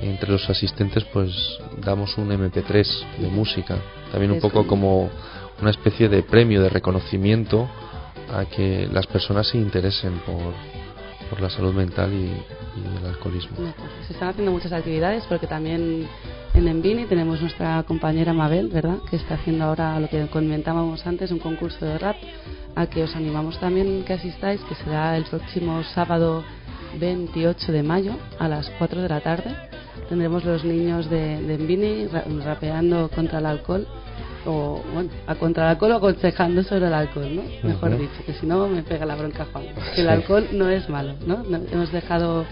entre 0.00 0.30
los 0.30 0.48
asistentes 0.48 1.04
pues 1.12 1.32
damos 1.84 2.16
un 2.18 2.30
MP3 2.30 3.18
de 3.18 3.28
música, 3.28 3.76
también 4.12 4.32
un 4.32 4.40
poco 4.40 4.66
como 4.66 5.10
una 5.60 5.70
especie 5.70 6.08
de 6.08 6.22
premio 6.22 6.62
de 6.62 6.68
reconocimiento 6.68 7.68
a 8.32 8.44
que 8.44 8.88
las 8.92 9.06
personas 9.06 9.48
se 9.48 9.58
interesen 9.58 10.18
por, 10.20 10.54
por 11.30 11.40
la 11.40 11.50
salud 11.50 11.74
mental 11.74 12.12
y, 12.12 12.26
y 12.26 12.96
el 13.00 13.06
alcoholismo. 13.06 13.56
Pues 13.56 13.74
se 14.06 14.12
están 14.14 14.28
haciendo 14.30 14.52
muchas 14.52 14.72
actividades 14.72 15.24
porque 15.28 15.46
también 15.46 16.06
en 16.54 16.68
Envini 16.68 17.04
tenemos 17.06 17.40
nuestra 17.40 17.82
compañera 17.84 18.32
Mabel, 18.32 18.68
¿verdad? 18.68 18.98
Que 19.10 19.16
está 19.16 19.34
haciendo 19.34 19.64
ahora 19.64 19.98
lo 20.00 20.08
que 20.08 20.26
comentábamos 20.28 21.06
antes, 21.06 21.30
un 21.30 21.38
concurso 21.38 21.84
de 21.84 21.98
rap, 21.98 22.16
a 22.74 22.86
que 22.86 23.02
os 23.02 23.14
animamos 23.16 23.58
también 23.60 24.04
que 24.04 24.14
asistáis, 24.14 24.60
que 24.62 24.74
será 24.76 25.16
el 25.16 25.24
próximo 25.24 25.82
sábado 25.94 26.42
28 26.98 27.72
de 27.72 27.82
mayo 27.82 28.12
a 28.38 28.48
las 28.48 28.70
4 28.78 29.02
de 29.02 29.08
la 29.08 29.20
tarde. 29.20 29.54
Tendremos 30.08 30.44
los 30.44 30.64
niños 30.64 31.10
de, 31.10 31.42
de 31.42 31.54
Envini 31.54 32.06
ra- 32.06 32.24
rapeando 32.44 33.10
contra 33.14 33.40
el 33.40 33.46
alcohol 33.46 33.86
o 34.46 34.82
bueno, 34.94 35.10
a 35.26 35.34
contra 35.34 35.64
el 35.64 35.70
alcohol 35.70 35.92
o 35.92 35.96
aconsejando 35.96 36.62
sobre 36.62 36.86
el 36.86 36.94
alcohol, 36.94 37.36
¿no? 37.36 37.42
Mejor 37.68 37.98
dicho, 37.98 38.12
que 38.24 38.32
si 38.34 38.46
no 38.46 38.66
me 38.68 38.82
pega 38.82 39.04
la 39.06 39.16
bronca 39.16 39.46
Juan. 39.52 39.64
Que 39.94 40.00
el 40.02 40.08
alcohol 40.08 40.48
no 40.52 40.68
es 40.68 40.88
malo, 40.88 41.14
¿no? 41.26 41.42
No- 41.44 41.60
Hemos 41.72 41.92
dejado 41.92 42.44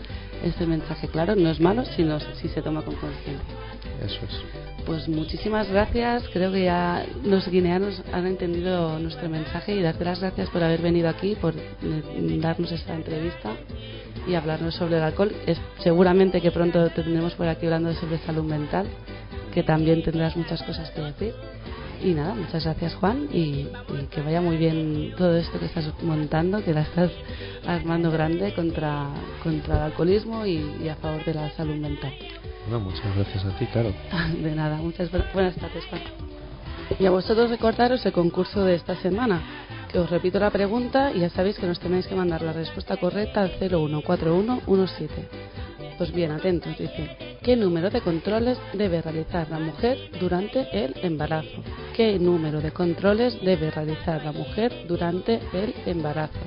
este 0.45 0.66
mensaje 0.66 1.09
claro, 1.09 1.34
no 1.37 1.49
es 1.51 1.61
malo 1.61 1.84
sino 1.97 2.18
si 2.20 2.49
se 2.49 2.61
toma 2.62 2.82
con 2.82 2.95
conciencia. 2.97 3.55
Eso 4.05 4.18
es. 4.24 4.84
Pues 4.84 5.09
muchísimas 5.09 5.68
gracias, 5.68 6.22
creo 6.32 6.53
que 6.53 6.64
ya 6.64 7.05
los 7.24 7.49
guineanos 7.49 8.03
han 8.12 8.26
entendido 8.26 8.99
nuestro 9.01 9.28
mensaje 9.28 9.74
y 9.74 9.82
darte 9.82 10.05
las 10.05 10.20
gracias 10.20 10.49
por 10.51 10.62
haber 10.62 10.80
venido 10.80 11.09
aquí, 11.09 11.34
por 11.41 11.55
darnos 12.41 12.70
esta 12.70 12.95
entrevista 12.95 13.51
y 14.28 14.34
hablarnos 14.34 14.74
sobre 14.74 14.99
el 14.99 15.03
alcohol. 15.03 15.32
Es, 15.47 15.59
seguramente 15.78 16.41
que 16.41 16.51
pronto 16.53 16.89
te 16.91 17.03
tendremos 17.03 17.34
por 17.34 17.49
aquí 17.49 17.66
hablando 17.66 17.93
sobre 17.95 18.18
salud 18.18 18.45
mental, 18.45 18.87
que 19.57 19.62
también 19.62 20.02
tendrás 20.02 20.36
muchas 20.36 20.62
cosas 20.62 20.90
que 20.90 21.00
decir. 21.00 21.34
Y 22.04 22.12
nada, 22.12 22.34
muchas 22.34 22.62
gracias 22.62 22.94
Juan 22.96 23.26
y, 23.32 23.66
y 23.98 24.07
que 24.11 24.20
vaya 24.20 24.42
muy 24.42 24.59
bien 24.59 25.14
todo 25.16 25.34
esto 25.34 25.59
que 25.59 25.64
estás 25.64 25.90
montando, 26.02 26.62
que 26.62 26.74
la 26.74 26.82
estás 26.82 27.11
armando 27.66 28.11
grande 28.11 28.52
contra, 28.52 29.07
contra 29.42 29.76
el 29.76 29.82
alcoholismo 29.84 30.44
y, 30.44 30.59
y 30.84 30.88
a 30.90 30.96
favor 30.96 31.24
de 31.24 31.32
la 31.32 31.48
salud 31.52 31.76
mental. 31.76 32.12
Bueno, 32.68 32.84
muchas 32.90 33.16
gracias 33.16 33.46
a 33.46 33.59
ti, 33.59 33.64
claro. 33.72 33.94
De 34.42 34.54
nada, 34.54 34.76
muchas 34.76 35.11
bu- 35.11 35.24
buenas 35.32 35.54
tardes, 35.57 35.86
Juan. 35.86 36.02
Y 37.00 37.07
a 37.07 37.11
vosotros 37.11 37.48
recordaros 37.48 38.04
el 38.04 38.12
concurso 38.12 38.62
de 38.62 38.74
esta 38.74 38.94
semana, 38.96 39.40
que 39.90 39.98
os 39.98 40.11
repito 40.11 40.38
la 40.38 40.50
pregunta 40.50 41.12
y 41.14 41.20
ya 41.20 41.30
sabéis 41.30 41.59
que 41.59 41.66
nos 41.66 41.80
tenéis 41.80 42.07
que 42.07 42.14
mandar 42.14 42.42
la 42.42 42.52
respuesta 42.52 42.98
correcta 42.98 43.40
al 43.40 43.52
014117. 43.59 45.28
Pues 45.96 46.12
bien, 46.12 46.30
atentos, 46.32 46.76
dice, 46.76 47.36
¿qué 47.47 47.55
número 47.55 47.90
de 47.90 48.01
controles 48.01 48.59
debe 48.72 49.01
realizar 49.01 49.49
la 49.49 49.61
mujer 49.61 50.11
durante 50.18 50.66
el 50.72 50.97
embarazo? 51.01 51.62
¿Qué 51.94 52.18
número 52.18 52.61
de 52.61 52.72
controles 52.72 53.40
debe 53.40 53.70
realizar 53.70 54.24
la 54.24 54.32
mujer 54.32 54.72
durante 54.88 55.38
el 55.53 55.72
embarazo? 55.86 56.40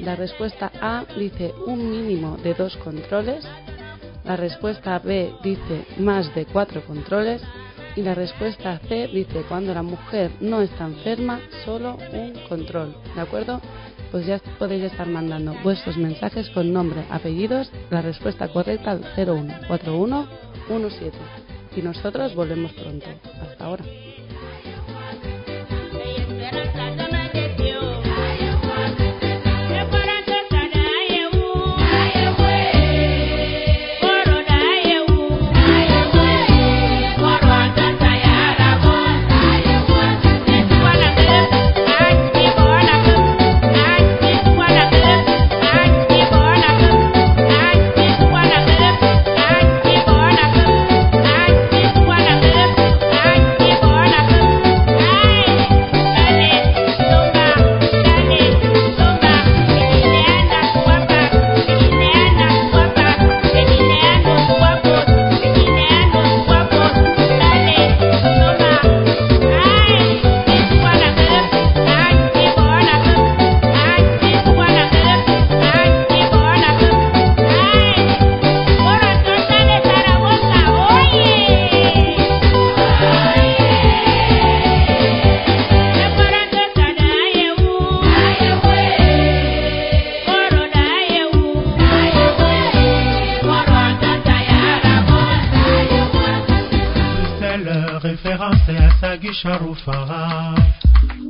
La 0.00 0.16
respuesta 0.16 0.72
A 0.80 1.04
dice 1.16 1.54
un 1.64 1.92
mínimo 1.92 2.36
de 2.38 2.54
dos 2.54 2.76
controles, 2.78 3.44
la 4.24 4.34
respuesta 4.34 4.98
B 4.98 5.32
dice 5.44 5.86
más 5.98 6.34
de 6.34 6.44
cuatro 6.44 6.84
controles 6.84 7.40
y 7.94 8.02
la 8.02 8.16
respuesta 8.16 8.80
C 8.88 9.06
dice 9.14 9.44
cuando 9.48 9.72
la 9.72 9.82
mujer 9.84 10.32
no 10.40 10.60
está 10.60 10.86
enferma, 10.86 11.38
solo 11.64 11.96
un 12.12 12.32
control. 12.48 12.96
¿De 13.14 13.20
acuerdo? 13.20 13.60
Pues 14.10 14.26
ya 14.26 14.40
podéis 14.58 14.84
estar 14.84 15.06
mandando 15.06 15.54
vuestros 15.62 15.96
mensajes 15.96 16.50
con 16.50 16.70
nombre, 16.72 17.04
apellidos, 17.10 17.70
la 17.90 18.02
respuesta 18.02 18.48
correcta 18.48 18.90
al 18.92 19.04
014117. 19.14 21.16
Y 21.76 21.82
nosotros 21.82 22.34
volvemos 22.34 22.72
pronto. 22.72 23.06
Hasta 23.40 23.64
ahora. 23.64 23.84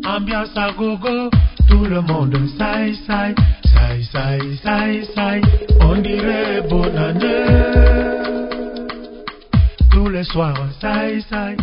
Ambiance 0.06 0.56
à 0.56 0.72
gogo, 0.72 1.28
tout 1.68 1.84
le 1.84 2.00
monde 2.00 2.34
saï 2.56 2.94
saï, 3.06 3.34
saï 3.74 4.04
saï 4.04 4.56
saï 4.56 5.04
saï. 5.14 5.42
On 5.82 6.00
dirait 6.00 6.62
bonne 6.62 6.96
année. 6.96 7.44
Tous 9.90 10.08
les 10.08 10.24
soirs, 10.24 10.72
saï 10.80 11.20
saï. 11.28 11.56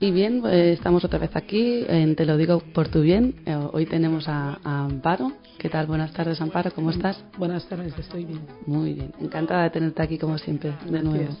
Y 0.00 0.10
bien, 0.10 0.42
eh, 0.44 0.72
estamos 0.72 1.02
otra 1.06 1.18
vez 1.18 1.34
aquí, 1.34 1.86
en 1.88 2.14
Te 2.14 2.26
lo 2.26 2.36
digo 2.36 2.60
por 2.74 2.88
tu 2.88 3.00
bien. 3.00 3.36
Eh, 3.46 3.56
hoy 3.72 3.86
tenemos 3.86 4.28
a, 4.28 4.58
a 4.62 4.84
Amparo. 4.84 5.32
¿Qué 5.58 5.70
tal? 5.70 5.86
Buenas 5.86 6.12
tardes, 6.12 6.42
Amparo, 6.42 6.70
¿cómo 6.74 6.90
estás? 6.90 7.24
Buenas 7.38 7.66
tardes, 7.66 7.98
estoy 7.98 8.26
bien. 8.26 8.42
Muy 8.66 8.92
bien, 8.92 9.12
encantada 9.18 9.62
de 9.62 9.70
tenerte 9.70 10.02
aquí 10.02 10.18
como 10.18 10.36
siempre, 10.36 10.74
de 10.90 11.02
nuevo. 11.02 11.34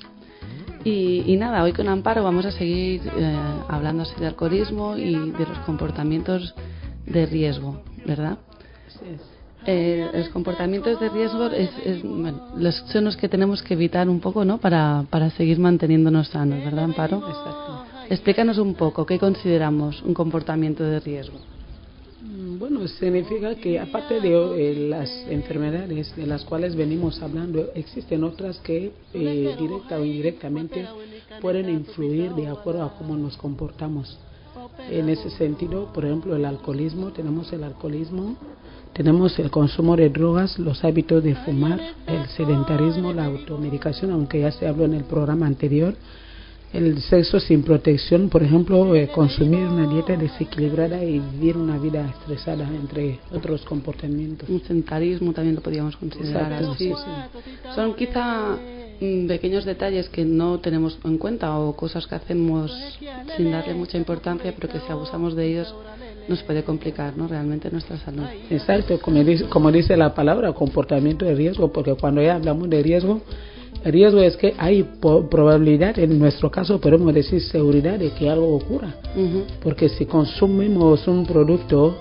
Y, 0.84 1.24
y 1.26 1.36
nada, 1.36 1.62
hoy 1.64 1.72
con 1.72 1.88
Amparo 1.88 2.22
vamos 2.22 2.46
a 2.46 2.52
seguir 2.52 3.02
eh, 3.16 3.36
hablando 3.68 4.04
así 4.04 4.14
de 4.20 4.26
alcoholismo 4.26 4.96
y 4.96 5.30
de 5.32 5.46
los 5.46 5.58
comportamientos 5.60 6.54
de 7.06 7.26
riesgo, 7.26 7.80
¿verdad? 8.06 8.38
Así 8.86 9.04
es. 9.14 9.20
eh, 9.66 10.08
los 10.14 10.28
comportamientos 10.28 11.00
de 11.00 11.08
riesgo 11.08 11.46
es, 11.46 11.70
es- 11.84 12.02
bueno, 12.02 12.40
los, 12.56 12.76
son 12.92 13.04
los 13.04 13.16
que 13.16 13.28
tenemos 13.28 13.62
que 13.62 13.74
evitar 13.74 14.08
un 14.08 14.20
poco, 14.20 14.44
¿no? 14.44 14.58
Para, 14.58 15.04
para 15.10 15.30
seguir 15.30 15.58
manteniéndonos 15.58 16.28
sanos, 16.28 16.64
¿verdad, 16.64 16.84
Amparo? 16.84 17.16
Exacto. 17.18 17.84
Explícanos 18.08 18.58
un 18.58 18.74
poco 18.74 19.04
qué 19.06 19.18
consideramos 19.18 20.02
un 20.02 20.14
comportamiento 20.14 20.84
de 20.84 21.00
riesgo. 21.00 21.38
Mm, 22.36 22.58
Bueno, 22.58 22.86
significa 22.86 23.54
que 23.54 23.80
aparte 23.80 24.20
de 24.20 24.30
eh, 24.34 24.88
las 24.88 25.08
enfermedades 25.30 26.14
de 26.16 26.26
las 26.26 26.44
cuales 26.44 26.76
venimos 26.76 27.22
hablando, 27.22 27.70
existen 27.74 28.24
otras 28.24 28.58
que 28.58 28.92
eh, 29.14 29.56
directa 29.58 29.98
o 29.98 30.04
indirectamente 30.04 30.86
pueden 31.40 31.70
influir 31.70 32.32
de 32.34 32.48
acuerdo 32.48 32.82
a 32.82 32.94
cómo 32.98 33.16
nos 33.16 33.36
comportamos. 33.38 34.18
En 34.90 35.08
ese 35.08 35.30
sentido, 35.30 35.92
por 35.92 36.04
ejemplo, 36.04 36.36
el 36.36 36.44
alcoholismo, 36.44 37.10
tenemos 37.12 37.52
el 37.52 37.64
alcoholismo, 37.64 38.36
tenemos 38.92 39.38
el 39.38 39.50
consumo 39.50 39.96
de 39.96 40.10
drogas, 40.10 40.58
los 40.58 40.84
hábitos 40.84 41.22
de 41.22 41.34
fumar, 41.36 41.80
el 42.06 42.26
sedentarismo, 42.28 43.12
la 43.12 43.26
automedicación, 43.26 44.10
aunque 44.10 44.40
ya 44.40 44.50
se 44.50 44.66
habló 44.66 44.84
en 44.84 44.94
el 44.94 45.04
programa 45.04 45.46
anterior, 45.46 45.94
el 46.72 47.00
sexo 47.00 47.40
sin 47.40 47.62
protección, 47.62 48.28
por 48.28 48.42
ejemplo, 48.42 48.94
eh, 48.94 49.08
consumir 49.08 49.66
una 49.66 49.88
dieta 49.88 50.16
desequilibrada 50.16 51.02
y 51.02 51.20
vivir 51.20 51.56
una 51.56 51.78
vida 51.78 52.08
estresada, 52.10 52.68
entre 52.68 53.20
otros 53.32 53.62
comportamientos. 53.62 54.48
Un 54.48 54.60
sedentarismo 54.60 55.32
también 55.32 55.54
lo 55.54 55.62
podríamos 55.62 55.96
considerar 55.96 56.52
Exacto, 56.52 56.72
así. 56.72 56.88
sí, 56.88 56.94
sí. 56.94 57.50
Son 57.74 57.94
quizá 57.94 58.56
mm, 59.00 59.26
pequeños 59.26 59.64
detalles 59.64 60.08
que 60.08 60.24
no 60.24 60.58
tenemos 60.60 60.98
en 61.04 61.18
cuenta 61.18 61.58
o 61.58 61.74
cosas 61.74 62.06
que 62.06 62.14
hacemos 62.14 62.72
sin 63.36 63.50
darle 63.50 63.74
mucha 63.74 63.96
importancia, 63.96 64.52
pero 64.54 64.72
que 64.72 64.80
si 64.80 64.90
abusamos 64.90 65.34
de 65.34 65.50
ellos 65.50 65.74
nos 66.28 66.42
puede 66.42 66.64
complicar 66.64 67.16
¿no? 67.16 67.28
realmente 67.28 67.70
nuestra 67.70 67.96
salud. 67.98 68.24
Exacto, 68.50 68.98
como 69.00 69.22
dice, 69.22 69.44
como 69.44 69.70
dice 69.70 69.96
la 69.96 70.14
palabra, 70.14 70.52
comportamiento 70.52 71.24
de 71.24 71.34
riesgo, 71.34 71.72
porque 71.72 71.94
cuando 71.94 72.20
ya 72.20 72.34
hablamos 72.34 72.68
de 72.68 72.82
riesgo, 72.82 73.22
el 73.84 73.92
riesgo 73.92 74.20
es 74.20 74.36
que 74.36 74.54
hay 74.58 74.82
probabilidad, 75.30 75.98
en 75.98 76.18
nuestro 76.18 76.50
caso 76.50 76.80
podemos 76.80 77.12
decir 77.14 77.40
seguridad 77.40 77.98
de 77.98 78.10
que 78.10 78.28
algo 78.28 78.56
ocurra. 78.56 78.94
Ujú. 79.16 79.44
Porque 79.62 79.88
si 79.88 80.06
consumimos 80.06 81.06
un 81.08 81.24
producto 81.26 81.96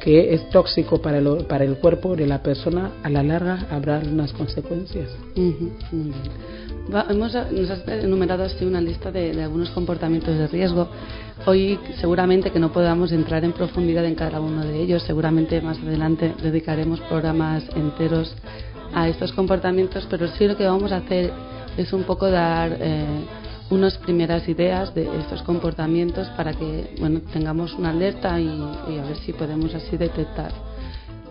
que 0.00 0.32
es 0.34 0.48
tóxico 0.50 0.98
para 1.02 1.18
el, 1.18 1.44
para 1.48 1.64
el 1.64 1.76
cuerpo 1.78 2.14
de 2.14 2.26
la 2.26 2.42
persona, 2.42 2.92
a 3.02 3.10
la 3.10 3.22
larga 3.24 3.66
habrá 3.70 3.98
unas 4.00 4.32
consecuencias. 4.32 5.10
Muy 5.34 5.52
bien. 5.52 6.14
Va- 6.94 7.06
hemos, 7.10 7.34
nos 7.34 7.70
has 7.70 7.88
enumerado 7.88 8.44
así 8.44 8.64
una 8.64 8.80
lista 8.80 9.10
de, 9.10 9.32
de 9.34 9.42
algunos 9.42 9.70
comportamientos 9.70 10.38
de 10.38 10.46
riesgo. 10.46 10.86
Hoy 11.44 11.78
seguramente 12.00 12.50
que 12.52 12.60
no 12.60 12.72
podamos 12.72 13.10
entrar 13.10 13.44
en 13.44 13.52
profundidad 13.52 14.04
en 14.04 14.14
cada 14.14 14.40
uno 14.40 14.64
de 14.64 14.80
ellos. 14.80 15.02
Seguramente 15.02 15.60
más 15.60 15.78
adelante 15.78 16.32
dedicaremos 16.40 17.00
programas 17.00 17.64
enteros 17.74 18.32
a 18.94 19.08
estos 19.08 19.32
comportamientos, 19.32 20.06
pero 20.10 20.28
sí 20.28 20.46
lo 20.46 20.56
que 20.56 20.66
vamos 20.66 20.92
a 20.92 20.96
hacer 20.98 21.32
es 21.76 21.92
un 21.92 22.04
poco 22.04 22.30
dar 22.30 22.76
eh, 22.80 23.04
unas 23.70 23.98
primeras 23.98 24.48
ideas 24.48 24.94
de 24.94 25.08
estos 25.18 25.42
comportamientos 25.42 26.28
para 26.36 26.52
que 26.52 26.94
bueno 27.00 27.20
tengamos 27.32 27.74
una 27.74 27.90
alerta 27.90 28.38
y, 28.40 28.48
a 28.98 29.04
ver 29.04 29.16
si 29.24 29.32
podemos 29.32 29.74
así 29.74 29.96
detectar 29.96 30.52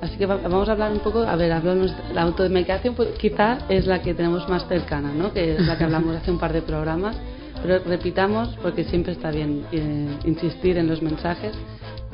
Así 0.01 0.17
que 0.17 0.25
va- 0.25 0.35
vamos 0.35 0.67
a 0.67 0.73
hablar 0.73 0.91
un 0.91 0.99
poco, 0.99 1.19
a 1.23 1.35
ver, 1.37 1.51
hablamos, 1.53 1.91
la 2.13 2.23
automedicación 2.23 2.95
pues, 2.95 3.09
quizá 3.17 3.59
es 3.69 3.87
la 3.87 4.01
que 4.01 4.13
tenemos 4.13 4.47
más 4.49 4.67
cercana, 4.67 5.11
¿no? 5.13 5.31
Que 5.31 5.55
es 5.55 5.65
la 5.65 5.77
que 5.77 5.85
hablamos 5.85 6.13
hace 6.17 6.29
un 6.31 6.37
par 6.37 6.51
de 6.51 6.61
programas, 6.61 7.15
pero 7.63 7.79
repitamos 7.85 8.49
porque 8.61 8.83
siempre 8.83 9.13
está 9.13 9.31
bien 9.31 9.63
eh, 9.71 10.07
insistir 10.25 10.77
en 10.77 10.87
los 10.87 11.01
mensajes, 11.01 11.53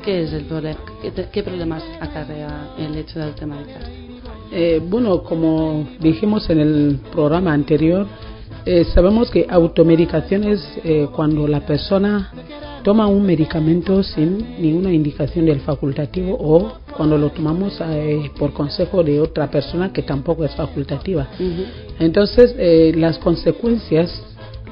¿qué 0.04 0.22
es 0.22 0.32
el 0.32 0.44
problema? 0.44 0.78
¿Qué, 1.02 1.10
te- 1.10 1.28
qué 1.30 1.42
problemas 1.42 1.82
acarrea 2.00 2.68
el 2.78 2.94
hecho 2.96 3.18
de 3.18 3.24
automedicarse? 3.26 4.01
Eh, 4.54 4.82
bueno, 4.86 5.22
como 5.22 5.88
dijimos 5.98 6.50
en 6.50 6.60
el 6.60 7.00
programa 7.10 7.52
anterior, 7.52 8.06
eh, 8.66 8.84
sabemos 8.94 9.30
que 9.30 9.46
automedicación 9.48 10.44
es 10.44 10.62
eh, 10.84 11.08
cuando 11.14 11.48
la 11.48 11.66
persona 11.66 12.30
toma 12.82 13.06
un 13.06 13.24
medicamento 13.24 14.02
sin 14.02 14.60
ninguna 14.60 14.92
indicación 14.92 15.46
del 15.46 15.60
facultativo 15.60 16.36
o 16.38 16.72
cuando 16.96 17.16
lo 17.16 17.30
tomamos 17.30 17.80
eh, 17.80 18.30
por 18.38 18.52
consejo 18.52 19.02
de 19.02 19.20
otra 19.20 19.50
persona 19.50 19.92
que 19.92 20.02
tampoco 20.02 20.44
es 20.44 20.54
facultativa. 20.54 21.28
Ujú. 21.34 21.64
Entonces, 21.98 22.54
eh, 22.58 22.92
las 22.96 23.18
consecuencias, 23.18 24.22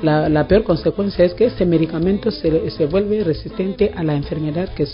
la, 0.02 0.28
la 0.28 0.46
peor 0.48 0.62
consecuencia 0.64 1.24
es 1.24 1.34
que 1.34 1.44
este 1.46 1.66
medicamento 1.66 2.30
se, 2.30 2.70
se 2.70 2.86
vuelve 2.86 3.22
resistente 3.24 3.92
a 3.94 4.02
la 4.02 4.14
enfermedad 4.14 4.68
que 4.74 4.86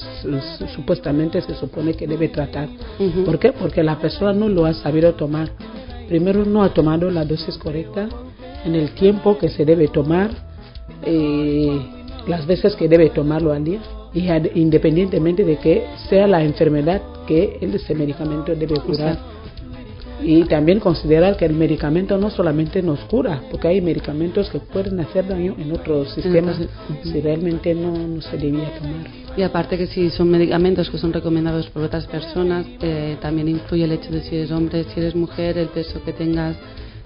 supuestamente 0.75 1.41
se 1.41 1.55
supone 1.55 1.95
que 1.95 2.07
debe 2.07 2.29
tratar. 2.29 2.69
Ujú. 2.99 3.25
¿Por 3.25 3.39
qué? 3.39 3.53
Porque 3.53 3.83
la 3.83 3.99
persona 3.99 4.33
no 4.33 4.49
lo 4.49 4.67
ha 4.67 4.75
sabido 4.75 5.15
tomar. 5.15 5.51
Primero, 6.09 6.45
no 6.45 6.63
ha 6.63 6.73
tomado 6.73 7.11
la 7.11 7.25
dosis 7.25 7.57
correcta 7.59 8.09
en 8.65 8.75
el 8.75 8.91
tiempo 8.91 9.37
que 9.39 9.49
se 9.49 9.65
debe 9.65 9.89
tomar, 9.89 10.31
eh, 11.05 11.79
las 12.27 12.47
veces 12.47 12.75
que 12.75 12.89
debe 12.89 13.11
tomarlo 13.11 13.53
al 13.53 13.65
día, 13.65 13.81
y 14.15 14.29
ad- 14.29 14.51
independientemente 14.55 15.45
de 15.45 15.57
que 15.59 15.85
sea 16.09 16.27
la 16.27 16.43
enfermedad 16.43 17.03
que 17.27 17.59
ese 17.61 17.95
medicamento 17.95 18.55
debe 18.55 18.75
curar. 18.81 19.19
Y 20.23 20.45
también 20.45 20.81
considerar 20.81 21.37
que 21.37 21.45
el 21.45 21.53
medicamento 21.53 22.17
no 22.17 22.31
solamente 22.31 22.83
nos 22.83 23.01
cura, 23.01 23.43
porque 23.51 23.69
hay 23.69 23.81
medicamentos 23.81 24.49
que 24.49 24.59
pueden 24.59 24.99
hacer 25.01 25.29
daño 25.29 25.55
en 25.59 25.73
otros 25.73 26.13
sistemas 26.15 26.57
si 27.03 27.21
realmente 27.21 27.75
no, 27.75 27.93
no 27.93 28.21
se 28.23 28.37
debía 28.39 28.71
tomar. 28.79 29.07
Y 29.37 29.43
aparte 29.43 29.77
que 29.77 29.87
si 29.87 30.09
son 30.11 30.31
medicamentos 30.31 30.89
que 30.89 30.97
son 30.97 31.13
recomendados 31.13 31.67
por 31.69 31.83
otras 31.83 32.07
personas, 32.07 32.67
eh, 32.81 33.17
también 33.21 33.49
influye 33.49 33.85
el 33.85 33.93
hecho 33.93 34.11
de 34.11 34.23
si 34.23 34.37
eres 34.37 34.51
hombre, 34.51 34.85
si 34.95 35.01
eres 35.01 35.15
mujer, 35.15 35.59
el 35.59 35.69
peso 35.69 36.03
que 36.03 36.15
tengas, 36.15 36.57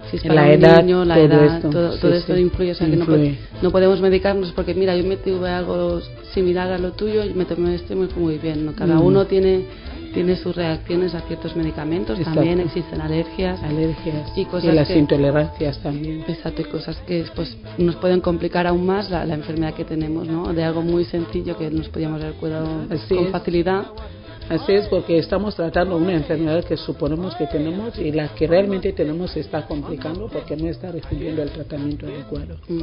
si 0.09 0.15
es 0.17 0.23
La 0.25 0.35
para 0.35 0.47
un 0.47 0.53
edad, 0.53 0.81
niño, 0.81 1.03
la 1.05 1.15
todo 1.15 1.25
edad, 1.25 1.55
esto, 1.57 1.69
todo, 1.69 1.91
sí, 1.91 1.99
todo 1.99 2.13
esto 2.13 2.35
sí, 2.35 2.41
influye. 2.41 2.71
O 2.71 2.75
sea 2.75 2.89
que 2.89 3.35
no, 3.61 3.71
podemos 3.71 3.99
medicarnos 3.99 4.53
porque 4.53 4.73
mira, 4.73 4.95
yo 4.95 5.03
me 5.03 5.17
tuve 5.17 5.49
algo 5.49 5.99
similar 6.33 6.71
a 6.71 6.77
lo 6.77 6.93
tuyo 6.93 7.25
y 7.25 7.33
me 7.33 7.43
tomé 7.43 7.75
esto 7.75 7.91
y 7.91 7.97
me 7.97 8.07
fue 8.07 8.23
muy 8.23 8.37
bien. 8.37 8.65
¿no? 8.65 8.73
Cada 8.73 8.95
Mm. 8.95 9.03
uno 9.03 9.25
tiene, 9.25 9.65
tiene 10.13 10.35
sus 10.35 10.55
reacciones 10.55 11.13
a 11.15 11.21
ciertos 11.21 11.55
medicamentos, 11.55 12.17
Exacto. 12.17 12.39
también 12.39 12.59
existen 12.59 13.01
alergias. 13.01 13.61
Alergias 13.63 14.31
Y 14.35 14.45
cosas 14.45 14.73
las 14.73 14.87
que- 14.87 14.97
intolerancias 14.99 15.79
también. 15.79 16.23
Exacto, 16.27 16.61
y 16.61 16.65
cosas 16.65 16.97
que 17.07 17.25
pues, 17.35 17.57
nos 17.77 17.95
pueden 17.95 18.21
complicar 18.21 18.67
aún 18.67 18.85
más 18.85 19.09
la, 19.09 19.25
la 19.25 19.33
enfermedad 19.35 19.73
que 19.73 19.85
tenemos, 19.85 20.27
¿no? 20.27 20.53
De 20.53 20.63
algo 20.63 20.81
muy 20.81 21.05
sencillo 21.05 21.57
que 21.57 21.69
nos 21.71 21.89
podíamos 21.89 22.21
haber 22.21 22.33
cuidado 22.35 22.67
Así 22.89 23.15
con 23.15 23.25
es. 23.25 23.31
facilidad. 23.31 23.85
Así 24.51 24.73
es 24.73 24.85
porque 24.89 25.17
estamos 25.17 25.55
tratando 25.55 25.95
una 25.95 26.11
enfermedad 26.11 26.65
que 26.65 26.75
suponemos 26.75 27.33
que 27.35 27.47
tenemos 27.47 27.97
y 27.97 28.11
la 28.11 28.27
que 28.35 28.47
realmente 28.47 28.91
tenemos 28.91 29.31
se 29.31 29.39
está 29.39 29.65
complicando 29.65 30.27
porque 30.27 30.57
no 30.57 30.67
está 30.67 30.91
recibiendo 30.91 31.41
el 31.41 31.51
tratamiento 31.51 32.05
adecuado. 32.05 32.57
Mm. 32.67 32.81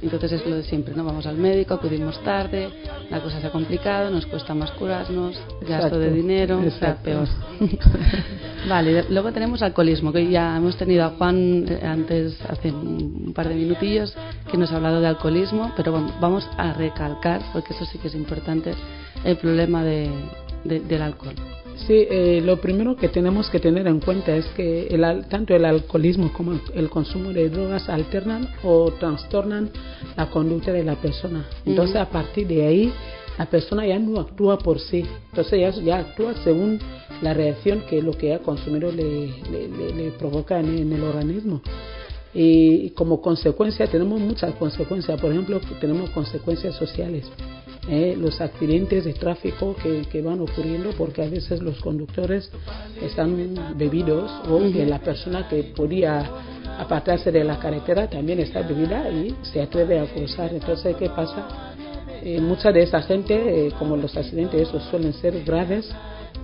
Entonces 0.00 0.32
es 0.32 0.46
lo 0.46 0.56
de 0.56 0.62
siempre, 0.62 0.94
¿no? 0.94 1.04
Vamos 1.04 1.26
al 1.26 1.36
médico, 1.36 1.74
acudimos 1.74 2.18
tarde, 2.22 2.70
la 3.10 3.20
cosa 3.20 3.38
se 3.38 3.48
ha 3.48 3.50
complicado, 3.50 4.10
nos 4.10 4.24
cuesta 4.24 4.54
más 4.54 4.70
curarnos, 4.70 5.34
gasto 5.60 5.74
Exacto, 5.74 5.98
de 5.98 6.10
dinero, 6.10 6.56
o 6.56 6.70
sea, 6.70 6.70
exacto. 6.70 7.04
peor. 7.04 7.28
vale, 8.66 9.04
luego 9.10 9.30
tenemos 9.30 9.60
alcoholismo, 9.60 10.10
que 10.10 10.30
ya 10.30 10.56
hemos 10.56 10.74
tenido 10.78 11.04
a 11.04 11.10
Juan 11.10 11.66
eh, 11.68 11.80
antes, 11.84 12.38
hace 12.48 12.72
un 12.72 13.34
par 13.34 13.50
de 13.50 13.56
minutillos, 13.56 14.16
que 14.50 14.56
nos 14.56 14.72
ha 14.72 14.76
hablado 14.76 15.02
de 15.02 15.08
alcoholismo, 15.08 15.70
pero 15.76 15.92
vamos 16.18 16.48
a 16.56 16.72
recalcar, 16.72 17.42
porque 17.52 17.74
eso 17.74 17.84
sí 17.84 17.98
que 17.98 18.08
es 18.08 18.14
importante, 18.14 18.72
el 19.22 19.36
problema 19.36 19.84
de, 19.84 20.10
de- 20.64 20.80
del 20.80 21.02
alcohol. 21.02 21.34
Sí, 21.86 22.06
eh, 22.08 22.40
lo 22.42 22.60
primero 22.60 22.96
que 22.96 23.08
tenemos 23.08 23.50
que 23.50 23.58
tener 23.58 23.86
en 23.88 24.00
cuenta 24.00 24.34
es 24.34 24.46
que 24.56 24.86
el, 24.86 25.26
tanto 25.28 25.54
el 25.56 25.64
alcoholismo 25.64 26.32
como 26.32 26.58
el, 26.74 26.88
consumo 26.88 27.32
de 27.32 27.50
drogas 27.50 27.88
alternan 27.88 28.48
o 28.62 28.92
trastornan 28.92 29.70
la 30.16 30.30
conducta 30.30 30.72
de 30.72 30.84
la 30.84 30.94
persona. 30.94 31.44
Entonces, 31.66 31.96
a 31.96 32.08
partir 32.08 32.46
de 32.46 32.64
ahí, 32.66 32.92
la 33.38 33.46
persona 33.46 33.84
ya 33.86 33.98
no 33.98 34.20
actúa 34.20 34.56
por 34.58 34.78
sí. 34.78 35.04
Entonces, 35.30 35.60
ya, 35.60 35.82
ya 35.82 35.98
actúa 35.98 36.34
según 36.44 36.78
la 37.20 37.34
reacción 37.34 37.82
que 37.90 38.00
lo 38.00 38.12
que 38.12 38.32
ha 38.34 38.38
consumido 38.38 38.92
le, 38.92 39.26
le- 39.50 39.68
le- 39.68 39.94
le 39.94 40.10
provoca 40.12 40.60
en, 40.60 40.78
en 40.78 40.92
el 40.92 41.02
organismo. 41.02 41.60
Y 42.32 42.90
como 42.90 43.20
consecuencia, 43.20 43.86
tenemos 43.88 44.20
muchas 44.20 44.54
consecuencias. 44.54 45.20
Por 45.20 45.32
ejemplo, 45.32 45.60
tenemos 45.80 46.10
consecuencias 46.10 46.74
sociales. 46.76 47.24
Eh, 47.88 48.16
los 48.18 48.40
accidentes 48.40 49.04
de 49.04 49.12
tráfico 49.12 49.76
que, 49.82 50.02
que 50.10 50.22
van 50.22 50.40
ocurriendo 50.40 50.90
porque 50.96 51.22
a 51.22 51.28
veces 51.28 51.60
los 51.60 51.78
conductores 51.80 52.50
están 53.02 53.54
bebidos 53.76 54.30
o 54.48 54.60
que 54.72 54.86
la 54.86 55.00
persona 55.00 55.48
que 55.48 55.62
podía 55.76 56.30
apartarse 56.78 57.30
de 57.30 57.44
la 57.44 57.58
carretera 57.58 58.08
también 58.08 58.40
está 58.40 58.62
bebida 58.62 59.08
y 59.10 59.34
se 59.42 59.60
atreve 59.60 60.00
a 60.00 60.06
cruzar. 60.06 60.52
Entonces, 60.52 60.96
¿qué 60.96 61.08
pasa? 61.10 61.46
Eh, 62.22 62.40
mucha 62.40 62.72
de 62.72 62.82
esa 62.82 63.02
gente, 63.02 63.66
eh, 63.66 63.72
como 63.78 63.96
los 63.96 64.16
accidentes 64.16 64.68
esos 64.68 64.82
suelen 64.84 65.12
ser 65.12 65.44
graves, 65.44 65.90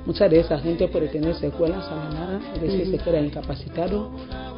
mucha 0.04 0.28
de 0.28 0.40
esa 0.40 0.58
gente 0.58 0.88
puede 0.88 1.08
tener 1.08 1.34
secuelas 1.36 1.86
a 1.88 1.96
la 1.96 2.10
larga, 2.10 2.40
es 2.54 2.60
decir, 2.60 2.90
se 2.90 2.98
queda 2.98 3.20
incapacitado, 3.20 4.10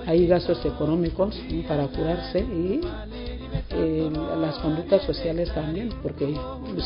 hay 0.07 0.26
gastos 0.26 0.64
económicos 0.64 1.41
para 1.68 1.87
curarse 1.89 2.41
y 2.41 2.80
eh, 3.75 4.11
las 4.41 4.57
conductas 4.59 5.03
sociales 5.05 5.53
también, 5.55 5.89
porque 6.03 6.35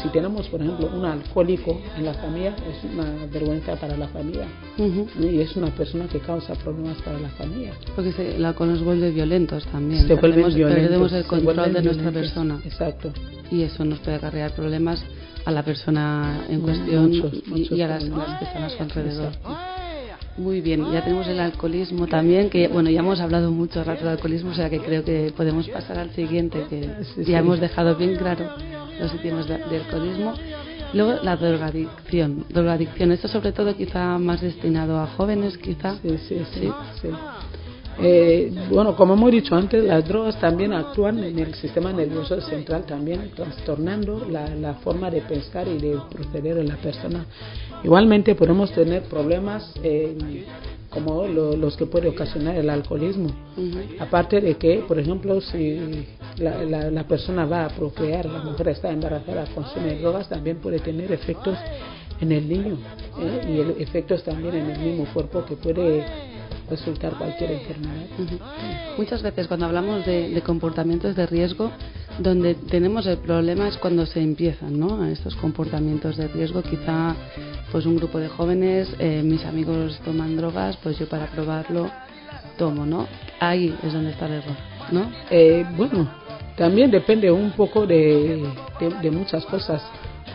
si 0.03 0.09
tenemos, 0.09 0.49
por 0.49 0.61
ejemplo, 0.63 0.91
un 0.95 1.05
alcohólico 1.05 1.81
en 1.97 2.05
la 2.05 2.15
familia, 2.15 2.55
es 2.69 2.85
una 2.93 3.27
vergüenza 3.33 3.77
para 3.77 3.97
la 3.97 4.09
familia 4.09 4.47
Ujú. 4.79 5.07
¿no? 5.19 5.27
y 5.27 5.41
es 5.41 5.57
una 5.57 5.69
persona 5.71 6.07
que 6.07 6.19
causa 6.21 6.55
problemas 6.55 6.97
para 7.03 7.19
la 7.19 7.29
familia. 7.31 7.73
Porque 7.95 8.13
se, 8.13 8.45
alcohol 8.45 8.71
nos 8.71 8.83
vuelve 8.85 9.11
violentos 9.11 9.65
también. 9.67 10.07
Se 10.07 10.17
perdemos, 10.17 10.55
violentos, 10.55 10.83
perdemos 10.85 11.13
el 11.13 11.25
control 11.25 11.73
de 11.73 11.83
nuestra 11.83 12.11
persona. 12.13 12.61
Exacto. 12.65 13.13
Y 13.51 13.63
eso 13.63 13.85
nos 13.85 13.99
puede 14.01 14.17
acarrear 14.17 14.53
problemas 14.53 15.03
a 15.45 15.53
la 15.53 15.63
persona 15.63 16.45
en 16.49 16.61
cuestión 16.61 17.09
Muchos, 17.11 17.33
y- 17.35 17.43
muchos 17.51 17.79
y, 17.79 17.83
a 17.83 17.87
las, 17.89 18.05
problemas. 18.05 18.29
las 18.29 18.39
que 18.41 18.45
están 18.47 18.63
a 18.65 18.69
su 18.71 18.83
alrededor. 18.83 19.27
Exacto. 19.33 19.86
Muy 20.39 20.61
bien, 20.61 20.85
ya 20.93 21.03
tenemos 21.03 21.27
el 21.29 21.41
alcoholismo 21.41 22.07
también, 22.07 22.51
que 22.51 22.69
bueno, 22.69 22.91
ya 22.91 23.01
hemos 23.01 23.21
hablado 23.21 23.51
mucho 23.51 23.83
rato 23.83 24.01
del 24.01 24.11
alcoholismo, 24.11 24.51
o 24.51 24.55
sea 24.55 24.69
que 24.69 24.81
creo 24.81 25.03
que 25.03 25.33
podemos 25.35 25.67
pasar 25.69 25.99
al 25.99 26.11
siguiente, 26.11 26.67
que 26.69 26.83
Sí, 27.15 27.21
ya 27.21 27.25
sí. 27.25 27.33
hemos 27.35 27.59
dejado 27.59 27.95
bien 27.97 28.17
claro 28.17 28.51
los 29.01 29.13
temas 29.23 29.47
de, 29.49 29.57
de 29.59 29.77
alcoholismo. 29.79 30.35
Luego 30.93 31.15
la 31.23 31.37
drogadicción. 31.37 32.45
Drogadicción, 32.49 33.13
esto 33.13 33.29
sobre 33.29 33.53
todo 33.53 33.75
quizá 33.77 34.19
más 34.19 34.41
destinado 34.41 34.99
a 35.01 35.07
jóvenes, 35.07 35.59
quizá. 35.59 35.97
Sí, 36.03 36.17
sí, 36.29 36.43
sí. 36.53 36.71
Sí. 37.03 37.09
Eh, 37.99 38.53
bueno, 38.71 38.95
como 38.95 39.15
hemos 39.15 39.31
dicho 39.31 39.55
antes, 39.55 39.83
las 39.83 40.07
drogas 40.07 40.39
también 40.39 40.73
actúan 40.75 41.23
en 41.25 41.39
el 41.39 41.55
sistema 41.55 41.93
nervioso 41.93 42.39
central, 42.43 42.85
también 42.85 43.31
trastornando 43.35 44.27
la, 44.31 44.55
la 44.55 44.75
forma 44.75 45.11
de 45.11 45.23
pensar 45.23 45.67
y 45.67 45.79
de 45.79 45.97
proceder 46.11 46.57
de 46.57 46.65
la 46.65 46.77
persona. 46.77 47.25
Igualmente 47.83 48.35
podemos 48.35 48.71
tener 48.73 49.03
problemas 49.05 49.73
eh, 49.83 50.45
como 50.91 51.27
lo- 51.27 51.57
los 51.57 51.77
que 51.77 51.87
puede 51.87 52.09
ocasionar 52.09 52.57
el 52.57 52.69
alcoholismo. 52.69 53.31
Aparte 53.99 54.41
de 54.43 54.55
que, 54.57 54.85
por 54.87 54.99
ejemplo, 54.99 55.41
si 55.41 56.05
la, 56.39 56.63
la- 56.65 56.91
la 56.91 57.05
persona 57.09 57.47
va 57.47 57.65
a 57.65 57.69
procrear, 57.69 58.27
la 58.27 58.41
mujer 58.41 58.69
está 58.69 58.91
embarazada, 58.91 59.47
consume 59.55 59.97
drogas, 59.99 60.29
también 60.29 60.59
puede 60.59 60.81
tener 60.81 61.11
efectos 61.13 61.57
en 62.21 62.33
el 62.33 62.47
niño 62.49 62.77
¿eh? 63.21 63.47
y 63.49 63.59
el- 63.61 63.75
efectos 63.83 64.23
también 64.23 64.55
en 64.55 64.71
el 64.71 64.79
mismo 64.81 65.07
cuerpo 65.15 65.45
que 65.47 65.57
puede 65.57 66.05
resultar 66.69 67.15
cualquier 67.15 67.53
enfermedad. 67.53 68.07
Muchas 68.97 69.23
veces 69.23 69.47
cuando 69.47 69.67
hablamos 69.67 70.05
de, 70.05 70.31
de 70.31 70.41
comportamientos 70.43 71.15
de 71.15 71.27
riesgo, 71.27 71.71
donde 72.19 72.55
tenemos 72.55 73.07
el 73.07 73.19
problema 73.19 73.69
es 73.69 73.77
cuando 73.77 74.07
se 74.07 74.21
empiezan, 74.21 74.79
¿no? 74.79 75.05
Estos 75.05 75.37
comportamientos 75.37 76.17
de 76.17 76.29
riesgo, 76.29 76.63
quizá 76.63 77.15
pues 77.71 77.85
un 77.85 77.97
grupo 77.97 78.19
de 78.19 78.29
jóvenes, 78.29 78.89
eh, 78.99 79.23
mis 79.23 79.45
amigos 79.45 80.01
toman 80.05 80.37
drogas, 80.37 80.77
pues 80.83 80.99
yo 80.99 81.09
para 81.09 81.27
probarlo 81.27 81.91
tomo, 82.57 82.87
¿no? 82.87 83.07
Ahí 83.39 83.77
es 83.83 83.93
donde 83.93 84.11
está 84.11 84.27
el 84.27 84.33
error, 84.35 84.57
¿no? 84.93 85.11
Eh, 85.31 85.65
bueno, 85.77 86.09
también 86.57 86.91
depende 86.91 87.31
un 87.31 87.51
poco 87.53 87.87
de, 87.87 88.43
de, 88.81 88.91
de 89.03 89.11
muchas 89.11 89.45
cosas. 89.47 89.83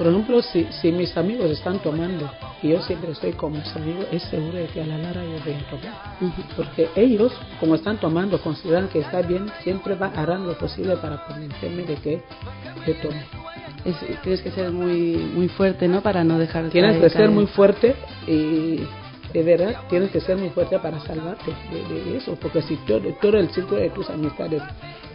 Por 0.02 0.10
ejemplo, 0.12 0.42
si, 0.42 0.64
si 0.82 0.92
mis 0.92 1.16
amigos 1.16 1.52
están 1.52 1.78
tomando 1.78 2.28
y 2.64 2.70
yo 2.70 2.82
siempre 2.82 3.12
estoy 3.12 3.34
con 3.34 3.52
mis 3.54 3.76
amigos, 3.76 4.08
es 4.12 4.24
seguro 4.24 4.58
de 4.58 4.66
que 4.66 4.82
a 4.82 4.86
la 4.88 4.98
larga 4.98 5.24
yo 5.24 5.38
voy 5.46 5.54
a 5.54 5.70
tomar. 5.70 6.18
Porque 6.56 6.90
ellos, 6.96 7.32
como 7.60 7.76
están 7.76 7.98
tomando, 7.98 8.42
consideran 8.42 8.88
que 8.88 9.00
está 9.00 9.22
bien, 9.22 9.46
siempre 9.64 9.94
va, 9.94 10.08
harán 10.16 10.48
lo 10.48 10.58
posible 10.58 10.96
para 10.98 11.18
convencerme 11.28 11.84
de 11.84 11.96
que 11.98 12.22
yo 12.88 12.96
tome. 12.96 13.22
Es- 13.86 14.22
tienes 14.24 14.42
que 14.42 14.50
ser 14.50 14.72
muy 14.72 15.18
muy 15.36 15.48
fuerte, 15.50 15.88
¿no? 15.88 16.02
Para 16.02 16.24
no 16.24 16.40
dejar 16.40 16.70
Tienes 16.70 16.96
caer- 16.96 17.02
que 17.02 17.10
ser 17.12 17.30
muy 17.30 17.46
fuerte 17.46 17.96
y 18.26 18.80
de 19.34 19.44
verdad 19.44 19.76
tienes 19.88 20.10
que 20.10 20.20
ser 20.20 20.36
muy 20.36 20.50
fuerte 20.50 20.80
para 20.80 21.00
salvarte 21.02 21.52
de, 21.72 22.02
de 22.12 22.18
eso. 22.18 22.36
Porque 22.42 22.64
si 22.64 22.76
todo, 22.88 23.02
todo 23.22 23.38
el 23.38 23.50
círculo 23.52 23.80
de 23.82 23.92
tus 23.92 24.10
amistades 24.10 24.64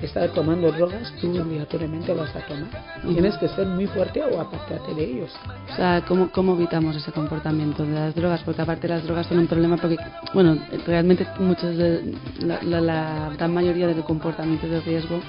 está 0.05 0.29
tomando 0.29 0.71
drogas, 0.71 1.11
tú 1.21 1.31
obligatoriamente 1.41 2.13
vas 2.13 2.35
a 2.37 2.41
tomar. 2.41 2.69
Tienes 3.09 3.37
que 3.39 3.49
ser 3.49 3.67
muy 3.67 3.87
fuerte 3.87 4.23
o 4.23 4.39
apartarte 4.39 4.95
de 4.95 5.05
ellos. 5.05 5.31
O 5.73 5.77
sea, 5.77 6.03
¿cómo, 6.07 6.31
¿cómo 6.31 6.55
evitamos 6.55 6.95
ese 6.97 7.13
comportamiento 7.13 7.85
de 7.87 7.93
las 7.95 8.15
drogas? 8.15 8.43
Porque 8.45 8.61
aparte 8.61 8.89
las 8.89 9.05
drogas 9.05 9.27
son 9.27 9.39
un 9.39 9.47
problema 9.47 9.79
porque, 9.79 9.97
bueno, 10.35 10.59
realmente 10.87 11.27
muchos 11.39 11.77
de, 11.79 12.15
la, 12.41 12.61
la- 12.63 12.81
la 12.81 13.31
gran 13.39 13.55
mayoría 13.55 13.87
del 13.87 14.03
comportamiento 14.05 14.69
de 14.69 14.81
riesgo, 14.83 15.21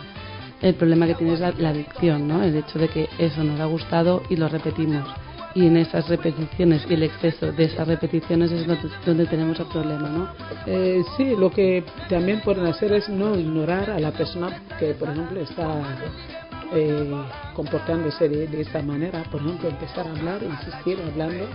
el 0.62 0.74
problema 0.76 1.06
que 1.08 1.14
tiene 1.16 1.34
es 1.36 1.40
la, 1.40 1.52
la 1.52 1.70
adicción, 1.70 2.28
¿no? 2.28 2.44
El 2.44 2.56
hecho 2.56 2.80
de 2.80 2.90
que 2.90 3.08
eso 3.20 3.44
nos 3.44 3.60
ha 3.60 3.66
gustado 3.66 4.24
y 4.30 4.36
lo 4.36 4.50
repetimos. 4.50 5.08
Y 5.58 5.66
en 5.66 5.76
esas 5.78 6.08
repeticiones 6.08 6.84
y 6.88 6.94
el 6.94 7.02
exceso 7.02 7.52
de 7.52 7.64
esas 7.64 7.88
repeticiones 7.88 8.52
es 8.52 8.68
donde, 9.04 9.26
tenemos 9.26 9.60
el 9.60 9.66
problema, 9.66 10.08
¿no? 10.08 10.30
Eh, 10.68 11.02
sí, 11.18 11.36
lo 11.36 11.50
que 11.50 11.84
también 12.10 12.42
pueden 12.42 12.68
hacer 12.68 12.92
es 12.92 13.10
no 13.10 13.36
ignorar 13.36 13.90
a 13.90 13.98
la 14.00 14.12
persona 14.12 14.62
que, 14.78 14.94
por 14.94 15.10
ejemplo, 15.10 15.40
está 15.40 15.82
eh, 16.76 17.12
comportándose 17.56 18.30
de, 18.30 18.46
de 18.46 18.62
esta 18.62 18.84
manera. 18.84 19.24
Por 19.32 19.42
ejemplo, 19.42 19.70
empezar 19.70 20.06
a 20.06 20.12
hablar, 20.12 20.44
insistir 20.44 21.00
hablando 21.02 21.48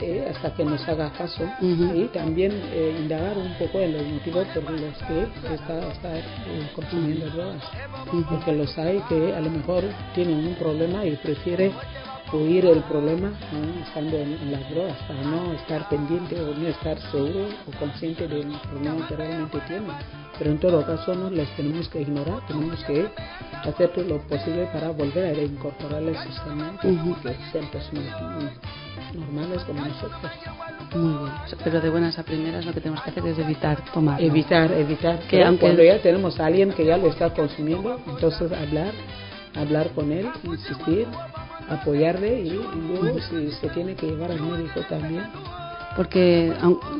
eh, 0.00 0.26
hasta 0.28 0.52
que 0.52 0.64
nos 0.64 0.86
haga 0.88 1.12
caso 1.12 1.48
y 1.60 2.08
también 2.12 2.50
eh, 2.72 2.96
indagar 2.98 3.38
un 3.38 3.54
poco 3.54 3.78
en 3.78 3.92
los 3.92 4.02
motivos 4.04 4.44
por 4.48 4.72
los 4.72 4.98
que 4.98 5.54
está, 5.54 5.88
está 5.92 6.18
eh, 6.18 6.68
consumiendo 6.74 7.30
drogas. 7.30 7.62
Ujú. 8.12 8.24
Porque 8.28 8.52
los 8.54 8.76
hay 8.76 8.98
que 9.08 9.32
a 9.32 9.40
lo 9.40 9.50
mejor 9.50 9.84
tienen 10.16 10.48
un 10.48 10.54
problema 10.56 11.06
y 11.06 11.14
prefiere 11.14 11.70
huir 12.36 12.66
el 12.66 12.82
problema 12.84 13.28
¿no? 13.52 13.82
estando 13.86 14.16
en, 14.16 14.32
en 14.34 14.52
las 14.52 14.68
drogas 14.70 14.96
para 15.08 15.22
no 15.22 15.52
estar 15.52 15.88
pendiente 15.88 16.40
o 16.40 16.54
no 16.54 16.68
estar 16.68 16.98
seguro 17.10 17.46
o 17.66 17.78
consciente 17.78 18.26
del 18.28 18.46
problema 18.70 19.06
que 19.08 19.16
realmente 19.16 19.58
tiene. 19.68 19.86
Pero 20.38 20.50
en 20.50 20.58
todo 20.58 20.84
caso 20.84 21.14
no 21.14 21.30
les 21.30 21.48
tenemos 21.56 21.88
que 21.88 22.02
ignorar, 22.02 22.44
tenemos 22.48 22.82
que 22.84 23.06
hacer 23.64 23.88
todo 23.94 24.04
lo 24.04 24.18
posible 24.22 24.66
para 24.72 24.90
volver 24.90 25.30
a 25.30 25.34
reincorporarles 25.34 26.18
socialmente 26.24 26.88
Ujú. 26.88 27.10
y 27.10 27.14
que 27.22 27.36
sean 27.52 27.66
personas 27.70 28.52
normales 29.14 29.62
como 29.64 29.84
nosotros. 29.84 30.20
Muy 30.94 31.18
bien. 31.24 31.32
Pero 31.62 31.80
de 31.80 31.88
buenas 31.90 32.18
a 32.18 32.24
primeras 32.24 32.64
lo 32.66 32.72
que 32.72 32.80
tenemos 32.80 33.02
que 33.04 33.10
hacer 33.10 33.26
es 33.26 33.38
evitar 33.38 33.78
tomar. 33.92 34.20
¿no? 34.20 34.26
Evitar, 34.26 34.72
evitar. 34.72 35.20
Que 35.28 35.44
aunque- 35.44 35.60
cuando 35.60 35.82
ya 35.84 36.00
tenemos 36.02 36.38
a 36.40 36.46
alguien 36.46 36.72
que 36.72 36.84
ya 36.84 36.96
lo 36.96 37.08
está 37.08 37.30
consumiendo, 37.32 38.00
entonces 38.06 38.50
hablar, 38.52 38.92
hablar 39.54 39.90
con 39.90 40.10
él, 40.10 40.28
insistir, 40.42 41.06
apoyarle 41.68 42.40
y, 42.42 42.48
y 42.48 43.00
luego 43.00 43.18
si 43.20 43.50
se 43.52 43.68
tiene 43.70 43.94
que 43.94 44.06
llevar 44.06 44.30
al 44.32 44.40
médico 44.40 44.80
también. 44.88 45.24
Porque 45.96 46.52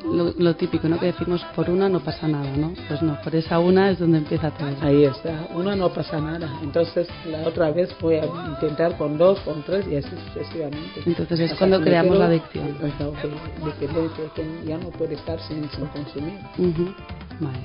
lo, 0.04 0.32
lo 0.38 0.54
típico, 0.54 0.88
¿no? 0.88 1.00
Que 1.00 1.06
decimos 1.06 1.44
por 1.56 1.68
una 1.68 1.88
no 1.88 1.98
pasa 1.98 2.28
nada, 2.28 2.48
¿no? 2.56 2.72
Pues 2.86 3.02
no, 3.02 3.20
por 3.22 3.34
esa 3.34 3.58
una 3.58 3.90
es 3.90 3.98
donde 3.98 4.18
empieza 4.18 4.52
todo. 4.52 4.68
Ahí 4.82 5.02
está, 5.04 5.48
una 5.52 5.74
no 5.74 5.88
pasa 5.92 6.20
nada. 6.20 6.48
Entonces 6.62 7.08
la 7.28 7.40
otra 7.42 7.72
vez 7.72 7.92
voy 8.00 8.16
a 8.18 8.26
intentar 8.50 8.96
con 8.96 9.18
dos, 9.18 9.40
con 9.40 9.64
tres 9.64 9.84
y 9.90 9.96
así 9.96 10.10
sucesivamente. 10.28 11.02
Entonces 11.06 11.40
es 11.40 11.46
Hasta 11.50 11.58
cuando 11.58 11.78
que 11.80 11.84
creamos 11.86 12.12
quedo- 12.12 12.18
la 12.20 12.26
adicción. 12.26 12.66
Que 12.78 13.64
dependencia, 13.86 14.24
que 14.36 14.44
ya 14.64 14.78
no 14.78 14.90
puede 14.90 15.14
estar 15.14 15.40
sin, 15.40 15.68
sin 15.70 15.86
consumir. 15.86 16.38
Ujú. 16.58 16.94
Vale. 17.40 17.58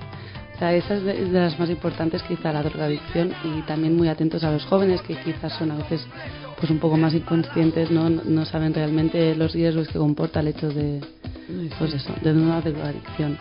O 0.60 0.62
sea, 0.62 0.74
esa 0.74 0.96
es 0.96 1.04
de, 1.06 1.14
de 1.24 1.40
las 1.40 1.58
más 1.58 1.70
importantes, 1.70 2.22
quizá 2.24 2.52
la 2.52 2.62
drogadicción, 2.62 3.32
y 3.46 3.62
también 3.62 3.96
muy 3.96 4.10
atentos 4.10 4.44
a 4.44 4.52
los 4.52 4.66
jóvenes 4.66 5.02
que 5.04 5.16
quizás 5.16 5.54
son 5.54 5.72
a 5.72 5.76
veces 5.76 6.06
pues 6.60 6.70
un 6.70 6.80
poco 6.80 6.98
más 6.98 7.14
inconscientes, 7.14 7.90
no, 7.90 8.10
no 8.10 8.44
saben 8.44 8.74
realmente 8.74 9.34
los 9.36 9.54
riesgos 9.54 9.88
que 9.88 9.98
comporta 9.98 10.42
el 10.42 10.50
hecho 10.50 10.68
de, 10.70 11.00
pues 11.80 11.94
eso, 11.94 12.14
de 12.22 12.34
una 12.34 12.60
drogadicción. 12.60 13.38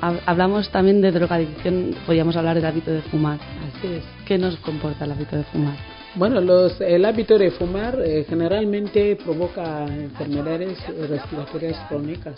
Hab- 0.00 0.20
Hablamos 0.24 0.70
también 0.70 1.02
de 1.02 1.12
drogadicción, 1.12 1.94
podríamos 2.06 2.34
hablar 2.36 2.54
del 2.56 2.64
hábito 2.64 2.92
de 2.92 3.02
fumar. 3.02 3.38
Así 3.76 3.86
es. 3.88 4.04
¿Qué 4.24 4.38
nos 4.38 4.56
comporta 4.56 5.04
el 5.04 5.12
hábito 5.12 5.36
de 5.36 5.44
fumar? 5.44 5.76
Bueno, 6.14 6.40
los, 6.40 6.80
el 6.80 7.04
hábito 7.04 7.38
de 7.38 7.50
fumar 7.52 7.98
eh, 8.04 8.24
generalmente 8.28 9.16
provoca 9.16 9.84
enfermedades 9.86 10.78
respiratorias 11.08 11.76
crónicas 11.88 12.34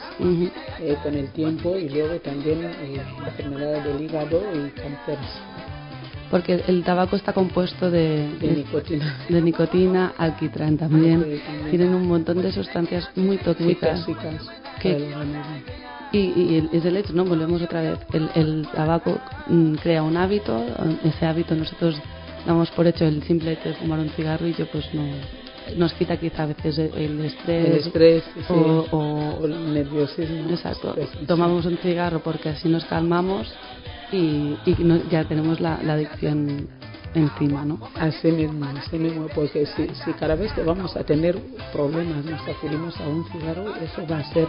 eh, 0.80 0.96
con 1.02 1.14
el 1.14 1.28
tiempo 1.28 1.76
y 1.76 1.88
luego 1.88 2.16
también 2.20 2.58
eh, 2.64 3.00
enfermedades 3.26 3.84
del 3.84 4.00
hígado 4.02 4.42
y 4.52 4.68
cánceres 4.70 5.30
Porque 6.30 6.62
el 6.66 6.82
tabaco 6.84 7.16
está 7.16 7.32
compuesto 7.32 7.90
de, 7.90 8.28
de 8.40 8.48
de- 8.48 8.56
nicotina. 8.56 9.18
de 9.28 9.40
nicotina, 9.40 10.12
alquitrán 10.18 10.76
también. 10.76 11.22
Sí, 11.24 11.40
también. 11.46 11.70
Tienen 11.70 11.94
un 11.94 12.06
montón 12.08 12.42
de 12.42 12.52
sustancias 12.52 13.08
muy 13.16 13.26
Muy 13.26 13.36
tóxicas. 13.38 14.04
tóxicas 14.04 14.46
para 14.82 14.96
el 14.96 15.04
organismo. 15.04 15.56
Y, 16.12 16.18
y 16.18 16.68
es 16.72 16.84
el 16.84 16.96
hecho, 16.96 17.12
¿no? 17.12 17.24
Volvemos 17.24 17.62
otra 17.62 17.82
vez. 17.82 17.98
El, 18.12 18.28
el 18.34 18.68
tabaco 18.74 19.16
mm, 19.46 19.74
crea 19.76 20.02
un 20.02 20.16
hábito. 20.16 20.60
Ese 21.04 21.24
hábito 21.24 21.54
nosotros 21.54 21.94
damos 22.46 22.70
por 22.70 22.86
hecho 22.86 23.04
el 23.04 23.22
simple 23.24 23.52
hecho 23.52 23.68
de 23.68 23.74
fumar 23.76 23.98
un 24.00 24.10
cigarrillo, 24.10 24.66
pues 24.72 24.92
no 24.94 25.02
nos 25.76 25.92
quita 25.94 26.16
quizá 26.16 26.44
a 26.44 26.46
veces 26.46 26.78
el, 26.78 27.20
estrés. 27.24 27.66
El 27.66 27.74
estrés 27.76 28.24
sí, 28.34 28.42
o- 28.48 28.86
o, 28.90 29.40
o- 29.40 29.46
el 29.46 29.74
nerviosismo. 29.74 30.50
Exacto. 30.50 30.96
Tomamos 31.26 31.64
un 31.66 31.76
cigarro 31.78 32.20
porque 32.20 32.48
así 32.48 32.68
nos 32.68 32.84
calmamos 32.86 33.52
y, 34.10 34.56
y 34.66 34.76
no- 34.80 35.00
ya 35.10 35.24
tenemos 35.24 35.60
la, 35.60 35.78
la 35.84 35.94
adicción 35.94 36.66
encima, 37.14 37.64
¿no? 37.64 37.78
Así 37.96 38.30
mismo, 38.32 38.64
así 38.66 38.96
mismo, 38.96 39.26
porque 39.34 39.66
si, 39.66 39.88
si 40.04 40.12
cada 40.12 40.34
vez 40.34 40.52
que 40.52 40.62
vamos 40.62 40.96
a 40.96 41.04
tener 41.04 41.36
problemas 41.72 42.24
nos 42.24 42.40
acudimos 42.48 42.98
a 43.00 43.06
un 43.08 43.24
cigarro, 43.26 43.74
eso 43.76 44.06
va 44.10 44.18
a 44.18 44.24
ser 44.32 44.48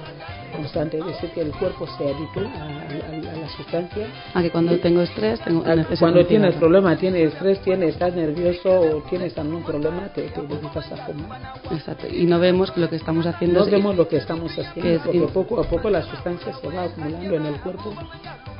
constante, 0.51 0.97
es 0.99 1.05
decir, 1.05 1.29
que 1.31 1.41
el 1.41 1.51
cuerpo 1.51 1.87
se 1.97 2.03
habitúa 2.03 2.51
a, 2.59 2.63
a- 2.63 3.33
a 3.33 3.35
la 3.37 3.49
sustancia. 3.55 4.07
A 4.33 4.41
que 4.41 4.49
cuando 4.51 4.77
tengo 4.79 5.01
estrés, 5.01 5.39
tengo 5.41 5.61
A- 5.61 5.75
Cuando 5.99 6.25
tienes 6.25 6.49
cigarro. 6.53 6.59
problemas, 6.59 6.97
tienes 6.99 7.33
estrés, 7.33 7.59
tienes, 7.61 7.89
estás 7.93 8.13
nervioso 8.15 8.69
o 8.69 9.01
tienes 9.09 9.37
algún 9.37 9.63
problema, 9.63 10.07
te, 10.13 10.23
te 10.23 10.41
dedicas 10.41 10.91
a 10.91 10.97
fumar. 10.97 11.53
Exacto. 11.71 12.07
Y 12.07 12.25
no 12.25 12.39
vemos 12.39 12.71
que 12.71 12.79
lo 12.81 12.89
que 12.89 12.95
estamos 12.97 13.25
haciendo 13.25 13.59
No 13.59 13.65
es 13.65 13.71
vemos 13.71 13.95
lo 13.95 14.07
que 14.07 14.17
estamos 14.17 14.51
haciendo, 14.51 14.81
que 14.81 14.95
es- 14.95 15.01
porque 15.01 15.19
poco 15.33 15.59
a 15.59 15.63
poco 15.63 15.89
la 15.89 16.01
sustancia 16.03 16.53
se 16.53 16.67
va 16.69 16.83
acumulando 16.83 17.35
en 17.35 17.45
el 17.45 17.55
cuerpo 17.61 17.93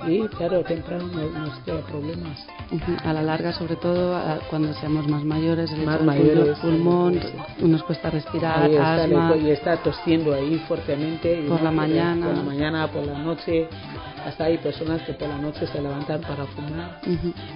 y 0.07 0.27
tarde 0.29 0.57
o 0.57 0.63
temprano 0.63 1.07
nos, 1.07 1.31
nos 1.31 1.59
crea 1.59 1.81
problemas. 1.81 2.45
A 3.03 3.13
la 3.13 3.21
larga, 3.21 3.51
sobre 3.53 3.75
todo 3.75 4.19
cuando 4.49 4.73
seamos 4.75 5.07
más 5.07 5.23
mayores, 5.23 5.71
el 5.71 5.85
Más 5.85 6.01
mayores, 6.01 6.57
pulmón, 6.59 7.19
sí. 7.59 7.65
nos 7.65 7.83
cuesta 7.83 8.09
respirar, 8.09 8.63
Ahí 8.63 8.71
está, 8.73 9.03
asma. 9.03 9.35
y 9.37 9.49
está 9.51 9.77
tosiendo 9.77 10.33
ahí 10.33 10.57
fuertemente. 10.67 11.41
y 11.41 11.47
Por 11.47 11.59
no 11.59 11.63
la 11.65 11.71
mañana. 11.87 12.25
Por 12.27 12.35
la 12.37 12.43
mañana, 12.43 12.87
por 12.91 13.05
la 13.05 13.17
noche. 13.19 13.67
Hasta 14.25 14.43
hay 14.45 14.57
personas 14.59 15.01
que 15.01 15.13
por 15.13 15.27
la 15.27 15.37
noche 15.39 15.65
se 15.65 15.81
levantan 15.81 16.21
para 16.21 16.45
fumar. 16.45 16.99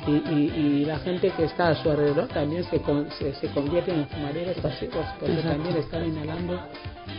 Y, 0.07 0.11
y, 0.11 0.51
y 0.55 0.85
la 0.85 0.97
gente 0.99 1.29
que 1.29 1.43
está 1.45 1.69
a 1.69 1.75
su 1.75 1.89
alrededor 1.91 2.27
también 2.29 2.63
se, 2.63 2.79
con- 2.81 3.07
se, 3.19 3.35
se 3.35 3.47
convierte 3.49 3.91
en 3.93 4.07
fumadores 4.07 4.57
pasivos 4.57 5.05
porque 5.19 5.35
Exacto. 5.35 5.57
también 5.57 5.77
están 5.77 6.05
inhalando 6.07 6.59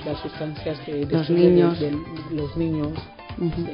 las 0.05 0.19
sustancias 0.21 0.79
que 0.81 1.07
Los 1.07 1.31
niños. 1.31 1.79
de- 1.79 1.91
de 1.91 1.97
los 2.33 2.57
niños. 2.57 2.89
Sí. 3.39 3.71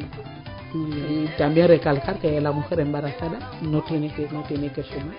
Y 0.75 1.27
también 1.39 1.69
recalcar 1.69 2.19
que 2.19 2.41
la 2.41 2.51
mujer 2.53 2.81
embarazada 2.81 3.39
no 3.63 3.83
tiene 3.83 4.09
que 4.13 4.27
no 4.31 4.43
tiene 4.43 4.71
que 4.73 4.83
fumar 4.83 5.15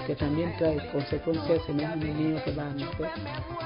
porque 0.00 0.16
también 0.16 0.52
trae 0.58 0.78
consecuencias 0.92 1.60
en 1.68 1.80
el 1.80 2.00
niño 2.00 2.42
que 2.44 2.52
va 2.52 2.64
a 2.66 2.70
nacer. 2.74 3.08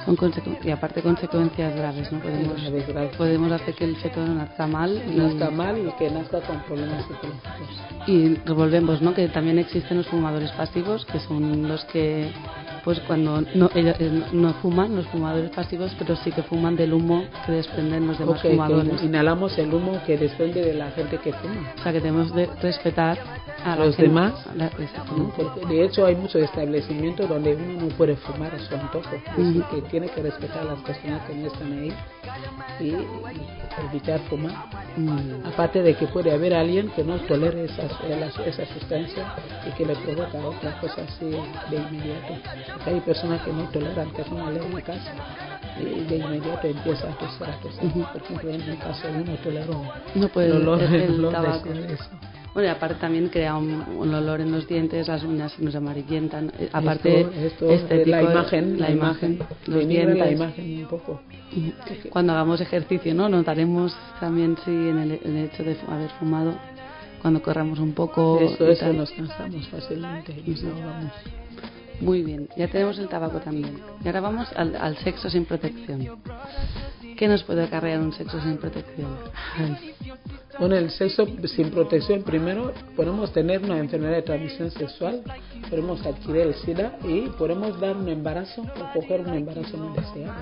Son 0.05 0.17
consecu- 0.17 0.59
y 0.65 0.71
aparte 0.71 1.01
consecuencias 1.03 1.75
graves, 1.77 2.11
¿no? 2.13 2.21
Podemos, 2.21 2.61
Graves, 2.61 2.87
graves. 2.89 3.17
podemos 3.17 3.53
hacer 3.53 3.75
que 3.75 3.85
el 3.85 3.97
feto 3.97 4.25
nazca 4.27 4.67
mal 4.67 5.03
y, 5.09 5.17
nazca 5.17 5.51
mal 5.51 5.79
y 5.79 5.91
que 5.99 6.11
nazca 6.11 6.41
con 6.41 6.59
problemas 6.63 7.03
psicológicos. 7.05 8.09
y 8.09 8.35
revolvemos, 8.45 9.01
¿no? 9.01 9.15
Que 9.15 9.29
también 9.29 9.59
existen 9.59 9.97
los 9.99 10.07
fumadores 10.09 10.51
pasivos, 10.53 11.05
que 11.07 11.19
son 11.21 11.67
los 11.69 11.85
que, 11.87 12.31
pues 12.85 13.01
cuando 13.01 13.41
no, 13.55 13.71
eh, 13.75 14.23
no 14.33 14.53
fuman, 14.55 14.95
los 14.95 15.07
fumadores 15.07 15.51
pasivos, 15.51 15.95
pero 15.99 16.17
sí 16.17 16.31
que 16.31 16.43
fuman 16.43 16.77
del 16.77 16.93
humo 16.93 17.25
que 17.47 17.53
desprenden 17.53 18.07
los 18.07 18.19
demás 18.19 18.43
que 18.43 18.51
fumadores. 18.51 19.03
inhalamos 19.03 19.57
el 19.59 19.73
humo 19.73 20.01
que 20.07 20.19
desprende 20.19 20.63
de 20.63 20.75
la 20.75 20.91
gente 20.91 21.17
que 21.19 21.33
fuma. 21.33 21.73
O 21.79 21.83
sea 21.83 21.93
que 21.93 22.01
tenemos 22.01 22.35
de 22.35 22.47
respetar 22.61 23.19
a 23.65 23.77
Los 23.77 23.97
gente- 23.97 24.03
demás. 24.03 24.35
a 24.47 24.55
la- 24.55 24.71
de 25.69 25.85
hecho 25.85 26.05
hay 26.05 26.15
muchos 26.17 26.43
establecimientos 26.43 27.29
donde 27.29 27.55
uno 27.57 27.81
no 27.83 27.89
puede 27.97 28.17
fumar 28.17 28.55
a 28.55 28.59
su 28.59 28.75
antojo, 28.75 29.09
Ujú. 29.39 29.63
que 29.71 29.81
tiene 29.89 30.09
que 30.09 30.23
respetar 30.23 30.59
a 30.59 30.65
las 30.65 30.81
personas 30.83 31.23
que 31.27 31.35
no 31.35 31.47
están 31.47 31.73
ahí 31.73 31.93
y, 32.81 32.85
y 32.85 32.97
evitar 33.91 34.21
fumar. 34.29 34.53
Mm, 34.97 35.47
Aparte 35.47 35.83
de 35.83 35.95
que 35.95 36.07
puede 36.09 36.33
haber 36.33 36.53
alguien 36.55 36.89
que 36.91 37.03
no 37.03 37.17
tolere 37.21 37.65
esas, 37.65 37.91
eh, 38.05 38.31
esa 38.47 38.67
sustancia 38.67 39.35
y 39.67 39.71
que 39.77 39.87
le 39.87 39.95
provoca 39.97 40.39
otra 40.47 40.79
cosa 40.81 41.03
así 41.03 41.25
de 41.71 41.77
inmediato. 41.77 42.35
Hay 42.87 43.01
personas 43.01 43.41
que 43.43 43.53
no 43.53 43.63
toleran, 43.65 44.11
que 44.11 44.25
son 44.25 44.43
alérgicas 44.43 44.99
y 45.81 46.05
de 46.05 46.17
inmediato 46.19 46.67
empieza 46.67 47.09
a. 47.09 47.85
Ujú. 47.87 48.05
Por 48.13 48.23
ejemplo, 48.23 48.51
en 48.51 48.71
mi 48.71 48.77
caso 48.77 49.09
yo 49.11 49.25
no 49.25 49.37
tolero 49.39 49.83
No 50.15 50.29
puede 50.29 50.47
el 50.49 50.53
olor, 50.57 50.83
el- 50.83 50.95
el 50.95 51.03
el 51.03 51.11
olor 51.25 51.31
de 51.33 51.37
tabaco. 51.37 51.69
eso. 51.73 52.05
Bueno, 52.53 52.69
y 52.69 52.71
aparte 52.71 52.95
también 53.01 53.29
crea 53.31 53.57
un, 53.57 53.85
un 53.99 54.15
olor 54.15 54.41
en 54.41 54.53
los 54.53 54.69
dientes, 54.69 55.09
las 55.09 55.25
uñas 55.25 55.51
se 55.53 55.63
nos 55.65 55.75
amarillentan. 55.75 56.53
Eh, 56.59 56.69
Aparte, 56.73 57.21
esto, 57.23 57.37
esto, 57.41 57.73
estético, 57.73 58.11
la 58.17 58.23
imagen, 58.23 58.81
la 58.81 58.91
imagen, 58.91 59.39
los 59.67 59.79
denigra 59.81 60.05
la 60.05 60.15
dientes. 60.27 60.37
imagen 60.41 60.79
un 60.83 60.87
poco. 60.87 61.21
Cuando 62.11 62.33
hagamos 62.33 62.61
ejercicio, 62.61 63.13
¿no? 63.15 63.29
Notaremos 63.29 63.97
también 64.21 64.57
si 64.65 64.71
en 64.71 64.99
el, 64.99 65.21
en 65.25 65.37
el 65.37 65.45
hecho 65.47 65.65
de 65.65 65.77
haber 65.89 66.11
fumado, 66.21 66.55
cuando 67.23 67.43
corramos 67.43 67.81
un 67.81 67.93
poco. 67.93 68.39
Eso, 68.41 68.69
eso 68.69 68.93
nos 68.93 69.11
cansamos 69.11 69.67
fácilmente 69.69 70.33
y 70.47 70.51
nos 70.51 70.63
ahogamos. 70.65 71.13
Muy 72.01 72.23
bien, 72.23 72.49
ya 72.57 72.69
tenemos 72.69 72.99
el 72.99 73.09
tabaco 73.09 73.41
también. 73.41 73.81
Y 74.03 74.07
ahora 74.07 74.21
vamos 74.21 74.49
al, 74.57 74.77
al 74.77 74.97
sexo 74.99 75.31
sin 75.31 75.45
protección. 75.45 76.19
¿Qué 77.17 77.29
nos 77.29 77.43
puede 77.45 77.65
acarrear 77.65 78.01
un 78.01 78.13
sexo 78.13 78.41
sin 78.41 78.59
protección? 78.59 79.17
Con 80.59 80.73
el 80.73 80.91
sexo 80.91 81.27
sin 81.45 81.71
protección, 81.71 82.23
primero 82.23 82.73
podemos 82.97 83.33
tener 83.33 83.63
una 83.63 83.79
enfermedad 83.79 84.15
de 84.15 84.23
transmisión 84.23 84.71
sexual, 84.71 85.23
podemos 85.69 86.05
adquirir 86.07 86.43
el 86.43 86.55
SIDA 86.55 86.99
y 87.05 87.29
podemos 87.31 87.79
dar 87.81 87.97
un 87.97 88.09
embarazo 88.09 88.63
o 88.63 88.93
coger 89.01 89.21
un 89.23 89.35
embarazo 89.35 89.77
no 89.77 89.93
deseado. 89.95 90.35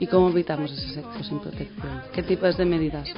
¿Y 0.00 0.06
cómo 0.06 0.30
evitamos 0.30 0.70
ese 0.72 0.94
sexo 0.94 1.24
sin 1.24 1.40
protección? 1.40 2.02
¿Qué 2.12 2.22
tipos 2.22 2.56
de 2.56 2.64
medidas 2.64 3.08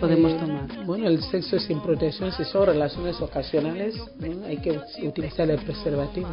podemos 0.00 0.32
Eh, 0.32 0.36
tomar? 0.40 0.84
Bueno, 0.86 1.08
el 1.08 1.22
sexo 1.22 1.58
sin 1.58 1.80
protección, 1.80 2.32
si 2.32 2.44
son 2.44 2.66
relaciones 2.66 3.20
ocasionales, 3.20 3.94
¿no? 4.18 4.46
hay 4.46 4.56
que 4.58 4.80
utilizar 5.02 5.48
el 5.50 5.58
preservativo, 5.60 6.28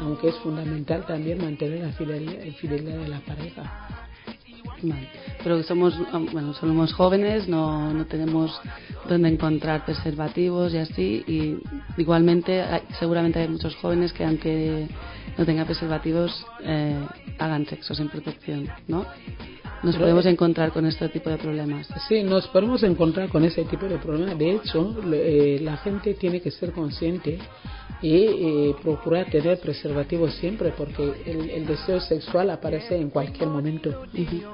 aunque 0.00 0.28
es 0.28 0.36
fundamental 0.36 1.04
también 1.06 1.38
mantener 1.38 1.80
la 1.80 1.92
fidelidad, 1.92 2.42
fidelidad 2.58 2.98
de 2.98 3.08
la 3.08 3.20
pareja. 3.20 4.07
Pero 5.42 5.62
somos, 5.62 5.94
ah, 6.12 6.20
bueno, 6.32 6.52
somos 6.54 6.92
jóvenes, 6.92 7.48
no, 7.48 7.92
no 7.92 8.06
tenemos 8.06 8.60
dónde 9.08 9.28
encontrar 9.28 9.84
preservativos 9.84 10.74
y 10.74 10.78
así. 10.78 11.24
Y 11.26 11.58
igualmente, 12.00 12.64
seguramente 12.98 13.38
hay 13.40 13.48
muchos 13.48 13.74
jóvenes 13.76 14.12
que, 14.12 14.24
aunque 14.24 14.88
no 15.36 15.44
tengan 15.44 15.66
preservativos, 15.66 16.46
eh, 16.62 16.98
hagan 17.38 17.66
sexo 17.66 17.94
sin 17.94 18.08
protección, 18.08 18.68
¿no? 18.88 19.06
Nos 19.82 19.94
Pero- 19.94 20.06
podemos 20.06 20.26
encontrar 20.26 20.72
con 20.72 20.86
este 20.86 21.08
tipo 21.08 21.30
de 21.30 21.36
problemas. 21.38 21.86
Sí, 22.08 22.22
nos 22.24 22.48
podemos 22.48 22.82
encontrar 22.82 23.28
con 23.28 23.44
ese 23.44 23.64
tipo 23.64 23.86
de 23.86 23.98
problemas. 23.98 24.36
De 24.36 24.50
hecho, 24.56 24.96
eh, 25.12 25.60
la 25.62 25.76
gente 25.78 26.14
tiene 26.14 26.40
que 26.40 26.50
ser 26.50 26.72
consciente 26.72 27.38
y 28.02 28.14
eh, 28.16 28.74
procurar 28.82 29.26
tener 29.30 29.58
preservativos 29.60 30.34
siempre 30.34 30.72
porque 30.76 31.12
el, 31.26 31.50
el 31.50 31.66
deseo 31.66 32.00
sexual 32.00 32.50
aparece 32.50 32.96
en 32.96 33.10
cualquier 33.10 33.48
momento. 33.48 34.02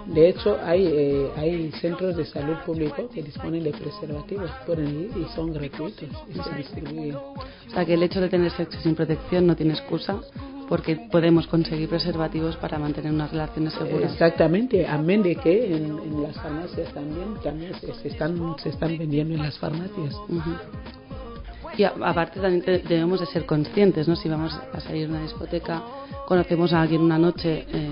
De 0.07 0.29
hecho, 0.29 0.59
hay, 0.63 0.87
eh, 0.87 1.29
hay 1.37 1.71
centros 1.81 2.17
de 2.17 2.25
salud 2.27 2.57
público 2.65 3.09
que 3.13 3.23
disponen 3.23 3.65
de 3.65 3.71
preservativos, 3.73 4.51
pueden 4.67 4.89
ir 4.89 5.11
y 5.17 5.35
son 5.35 5.53
gratuitos 5.53 6.09
y 6.35 6.39
se 6.39 6.57
distribuyen. 6.57 7.17
O 7.17 7.35
sea, 7.73 7.85
que 7.85 7.95
el 7.95 8.03
hecho 8.03 8.21
de 8.21 8.29
tener 8.29 8.51
sexo 8.53 8.79
sin 8.81 8.95
protección 8.95 9.47
no 9.47 9.57
tiene 9.57 9.73
excusa 9.75 10.21
porque 10.69 10.97
podemos 11.11 11.47
conseguir 11.47 11.89
preservativos 11.89 12.57
para 12.57 12.79
mantener 12.79 13.13
unas 13.13 13.31
relaciones 13.31 13.73
seguras. 13.75 14.13
Exactamente, 14.13 14.87
amén 14.87 15.23
de 15.23 15.37
que 15.37 15.77
en, 15.77 15.99
en 15.99 16.23
las 16.23 16.35
farmacias 16.37 16.93
también, 16.93 17.35
también 17.43 17.73
se, 17.81 17.93
se 17.95 18.09
están, 18.09 18.57
se 18.63 18.71
están 18.71 18.97
vendiendo 18.97 19.35
en 19.35 19.43
las 19.43 19.59
farmacias. 19.59 20.15
Ujú. 20.29 20.51
Y 21.77 21.83
a- 21.83 21.93
aparte 22.05 22.39
también 22.41 22.63
te- 22.63 22.79
debemos 22.79 23.19
de 23.21 23.27
ser 23.27 23.45
conscientes, 23.47 24.07
¿no? 24.07 24.15
Si 24.15 24.29
vamos 24.29 24.55
a 24.73 24.81
salir 24.81 25.07
a 25.07 25.11
una 25.11 25.23
discoteca, 25.23 25.83
conocemos 26.27 26.73
a 26.73 26.81
alguien 26.83 27.01
una 27.03 27.19
noche, 27.19 27.67
eh, 27.69 27.91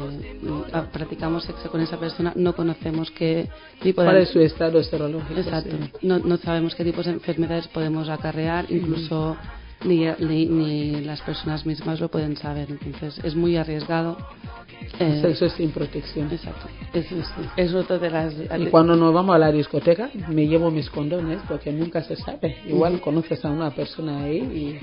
practicamos 0.93 1.45
sexo 1.45 1.68
con 1.70 1.81
esa 1.81 1.99
persona, 1.99 2.33
no 2.37 2.55
conocemos 2.55 3.11
qué 3.11 3.49
tipo 3.83 4.03
¿Cuál 4.05 4.16
de... 4.16 4.23
es 4.23 4.29
su 4.31 4.41
estado 4.41 4.83
serológico? 4.85 5.41
Exacto. 5.41 5.77
Sí. 6.01 6.07
No, 6.07 6.18
no 6.20 6.37
sabemos 6.37 6.75
qué 6.77 6.85
tipos 6.85 7.07
de 7.07 7.12
enfermedades 7.12 7.66
podemos 7.68 8.09
acarrear, 8.09 8.70
incluso 8.70 9.37
ni, 9.85 10.07
ni, 10.20 10.47
ni 10.47 11.01
las 11.03 11.20
personas 11.22 11.64
mismas 11.66 12.01
lo 12.01 12.09
pueden 12.09 12.37
saber. 12.37 12.68
Entonces 12.70 13.22
es 13.24 13.35
muy 13.35 13.57
arriesgado. 13.57 14.16
eh, 14.99 15.20
Sexo 15.22 15.49
sin 15.51 15.70
protección. 15.70 16.30
Exacto. 16.30 16.68
Es, 16.93 17.07
es 17.57 17.74
otro 17.74 17.99
de 17.99 18.11
las... 18.11 18.35
Y 18.59 18.66
cuando 18.66 18.97
nos 18.97 19.12
vamos 19.14 19.35
a 19.35 19.39
la 19.39 19.51
discoteca, 19.53 20.11
me 20.28 20.47
llevo 20.47 20.70
mis 20.70 20.91
condones 20.91 21.41
porque 21.49 21.72
nunca 21.72 22.03
se 22.03 22.16
sabe. 22.16 22.57
Igual 22.66 23.01
conoces 23.01 23.45
a 23.45 23.51
una 23.51 23.70
persona 23.70 24.24
ahí 24.24 24.39
y 24.39 24.78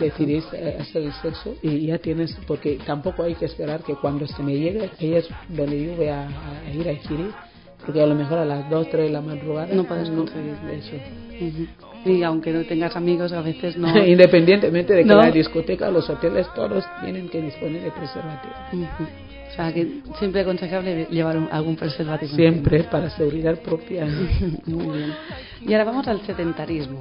decidís 0.00 0.44
eh, 0.52 0.76
hacer 0.80 1.02
el 1.02 1.12
sexo 1.12 1.54
y 1.62 1.86
ya 1.86 1.98
tienes, 1.98 2.36
porque 2.48 2.80
tampoco 2.84 3.22
hay 3.22 3.34
que 3.36 3.44
esperar 3.44 3.82
que 3.84 3.94
cuando 3.94 4.26
se 4.26 4.42
me 4.42 4.56
llegue, 4.56 4.90
ahí 5.00 5.14
es 5.14 5.28
donde 5.48 5.86
yo 5.86 5.94
voy 5.94 6.08
a, 6.08 6.26
a 6.26 6.70
ir 6.74 6.88
a 6.88 6.92
adquirir, 6.92 7.30
porque 7.88 8.02
a 8.02 8.06
lo 8.06 8.14
mejor 8.14 8.36
a 8.36 8.44
las 8.44 8.68
2, 8.68 8.90
3 8.90 9.04
de 9.04 9.08
la 9.10 9.22
madrugada 9.22 9.74
No 9.74 9.84
puedes 9.84 10.10
conseguir. 10.10 10.52
eso. 10.72 10.96
Ujú. 11.40 11.66
Y 12.10 12.22
aunque 12.22 12.52
no 12.52 12.62
tengas 12.64 12.94
amigos, 12.96 13.32
a 13.32 13.40
veces 13.40 13.78
no... 13.78 13.88
Independientemente 14.06 14.92
de 14.92 15.04
que 15.04 15.08
No. 15.08 15.16
la 15.16 15.30
discoteca, 15.30 15.90
los 15.90 16.08
hoteles, 16.10 16.46
todos 16.54 16.84
tienen 17.02 17.30
que 17.30 17.40
disponer 17.40 17.80
de 17.82 17.90
preservativo. 17.90 18.52
Ujú. 18.74 19.04
O 19.04 19.50
sea, 19.56 19.72
que 19.72 20.02
siempre 20.18 20.42
aconsejable 20.42 21.06
llevar 21.10 21.38
un- 21.38 21.48
algún 21.50 21.76
preservativo. 21.76 22.36
Siempre 22.36 22.84
para 22.84 23.08
seguridad 23.08 23.58
propia. 23.62 24.04
Muy 24.66 24.98
bien. 24.98 25.14
Y 25.66 25.72
ahora 25.72 25.84
vamos 25.84 26.06
al 26.08 26.20
sedentarismo. 26.26 27.00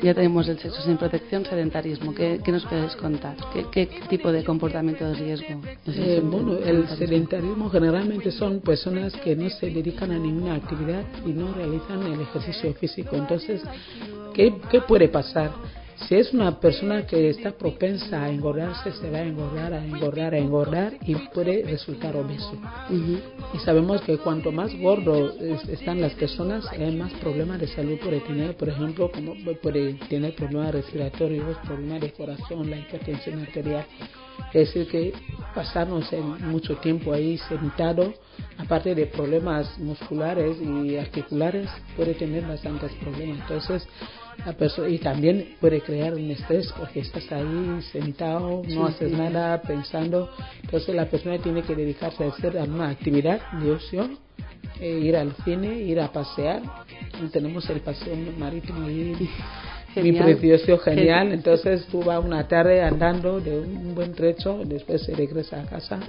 Ya 0.00 0.14
tenemos 0.14 0.48
el 0.48 0.58
sexo 0.58 0.80
sin 0.82 0.96
protección, 0.96 1.44
sedentarismo. 1.44 2.14
¿Qué, 2.14 2.40
qué 2.44 2.52
nos 2.52 2.64
puedes 2.66 2.96
contar? 2.96 3.36
¿Qué, 3.52 3.66
qué 3.70 3.86
tipo 4.08 4.32
de 4.32 4.44
comportamiento 4.44 5.04
de 5.06 5.14
riesgo 5.14 5.60
es 5.86 5.96
Eh, 5.98 6.20
bueno, 6.22 6.56
el 6.58 6.88
sedentarismo 6.88 7.68
generalmente 7.68 8.30
son 8.30 8.60
personas 8.60 9.12
que 9.14 9.36
no 9.36 9.50
se 9.50 9.66
dedican 9.70 10.10
a 10.12 10.18
ninguna 10.18 10.54
actividad 10.54 11.04
y 11.26 11.30
no 11.30 11.52
realizan 11.52 12.02
el 12.04 12.20
ejercicio 12.20 12.72
físico. 12.74 13.16
Entonces, 13.16 13.62
¿qué, 14.34 14.54
qué 14.70 14.80
puede 14.80 15.08
pasar? 15.08 15.50
Si 15.96 16.16
es 16.16 16.32
una 16.32 16.58
persona 16.58 17.06
que 17.06 17.30
está 17.30 17.52
propensa 17.52 18.24
a 18.24 18.28
engordarse, 18.30 18.92
se 18.92 19.10
va 19.10 19.18
a 19.18 19.22
engordar, 19.22 19.72
a 19.72 19.84
engordar, 19.84 20.34
a 20.34 20.38
engordar 20.38 20.94
y 21.06 21.14
puede 21.14 21.62
resultar 21.64 22.16
obeso. 22.16 22.54
Y 22.90 23.58
sabemos 23.64 24.00
que 24.02 24.18
cuanto 24.18 24.50
más 24.50 24.74
gordo 24.78 25.30
es- 25.38 25.68
están 25.68 26.00
las 26.00 26.12
personas, 26.14 26.66
hay 26.72 26.96
más 26.96 27.12
problemas 27.14 27.60
de 27.60 27.68
salud 27.68 27.98
puede 27.98 28.20
tener, 28.20 28.56
por 28.56 28.68
ejemplo, 28.68 29.10
como 29.12 29.34
puede 29.62 29.94
tener 30.08 30.34
problemas 30.34 30.72
respiratorios, 30.74 31.56
problemas 31.64 32.00
de 32.00 32.12
corazón, 32.12 32.68
la 32.70 32.78
hipertensión 32.78 33.40
arterial. 33.40 33.84
Es 34.52 34.74
decir, 34.74 34.88
que 34.88 35.12
pasarnos 35.54 36.12
en 36.12 36.48
mucho 36.50 36.76
tiempo 36.76 37.12
ahí 37.12 37.38
sentado, 37.48 38.12
aparte 38.58 38.94
de 38.94 39.06
problemas 39.06 39.78
musculares 39.78 40.56
y 40.60 40.96
articulares, 40.96 41.68
puede 41.96 42.14
tener 42.14 42.46
bastantes 42.46 42.92
problemas. 42.94 43.38
Entonces, 43.40 43.86
la 44.44 44.52
persona 44.52 44.88
y 44.88 44.98
también 44.98 45.54
puede 45.60 45.80
crear 45.80 46.14
un 46.14 46.30
estrés 46.30 46.72
porque 46.76 47.00
estás 47.00 47.30
ahí 47.32 47.80
sentado, 47.92 48.62
no 48.68 48.86
haces 48.86 49.12
nada 49.12 49.60
pensando. 49.62 50.30
Entonces, 50.62 50.94
la 50.94 51.06
persona 51.06 51.38
tiene 51.38 51.62
que 51.62 51.74
dedicarse 51.74 52.24
a 52.24 52.28
hacer 52.28 52.58
alguna 52.58 52.90
actividad 52.90 53.40
de 53.52 53.70
ocio, 53.70 54.10
eh, 54.80 54.98
ir 54.98 55.16
al 55.16 55.32
cine, 55.44 55.74
ir 55.78 56.00
a 56.00 56.12
pasear. 56.12 56.62
Y 57.24 57.28
tenemos 57.28 57.68
el 57.70 57.80
paseo 57.80 58.16
marítimo 58.38 58.86
ahí. 58.86 59.14
Genial. 59.94 60.24
precioso, 60.24 60.78
genial. 60.78 61.32
Entonces 61.32 61.86
tú 61.86 62.02
vas 62.02 62.24
una 62.24 62.48
tarde 62.48 62.82
andando 62.82 63.40
de 63.40 63.60
un 63.60 63.94
buen 63.94 64.12
trecho, 64.12 64.62
después 64.64 65.02
se 65.02 65.14
regresa 65.14 65.60
a 65.60 65.66
casa. 65.66 66.00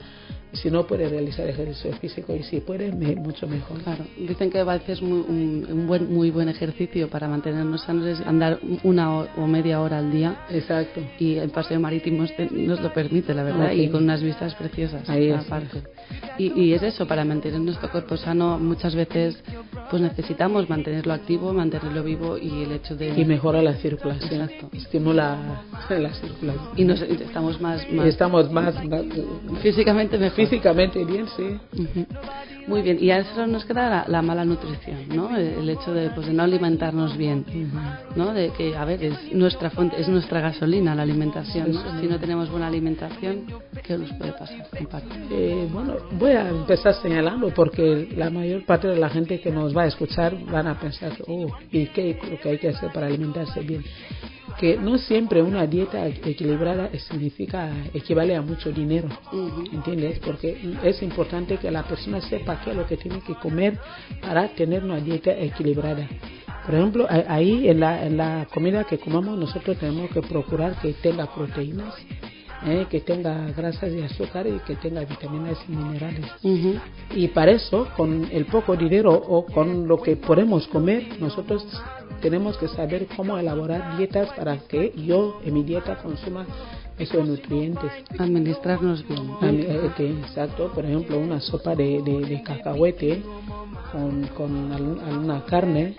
Y 0.54 0.58
si 0.58 0.70
no 0.70 0.86
puede 0.86 1.10
realizar 1.10 1.48
ejercicio 1.48 1.92
físico 1.94 2.36
y 2.36 2.44
si 2.44 2.60
puede, 2.60 2.92
me- 2.92 3.16
mucho 3.16 3.48
mejor. 3.48 3.80
Claro, 3.82 4.06
dicen 4.18 4.52
que 4.52 4.60
a 4.60 4.64
veces 4.64 5.02
muy, 5.02 5.20
un, 5.28 5.68
un 5.68 5.88
buen, 5.88 6.14
muy 6.14 6.30
buen 6.30 6.48
ejercicio 6.48 7.10
para 7.10 7.28
mantenernos 7.28 7.82
sanos 7.82 8.06
es 8.06 8.22
andar 8.22 8.60
una 8.84 9.18
o, 9.18 9.28
o 9.38 9.48
media 9.48 9.82
hora 9.82 9.98
al 9.98 10.12
día 10.12 10.46
Exacto. 10.52 11.02
y 11.20 11.36
el 11.38 11.50
paseo 11.50 11.80
marítimo 11.80 12.24
nos 12.52 12.80
lo 12.82 12.94
permite, 12.94 13.34
la 13.34 13.44
verdad, 13.44 13.68
Ah, 13.70 13.74
y 13.74 13.90
con 13.90 14.04
unas 14.04 14.22
vistas 14.22 14.54
preciosas 14.54 15.10
Ahí 15.10 15.30
es. 15.30 15.40
aparte. 15.40 15.82
Y, 16.38 16.52
y 16.62 16.74
es 16.74 16.84
eso, 16.84 17.08
para 17.08 17.26
mantener 17.26 17.60
nuestro 17.60 17.90
cuerpo 17.90 18.16
sano 18.18 18.60
muchas 18.60 18.94
veces 18.96 19.42
pues 19.90 20.02
necesitamos 20.02 20.70
mantenerlo 20.70 21.14
activo, 21.14 21.52
mantenerlo 21.54 22.04
vivo 22.04 22.38
y 22.38 22.64
el 22.64 22.72
hecho 22.74 22.96
de... 22.96 23.10
Y 23.20 23.26
mejora 23.26 23.62
la 23.62 23.74
circulación. 23.74 24.42
Exacto. 24.42 24.70
Estimula 24.76 25.64
la 25.90 26.14
circulación. 26.14 26.70
y 26.78 26.86
nos, 26.86 27.02
estamos 27.02 27.60
más, 27.62 27.86
Y 27.90 27.96
más 27.96 28.08
estamos 28.08 28.52
más, 28.52 28.76
más- 28.86 29.04
físicamente 29.62 30.18
mejor. 30.18 30.43
Físicamente 30.46 31.04
bien, 31.06 31.28
sí. 31.36 31.60
Muy 32.68 32.82
bien, 32.82 32.98
y 33.02 33.12
a 33.12 33.20
eso 33.20 33.46
nos 33.46 33.66
queda 33.66 33.90
la, 33.90 34.06
la 34.08 34.22
mala 34.22 34.46
nutrición, 34.46 35.10
¿no? 35.10 35.36
El, 35.36 35.48
el 35.48 35.70
hecho 35.70 35.94
de, 35.94 36.10
pues, 36.12 36.28
de 36.28 36.34
no 36.34 36.44
alimentarnos 36.44 37.18
bien, 37.18 37.46
¿no? 38.16 38.34
De 38.34 38.52
que, 38.52 38.76
a 38.76 38.86
ver, 38.86 39.04
es 39.04 39.34
nuestra 39.34 39.70
fuente, 39.70 40.00
es 40.00 40.08
nuestra 40.08 40.40
gasolina 40.40 40.96
la 40.96 41.04
alimentación, 41.04 41.74
¿no? 41.74 42.00
Si 42.00 42.08
no 42.08 42.20
tenemos 42.20 42.50
buena 42.50 42.68
alimentación, 42.68 43.46
¿qué 43.84 43.98
nos 43.98 44.12
puede 44.14 44.32
pasar? 44.32 44.68
Eh, 45.30 45.68
bueno, 45.72 45.96
voy 46.12 46.32
a 46.32 46.50
empezar 46.50 46.94
señalando 47.02 47.50
porque 47.50 48.08
la 48.16 48.30
mayor 48.30 48.66
parte 48.66 48.88
de 48.88 48.98
la 48.98 49.10
gente 49.10 49.42
que 49.42 49.52
nos 49.52 49.76
va 49.76 49.84
a 49.84 49.88
escuchar 49.88 50.34
van 50.46 50.68
a 50.68 50.80
pensar, 50.80 51.12
oh, 51.28 51.48
¿y 51.72 51.88
qué 51.88 52.18
lo 52.32 52.40
que 52.40 52.50
hay 52.50 52.58
que 52.60 52.70
hacer 52.70 52.92
para 52.94 53.08
alimentarse 53.08 53.60
bien? 53.60 53.84
Que 54.60 54.78
no 54.78 54.98
siempre 54.98 55.42
una 55.42 55.66
dieta 55.66 56.08
equilibrada 56.08 56.90
significa, 57.10 57.70
equivale 57.94 58.36
a 58.36 58.42
mucho 58.42 58.72
dinero. 58.72 59.10
¿entiendes? 59.72 60.20
Porque 60.20 60.58
es 60.84 61.02
importante 61.02 61.58
que 61.58 61.72
la 61.72 61.84
persona 61.84 62.22
sepa 62.22 62.62
qué 62.64 62.72
es 62.72 62.78
lo 62.78 62.86
que 62.86 62.98
tiene 62.98 63.20
que 63.22 63.36
comer 63.36 63.78
para 64.22 64.48
tener 64.50 64.84
una 64.84 64.98
dieta 64.98 65.32
equilibrada. 65.32 66.08
Por 66.66 66.76
ejemplo, 66.76 67.08
ahí 67.10 67.68
en 67.68 67.82
la, 67.82 68.06
en 68.06 68.16
la 68.16 68.48
comida 68.54 68.86
que 68.86 68.98
comamos 68.98 69.38
nosotros 69.38 69.78
tenemos 69.78 70.10
que 70.12 70.22
procurar 70.22 70.80
que 70.80 70.94
tenga 70.94 71.34
proteínas, 71.34 71.94
eh, 72.66 72.86
que 72.90 73.02
tenga 73.02 73.52
grasas 73.52 73.92
y 73.92 74.02
azúcar 74.02 74.48
y 74.48 74.60
que 74.60 74.76
tenga 74.76 75.02
vitaminas 75.06 75.58
y 75.68 75.72
minerales. 75.72 76.26
Y 77.16 77.28
para 77.30 77.52
eso, 77.52 77.88
con 77.98 78.28
el 78.32 78.46
poco 78.46 78.76
dinero 78.76 79.12
o 79.14 79.46
con 79.46 79.88
lo 79.88 80.02
que 80.02 80.16
podemos 80.16 80.68
comer, 80.68 81.20
nosotros 81.20 81.66
tenemos 82.22 82.58
que 82.58 82.68
saber 82.70 83.08
cómo 83.16 83.38
elaborar 83.38 83.98
dietas 83.98 84.30
para 84.34 84.58
que 84.58 84.94
yo 84.96 85.42
en 85.44 85.54
mi 85.54 85.64
dieta 85.64 85.98
consuma 85.98 86.46
esos 86.98 87.28
nutrientes. 87.28 87.92
Administrarnos 88.18 89.06
bien. 89.08 89.28
eh, 89.42 90.16
exacto, 90.24 90.72
por 90.74 90.86
ejemplo, 90.86 91.20
una 91.20 91.40
sopa 91.42 91.76
de, 91.76 92.02
de, 92.02 92.20
de 92.22 92.44
cacahuete 92.44 93.22
con, 93.94 94.28
con 94.36 94.72
alguna 94.74 95.46
carne, 95.46 95.96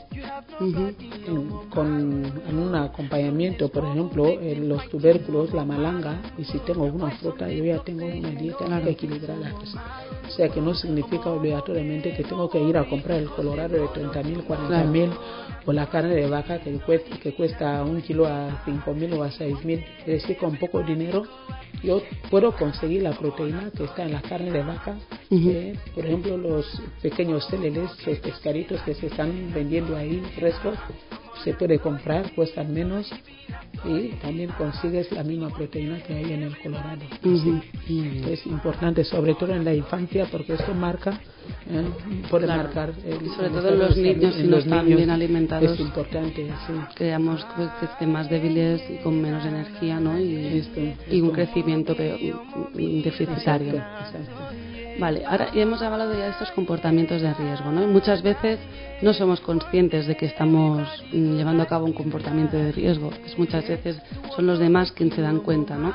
Ujú. 0.60 0.88
en- 1.26 1.48
con 1.70 2.24
algún 2.48 2.74
acompañamiento, 2.74 3.68
por 3.70 3.84
ejemplo, 3.86 4.36
los 4.60 4.88
tubérculos, 4.90 5.54
la 5.54 5.64
malanga, 5.64 6.20
y 6.36 6.44
si 6.44 6.58
tengo 6.58 6.84
una 6.84 7.10
fruta, 7.12 7.48
yo 7.48 7.64
ya 7.64 7.78
tengo 7.78 8.04
una 8.06 8.30
dieta 8.30 8.64
Claro. 8.66 8.88
equilibrada. 8.88 9.54
O 10.26 10.30
sea 10.36 10.48
que 10.48 10.60
no 10.60 10.74
significa 10.74 11.30
obligatoriamente 11.30 12.12
que 12.14 12.24
tengo 12.24 12.50
que 12.50 12.60
ir 12.60 12.76
a 12.76 12.84
comprar 12.84 13.18
el 13.18 13.30
colorado 13.30 13.76
de 13.80 13.88
30 13.88 14.22
mil, 14.22 14.42
40 14.44 14.84
mil, 14.84 15.10
o 15.66 15.72
la 15.72 15.86
carne 15.86 16.14
de 16.14 16.28
vaca 16.28 16.58
que 16.60 16.72
cuesta, 16.80 17.16
que 17.18 17.32
cuesta 17.34 17.82
un 17.84 18.02
kilo 18.02 18.26
a 18.26 18.62
5 18.64 18.92
mil 18.92 19.12
o 19.14 19.22
a 19.22 19.30
6 19.30 19.64
mil. 19.64 19.82
Es 20.00 20.06
decir, 20.22 20.36
con 20.36 20.56
poco 20.56 20.82
dinero 20.82 21.22
yo 21.82 22.00
puedo 22.30 22.52
conseguir 22.52 23.02
la 23.02 23.12
proteína 23.12 23.70
que 23.76 23.84
está 23.84 24.04
en 24.04 24.12
la 24.12 24.20
carne 24.22 24.50
de 24.50 24.62
vaca. 24.62 24.96
Ujú. 25.30 25.48
eh, 25.50 25.78
por 25.94 26.04
ejemplo, 26.06 26.36
los 26.36 26.66
pequeños 27.02 27.46
celeles, 27.90 28.06
los 28.06 28.18
pescaditos 28.18 28.80
que 28.82 28.94
se 28.94 29.06
están 29.06 29.52
vendiendo 29.54 29.96
ahí 29.96 30.22
frescos, 30.36 30.76
se 31.42 31.52
puede 31.54 31.78
comprar, 31.78 32.32
cuestan 32.34 32.72
menos 32.72 33.10
y 33.84 34.08
también 34.22 34.50
consigues 34.56 35.10
la 35.12 35.22
misma 35.24 35.50
proteína 35.50 36.02
que 36.02 36.14
hay 36.14 36.32
en 36.32 36.42
el 36.44 36.56
colorado. 36.58 37.02
Sí. 37.22 37.60
Es 38.30 38.46
importante, 38.46 39.04
sobre 39.04 39.34
todo 39.34 39.52
en 39.54 39.64
la 39.64 39.74
infancia, 39.74 40.26
porque 40.30 40.54
eso 40.54 40.72
marca, 40.74 41.20
eh, 41.68 41.82
puede 42.30 42.46
Claro. 42.46 42.62
marcar. 42.62 42.94
el- 43.04 43.26
Y 43.26 43.28
sobre 43.30 43.48
todo 43.50 43.68
en 43.68 43.78
los 43.78 43.96
niños, 43.96 44.34
si 44.36 44.44
no 44.44 44.56
están 44.56 44.86
bien 44.86 45.10
alimentados. 45.10 45.72
Es 45.72 45.80
importante, 45.80 46.46
sí. 46.66 46.72
creamos 46.94 47.44
que 47.98 48.06
más 48.06 48.30
débiles 48.30 48.80
y 48.88 48.96
con 49.02 49.20
menos 49.20 49.44
energía, 49.44 50.00
¿no? 50.00 50.18
Y, 50.18 50.58
Esto, 50.58 50.80
y 51.10 51.20
un 51.20 51.26
esto. 51.26 51.32
crecimiento 51.32 51.94
deficitario. 51.94 53.74
Exacto, 53.74 54.18
exacto. 54.18 54.54
Vale, 54.98 55.24
ahora 55.26 55.48
hemos 55.54 55.82
hablado 55.82 56.12
ya 56.14 56.24
de 56.26 56.30
estos 56.30 56.50
comportamientos 56.52 57.20
de 57.20 57.34
riesgo, 57.34 57.72
¿no? 57.72 57.86
Muchas 57.88 58.22
veces 58.22 58.60
no 59.02 59.12
somos 59.12 59.40
conscientes 59.40 60.06
de 60.06 60.16
que 60.16 60.26
estamos 60.26 60.86
mm, 61.12 61.36
llevando 61.36 61.62
a 61.62 61.66
cabo 61.66 61.84
un 61.84 61.92
comportamiento 61.92 62.56
de 62.56 62.70
riesgo. 62.70 63.10
Es 63.26 63.36
muchas 63.38 63.66
veces 63.66 64.00
son 64.36 64.46
los 64.46 64.58
demás 64.58 64.92
quienes 64.92 65.16
se 65.16 65.22
dan 65.22 65.40
cuenta, 65.40 65.76
¿no? 65.76 65.92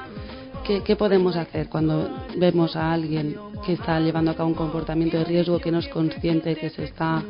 ¿Qué, 0.66 0.84
qué 0.84 0.96
podemos 0.98 1.36
hacer 1.38 1.70
cuando 1.70 2.10
vemos 2.38 2.76
a 2.76 2.92
alguien 2.92 3.36
que 3.66 3.74
está 3.74 4.00
llevando 4.00 4.32
a 4.32 4.36
cabo 4.36 4.50
un 4.50 4.56
comportamiento 4.56 5.18
de 5.18 5.24
riesgo, 5.24 5.60
que 5.60 5.72
no 5.72 5.80
es 5.80 5.88
consciente, 5.88 6.56
que 6.56 6.70
se 6.70 6.84
está 6.84 7.24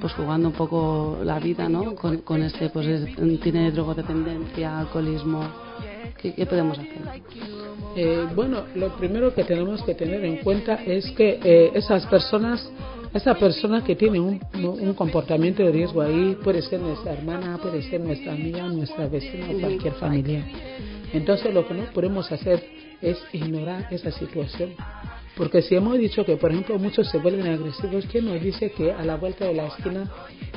pues 0.00 0.12
jugando 0.12 0.48
un 0.48 0.54
poco 0.54 1.18
la 1.24 1.38
vida, 1.40 1.68
¿no? 1.68 1.94
Con, 1.94 2.18
con 2.18 2.42
este, 2.42 2.68
pues 2.68 2.86
es- 2.86 3.40
tiene 3.40 3.70
drogodependencia, 3.70 4.78
alcoholismo. 4.80 5.40
¿Qué, 6.24 6.32
qué 6.32 6.46
podemos 6.46 6.78
hacer? 6.78 7.02
Eh, 7.96 8.26
bueno, 8.34 8.64
lo 8.74 8.96
primero 8.96 9.34
que 9.34 9.44
tenemos 9.44 9.82
que 9.82 9.94
tener 9.94 10.24
en 10.24 10.38
cuenta 10.38 10.76
es 10.76 11.10
que 11.10 11.38
eh, 11.44 11.70
esas 11.74 12.06
personas, 12.06 12.66
esa 13.12 13.34
persona 13.34 13.84
que 13.84 13.94
tiene 13.94 14.18
un, 14.20 14.94
comportamiento 14.94 15.62
de 15.62 15.70
riesgo 15.70 16.00
ahí 16.00 16.34
puede 16.42 16.62
ser 16.62 16.80
nuestra 16.80 17.12
hermana, 17.12 17.58
puede 17.58 17.82
ser 17.82 18.00
nuestra 18.00 18.32
amiga, 18.32 18.66
nuestra 18.68 19.06
vecina 19.06 19.48
cualquier 19.60 19.92
familia. 19.94 20.46
Entonces 21.12 21.52
lo 21.52 21.68
que 21.68 21.74
no 21.74 21.84
podemos 21.92 22.32
hacer 22.32 22.64
es 23.02 23.18
ignorar 23.34 23.86
esa 23.90 24.10
situación. 24.10 24.70
Porque 25.36 25.62
si 25.62 25.74
hemos 25.74 25.98
dicho 25.98 26.24
que, 26.24 26.36
por 26.36 26.52
ejemplo, 26.52 26.78
muchos 26.78 27.08
se 27.10 27.18
vuelven 27.18 27.46
agresivos, 27.48 28.06
¿quién 28.10 28.26
nos 28.26 28.40
dice 28.40 28.70
que 28.70 28.92
a 28.92 29.04
la 29.04 29.16
vuelta 29.16 29.44
de 29.44 29.54
la 29.54 29.66
esquina 29.66 30.08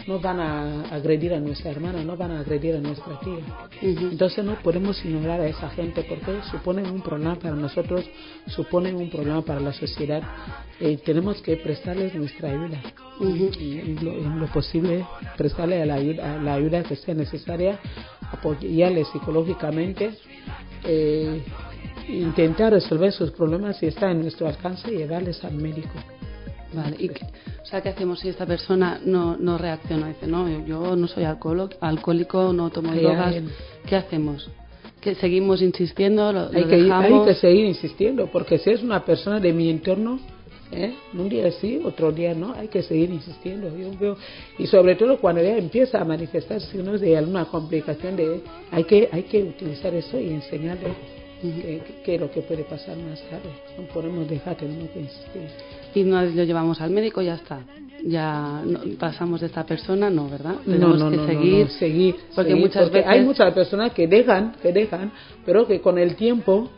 no 0.08 0.20
van 0.20 0.40
a 0.40 0.84
agredir 0.94 1.34
a 1.34 1.40
nuestra 1.40 1.72
hermana, 1.72 2.04
no 2.04 2.16
van 2.16 2.32
a 2.32 2.42
agredir 2.42 2.76
a 2.76 2.80
nuestra 2.80 3.20
tía? 3.20 3.40
Entonces 3.82 4.46
no 4.46 4.56
podemos 4.62 5.04
ignorar 5.04 5.42
a 5.42 5.48
esa 5.48 5.70
gente 5.72 6.04
porque 6.04 6.42
suponen 6.52 6.86
un 6.92 7.02
problema 7.02 7.36
para 7.36 7.56
nosotros, 7.56 8.06
suponen 8.48 8.96
un 8.96 9.10
problema 9.10 9.42
para 9.42 9.60
la 9.60 9.74
sociedad. 9.74 10.22
Eh, 10.80 10.98
tenemos 11.04 11.42
que 11.42 11.58
prestarles 11.58 12.14
nuestra 12.14 12.52
ayuda. 12.52 12.80
Y 13.20 13.80
en 13.80 14.06
lo, 14.06 14.12
en 14.12 14.40
lo 14.40 14.46
posible, 14.48 15.06
prestarle 15.38 15.84
la 15.88 15.96
ayuda, 15.96 16.38
la 16.38 16.54
ayuda 16.54 16.84
que 16.84 16.96
sea 16.96 17.16
necesaria, 17.16 17.80
apoyarles 18.32 19.08
psicológicamente, 19.08 20.12
eh, 20.84 21.42
intentar 22.08 22.72
resolver 22.74 23.12
sus 23.12 23.32
problemas 23.32 23.78
si 23.78 23.88
está 23.88 24.12
en 24.12 24.22
nuestro 24.22 24.48
alcance 24.48 24.92
y 24.94 24.98
llevarles 24.98 25.44
al 25.44 25.54
médico. 25.56 25.90
Vale, 26.74 26.96
y 27.00 27.10
qué- 27.10 27.26
o 27.62 27.66
sea, 27.66 27.82
¿qué 27.82 27.90
hacemos 27.90 28.20
si 28.20 28.30
esta 28.30 28.46
persona 28.46 29.00
no, 29.06 29.38
no 29.38 29.58
reacciona? 29.58 30.08
Dice, 30.10 30.28
no, 30.28 30.48
yo, 30.66 30.96
no 30.96 31.08
soy 31.08 31.24
alcohólico, 31.24 31.76
alcohólico 31.82 32.52
no 32.54 32.70
tomo 32.70 32.92
Hay 32.92 33.00
drogas. 33.00 33.36
¿Qué 33.86 33.96
hacemos? 33.96 34.50
¿Que 35.02 35.16
seguimos 35.16 35.62
insistiendo? 35.62 36.32
¿Lo, 36.34 36.52
lo 36.52 36.58
hay 36.58 36.66
que, 36.66 36.92
hay 36.92 37.26
que 37.26 37.36
seguir 37.36 37.66
insistiendo, 37.66 38.28
porque 38.28 38.58
si 38.58 38.70
es 38.72 38.84
una 38.84 39.06
persona 39.06 39.40
de 39.40 39.54
mi 39.54 39.70
entorno, 39.70 40.20
¿eh? 40.72 40.94
Un 41.14 41.30
día 41.30 41.50
sí, 41.52 41.80
otro 41.84 42.12
día 42.12 42.34
no, 42.34 42.54
hay 42.54 42.68
que 42.68 42.84
seguir 42.84 43.10
insistiendo. 43.12 43.70
Yo 43.78 43.92
veo, 43.98 44.18
y 44.58 44.68
sobre 44.68 44.96
todo 44.96 45.18
cuando 45.20 45.42
ya 45.42 45.58
empieza 45.58 46.02
a 46.02 46.06
manifestar 46.06 46.60
signos 46.60 47.00
de 47.00 47.16
alguna 47.16 47.46
complicación, 47.46 48.18
de, 48.18 48.42
hay, 48.72 48.84
que, 48.84 49.08
hay 49.12 49.24
que 49.24 49.44
utilizar 49.44 49.94
eso 49.94 50.20
y 50.20 50.30
enseñarle 50.30 50.90
qué 51.42 51.82
qué 52.04 52.16
es 52.16 52.22
lo 52.22 52.32
que 52.32 52.42
puede 52.42 52.64
pasar 52.64 52.98
más 52.98 53.22
tarde. 53.30 53.50
No 53.78 53.84
podemos 53.94 54.28
dejar, 54.30 54.56
tenemos 54.56 54.90
que 54.90 55.00
insistir. 55.02 55.50
Y 55.96 56.04
no 56.04 56.22
lo 56.22 56.44
llevamos 56.44 56.80
al 56.82 56.92
médico, 56.92 57.22
ya 57.22 57.36
está. 57.36 57.60
Ya 58.04 58.62
no- 58.66 58.80
pasamos 59.00 59.42
de 59.42 59.48
esta 59.48 59.66
persona, 59.66 60.10
no, 60.10 60.30
¿verdad? 60.30 60.56
No, 60.66 60.74
Tenemos 60.74 61.00
no, 61.00 61.10
que 61.10 61.18
no, 61.18 61.22
no, 61.24 61.28
seguir. 61.28 61.66
no, 61.66 61.72
seguir, 61.72 62.16
porque 62.36 62.52
seguir, 62.52 62.56
muchas 62.66 62.84
porque 62.84 62.98
veces 63.00 63.12
hay 63.12 63.22
muchas 63.26 63.54
personas 63.54 63.92
que 63.94 64.08
dejan, 64.08 64.54
que 64.62 64.72
dejan, 64.72 65.12
pero 65.46 65.66
que 65.68 65.82
con 65.82 65.98
el 65.98 66.16
tiempo 66.16 66.70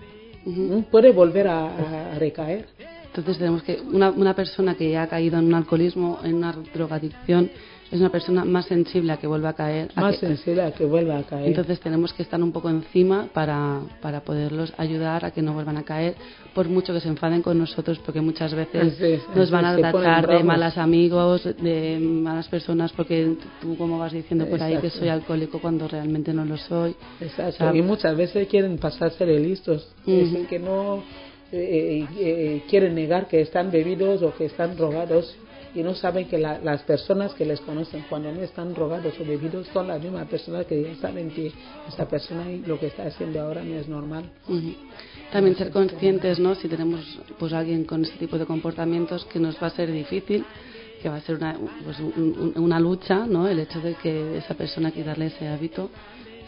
Ujú. 0.46 0.62
mm, 0.62 0.84
puede 0.84 1.12
volver 1.12 1.48
a- 1.50 2.14
a 2.14 2.20
recaer. 2.20 2.68
Entonces 3.08 3.38
tenemos 3.38 3.64
que 3.64 3.82
una, 3.82 4.12
una 4.12 4.34
persona 4.36 4.76
que 4.76 4.90
ya 4.92 5.04
ha 5.04 5.08
caído 5.08 5.38
en 5.40 5.46
un 5.48 5.54
alcoholismo, 5.56 6.20
en 6.24 6.36
una 6.36 6.54
drogadicción, 6.74 7.50
es 7.92 8.00
una 8.00 8.10
persona 8.10 8.46
más 8.46 8.66
sensible 8.66 9.12
a 9.14 9.18
que 9.18 9.26
vuelva 9.28 9.50
a 9.50 9.54
caer. 9.54 9.90
a 9.96 10.02
Más 10.02 10.18
que- 10.20 10.28
sensible 10.28 10.62
a 10.62 10.72
que 10.72 10.86
vuelva 10.86 11.18
a 11.18 11.24
caer. 11.24 11.48
entonces 11.48 11.80
tenemos 11.80 12.14
que 12.14 12.22
estar 12.24 12.42
un 12.42 12.52
poco 12.52 12.70
encima 12.70 13.28
para, 13.34 13.80
para 14.02 14.22
poderlos 14.22 14.72
ayudar 14.78 15.26
a 15.26 15.32
que 15.32 15.42
no 15.42 15.54
vuelvan 15.54 15.78
a 15.78 15.84
caer, 15.84 16.16
por 16.54 16.68
mucho 16.70 16.94
que 16.94 17.00
se 17.00 17.08
enfaden 17.08 17.42
con 17.42 17.58
nosotros, 17.58 18.00
porque 18.06 18.22
muchas 18.22 18.54
veces 18.54 18.94
Sí, 18.98 19.18
sí, 19.18 19.22
nos 19.36 19.50
van 19.50 19.66
a 19.66 19.76
tratar 19.78 20.28
de 20.28 20.44
malas 20.44 20.78
amigos, 20.78 21.44
de 21.62 21.98
malas 22.00 22.48
personas, 22.48 22.92
porque 22.94 23.36
tú 23.62 23.76
como 23.78 23.98
vas 23.98 24.12
diciendo 24.14 24.46
por 24.48 24.62
ahí 24.62 24.78
que 24.78 24.90
soy 24.90 25.10
alcohólico 25.10 25.60
cuando 25.60 25.88
realmente 25.88 26.34
no 26.34 26.46
lo 26.46 26.58
soy. 26.58 26.96
Exacto. 27.22 27.76
Y 27.76 27.82
muchas 27.82 28.16
veces 28.16 28.48
quieren 28.48 28.78
pasarse 28.78 29.26
de 29.26 29.40
listos. 29.40 29.88
Ujú. 30.06 30.12
Dicen 30.18 30.46
que 30.48 30.60
no 30.60 31.04
eh, 31.52 32.06
eh, 32.20 32.64
quieren 32.70 32.94
negar 32.94 33.28
que 33.28 33.42
están 33.42 33.72
bebidos 33.72 34.22
o 34.22 34.34
que 34.36 34.46
están 34.46 34.76
drogados 34.76 35.36
y 35.76 35.84
no 35.84 35.94
saben 35.96 36.28
que 36.28 36.38
la- 36.38 36.60
las 36.60 36.82
personas 36.84 37.34
que 37.34 37.46
les 37.46 37.60
conocen 37.62 38.04
cuando 38.10 38.32
no 38.32 38.42
están 38.42 38.74
drogados 38.74 39.14
o 39.20 39.26
bebidos 39.26 39.68
son 39.74 39.88
las 39.88 40.02
mismas 40.02 40.28
personas 40.28 40.66
que 40.66 40.82
ya 40.82 40.96
saben 40.96 41.30
que 41.32 41.52
esa 41.88 42.08
persona 42.08 42.50
y 42.52 42.60
lo 42.60 42.80
que 42.80 42.88
está 42.88 43.04
haciendo 43.04 43.42
ahora 43.42 43.64
no 43.64 43.76
es 43.76 43.88
normal. 43.88 44.24
También 45.32 45.56
ser 45.56 45.70
conscientes, 45.70 46.40
¿no? 46.40 46.56
Si 46.56 46.68
tenemos 46.68 47.20
pues 47.38 47.54
alguien 47.54 47.84
con 47.86 48.04
este 48.04 48.18
tipo 48.18 48.38
de 48.38 48.46
comportamientos 48.46 49.26
que 49.26 49.40
nos 49.40 49.62
va 49.62 49.68
a 49.68 49.70
ser 49.70 49.92
difícil, 49.92 50.44
que 51.02 51.08
va 51.10 51.18
a 51.18 51.22
ser 51.22 51.36
una, 51.36 51.56
pues, 51.86 52.00
un- 52.00 52.54
una 52.58 52.80
lucha, 52.80 53.26
¿no? 53.28 53.48
El 53.48 53.60
hecho 53.60 53.80
de 53.80 53.94
que 53.96 54.38
esa 54.38 54.56
persona 54.56 54.92
quitarle 54.92 55.28
ese 55.28 55.48
hábito, 55.48 55.90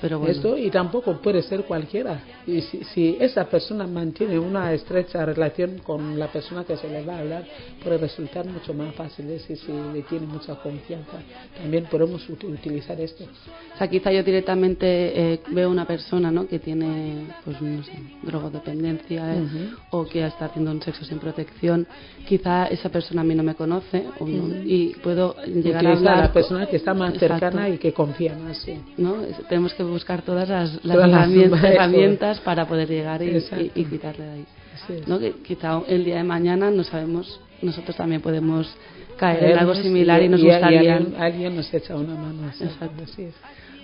pero 0.02 0.20
bueno. 0.20 0.32
Esto 0.34 0.58
y 0.58 0.70
tampoco 0.72 1.22
puede 1.22 1.42
ser 1.44 1.64
cualquiera. 1.64 2.24
Y 2.48 2.62
si, 2.62 2.84
si 2.86 3.18
esa 3.20 3.46
persona 3.46 3.86
mantiene 3.88 4.40
una 4.40 4.74
estrecha 4.74 5.24
relación 5.26 5.78
con 5.80 6.18
la 6.18 6.28
persona 6.28 6.64
que 6.64 6.76
se 6.78 6.90
le 6.90 7.06
va 7.06 7.18
a 7.18 7.20
hablar, 7.20 7.46
puede 7.84 7.98
resultar 8.00 8.46
mucho 8.46 8.74
más 8.74 8.94
fácil 8.96 9.30
¿eh? 9.30 9.40
si, 9.40 9.56
le 9.94 10.02
tiene 10.04 10.26
mucha 10.26 10.56
confianza. 10.56 11.18
También 11.62 11.86
podemos 11.86 12.28
ut- 12.30 12.44
utilizar 12.44 13.00
esto. 13.00 13.24
O 13.76 13.78
sea, 13.78 13.88
quizá 13.88 14.12
yo 14.12 14.24
directamente 14.24 15.34
eh, 15.34 15.40
veo 15.50 15.70
una 15.70 15.86
persona, 15.86 16.32
¿no? 16.32 16.48
Que 16.48 16.60
tiene, 16.60 17.28
pues 17.46 17.62
no 17.62 17.84
sé, 17.84 17.94
drogodependencia 18.24 19.36
eh, 19.36 19.42
Ujú. 19.42 19.58
o 19.92 20.06
que 20.06 20.26
está 20.26 20.46
haciendo 20.46 20.72
un 20.72 20.82
sexo 20.82 21.06
sin 21.06 21.20
protección. 21.20 21.88
Quizá 22.28 22.66
esa 22.68 22.90
persona 22.90 23.22
a 23.22 23.24
mí 23.24 23.36
no 23.36 23.44
me 23.44 23.56
conoce 23.56 24.06
o 24.20 24.26
no- 24.28 24.56
y 24.64 24.96
puedo 25.04 25.36
llegar 25.46 25.86
a 25.86 25.94
hablar 25.94 26.18
a 26.18 26.22
la 26.28 26.34
persona 26.34 26.66
que 26.68 26.78
está 26.78 26.94
más 26.94 27.14
Exacto. 27.14 27.40
cercana 27.40 27.70
y 27.70 27.78
que 27.78 27.94
confía 27.94 28.36
más. 28.38 28.58
sí. 28.58 28.74
¿no? 28.98 29.16
Tenemos 29.50 29.74
que 29.74 29.84
buscar 29.92 30.22
todas 30.24 30.50
las, 30.50 30.84
las 30.84 30.96
Todas 30.96 31.10
las- 31.10 31.28
herramientas, 31.64 32.40
para 32.40 32.66
poder 32.68 32.88
llegar 32.90 33.22
y, 33.22 33.30
Exacto. 33.30 33.66
y- 33.76 33.82
y 33.82 33.86
quitarle 33.86 34.24
de 34.26 34.32
ahí. 34.32 34.46
¿no? 35.08 35.20
Que 35.20 35.32
quizá 35.46 35.82
el 35.88 36.04
día 36.04 36.18
de 36.18 36.24
mañana 36.24 36.72
no 36.72 36.84
sabemos, 36.84 37.40
nosotros 37.62 37.96
también 37.96 38.22
podemos 38.22 38.68
caer 39.18 39.52
en 39.52 39.60
algo 39.60 39.76
similar 39.76 40.22
y, 40.24 40.30
nos 40.30 40.40
y- 40.42 40.46
gustaría. 40.46 40.96
alguien, 40.96 41.16
alguien 41.22 41.56
nos 41.56 41.72
echa 41.74 41.96
una 41.96 42.16
mano. 42.16 42.48
Exacto. 42.48 43.04
así 43.04 43.24
es. 43.24 43.36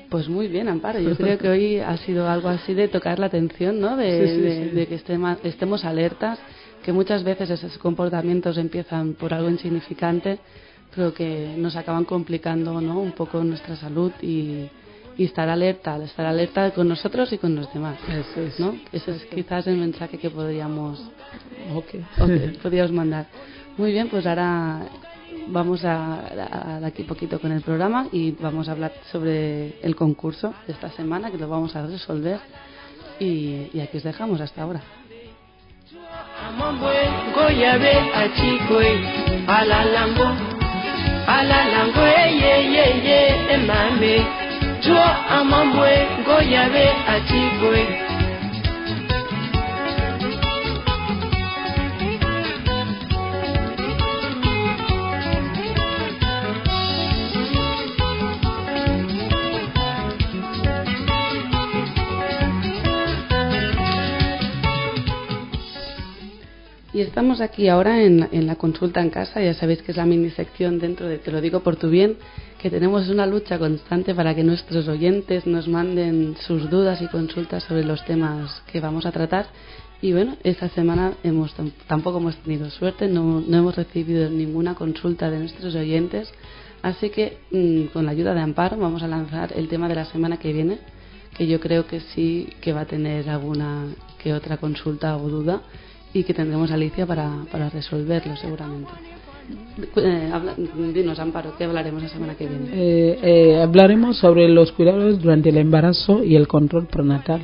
Pues 0.09 0.27
muy 0.29 0.47
bien, 0.47 0.69
Amparo. 0.69 0.99
Yo 1.01 1.15
creo 1.15 1.37
que 1.37 1.49
hoy 1.49 1.79
ha 1.79 1.95
sido 1.97 2.29
algo 2.29 2.47
así 2.49 2.73
de 2.73 2.87
tocar 2.87 3.19
la 3.19 3.25
atención, 3.27 3.79
¿no? 3.79 3.97
De, 3.97 4.27
Sí, 4.27 4.35
sí, 4.35 4.41
de- 4.41 4.69
sí. 4.69 4.75
de 4.75 4.87
que 4.87 4.95
estemos, 4.95 5.37
estemos 5.43 5.85
alertas, 5.85 6.39
que 6.83 6.93
muchas 6.93 7.23
veces 7.23 7.49
esos 7.49 7.77
comportamientos 7.77 8.57
empiezan 8.57 9.13
por 9.13 9.33
algo 9.33 9.49
insignificante, 9.49 10.39
pero 10.95 11.13
que 11.13 11.53
nos 11.57 11.75
acaban 11.75 12.05
complicando, 12.05 12.79
¿no? 12.81 12.99
Un 13.01 13.11
poco 13.11 13.43
nuestra 13.43 13.75
salud 13.75 14.11
y, 14.21 14.67
y 15.17 15.25
estar 15.25 15.49
alerta, 15.49 15.97
estar 16.03 16.25
alerta 16.25 16.71
con 16.71 16.87
nosotros 16.87 17.31
y 17.33 17.37
con 17.37 17.55
los 17.55 17.71
demás, 17.73 17.97
Así 18.07 18.39
es. 18.41 18.59
¿no? 18.59 18.75
Ese 18.91 19.11
es 19.11 19.25
quizás 19.25 19.65
el 19.67 19.77
mensaje 19.77 20.17
que 20.17 20.29
podríamos 20.29 20.99
Ok. 21.73 21.95
Ok, 22.19 22.61
podríamos 22.61 22.91
mandar. 22.91 23.25
Muy 23.77 23.91
bien, 23.91 24.07
pues 24.09 24.25
ahora 24.25 24.81
vamos 25.47 25.83
a, 25.85 26.75
a- 26.75 26.79
de 26.79 26.85
aquí 26.85 27.03
poquito 27.03 27.39
con 27.39 27.51
el 27.51 27.61
programa 27.61 28.07
y 28.11 28.31
vamos 28.31 28.67
a 28.69 28.73
hablar 28.73 28.93
sobre 29.11 29.79
el 29.81 29.95
concurso 29.95 30.53
de 30.65 30.73
esta 30.73 30.89
semana 30.91 31.31
que 31.31 31.37
lo 31.37 31.47
vamos 31.49 31.75
a 31.75 31.85
resolver 31.85 32.39
y, 33.19 33.69
y 33.73 33.79
aquí 33.81 33.97
os 33.97 34.03
dejamos 34.03 34.39
hasta 34.41 34.61
ahora. 34.61 34.81
Amambwe 45.39 46.07
ngoyabe 46.19 46.85
achikwe 47.15 47.79
alalango 47.81 48.06
Y 66.97 67.01
estamos 67.01 67.41
aquí 67.41 67.67
ahora 67.67 68.01
en, 68.01 68.27
en 68.31 68.47
la 68.47 68.55
consulta 68.55 69.01
en 69.01 69.11
casa, 69.11 69.39
ya 69.39 69.53
sabéis 69.53 69.83
que 69.83 69.91
es 69.91 69.97
la 69.97 70.05
mini 70.07 70.31
sección 70.31 70.79
dentro 70.79 71.07
de 71.07 71.19
Te 71.19 71.31
lo 71.31 71.41
digo 71.41 71.59
por 71.59 71.75
tu 71.75 71.91
bien, 71.91 72.17
que 72.59 72.71
tenemos 72.71 73.07
una 73.09 73.27
lucha 73.27 73.59
constante 73.59 74.15
para 74.15 74.33
que 74.33 74.43
nuestros 74.43 74.87
oyentes 74.87 75.45
nos 75.45 75.67
manden 75.67 76.35
sus 76.39 76.71
dudas 76.71 76.99
y 77.03 77.07
consultas 77.07 77.65
sobre 77.65 77.83
los 77.85 78.03
temas 78.05 78.63
que 78.71 78.79
vamos 78.79 79.05
a 79.05 79.11
tratar. 79.11 79.45
Y 80.01 80.11
bueno, 80.11 80.37
esta 80.43 80.69
semana 80.69 81.13
hemos, 81.23 81.55
tam- 81.55 81.71
tampoco 81.85 82.17
hemos 82.17 82.35
tenido 82.37 82.67
suerte, 82.71 83.07
no, 83.07 83.41
no 83.47 83.57
hemos 83.57 83.75
recibido 83.75 84.27
ninguna 84.31 84.73
consulta 84.73 85.29
de 85.29 85.37
nuestros 85.37 85.75
oyentes, 85.75 86.31
así 86.81 87.11
que 87.11 87.37
mm, 87.51 87.93
con 87.93 88.05
la 88.05 88.11
ayuda 88.13 88.33
de 88.33 88.41
Amparo 88.41 88.75
vamos 88.75 89.03
a 89.03 89.07
lanzar 89.07 89.53
el 89.55 89.67
tema 89.67 89.87
de 89.87 89.93
la 89.93 90.05
semana 90.05 90.37
que 90.37 90.51
viene, 90.51 90.79
que 91.37 91.45
yo 91.45 91.59
creo 91.59 91.85
que 91.85 91.99
sí 91.99 92.49
que 92.59 92.73
va 92.73 92.81
a 92.81 92.85
tener 92.87 93.29
alguna 93.29 93.85
que 94.17 94.33
otra 94.33 94.57
consulta 94.57 95.15
o 95.15 95.29
duda 95.29 95.61
y 96.19 96.23
que 96.23 96.33
tendremos 96.33 96.71
a 96.71 96.73
Alicia 96.75 97.05
para, 97.05 97.29
para 97.51 97.69
resolverlo 97.69 98.35
seguramente. 98.37 98.91
Eh, 99.95 100.29
habla- 100.33 100.55
dinos, 100.93 101.19
Amparo, 101.19 101.53
¿qué 101.57 101.63
hablaremos 101.65 102.01
la 102.03 102.09
semana 102.09 102.35
que 102.35 102.47
viene? 102.47 102.69
Eh, 102.73 103.19
eh, 103.21 103.61
hablaremos 103.61 104.17
sobre 104.17 104.49
los 104.49 104.71
cuidados 104.71 105.21
durante 105.21 105.49
el 105.49 105.57
embarazo 105.57 106.23
y 106.23 106.35
el 106.35 106.47
control 106.47 106.87
prenatal. 106.87 107.41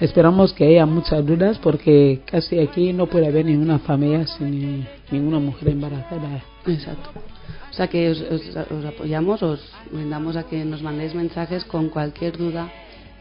Esperamos 0.00 0.52
que 0.52 0.66
haya 0.66 0.84
muchas 0.86 1.24
dudas 1.24 1.58
porque 1.58 2.20
casi 2.26 2.58
aquí 2.58 2.92
no 2.92 3.06
puede 3.06 3.28
haber 3.28 3.46
ninguna 3.46 3.78
familia 3.78 4.26
sin 4.26 4.50
ni- 4.50 4.86
ninguna 5.10 5.38
mujer 5.38 5.68
embarazada. 5.70 6.42
Exacto. 6.66 7.10
O 7.70 7.74
sea 7.74 7.86
que 7.88 8.10
os, 8.10 8.20
os- 8.20 8.56
os 8.70 8.84
apoyamos, 8.84 9.42
os 9.42 9.60
brindamos 9.90 10.36
a 10.36 10.42
que 10.44 10.64
nos 10.64 10.82
mandéis 10.82 11.14
mensajes 11.14 11.64
con 11.64 11.88
cualquier 11.88 12.36
duda 12.36 12.68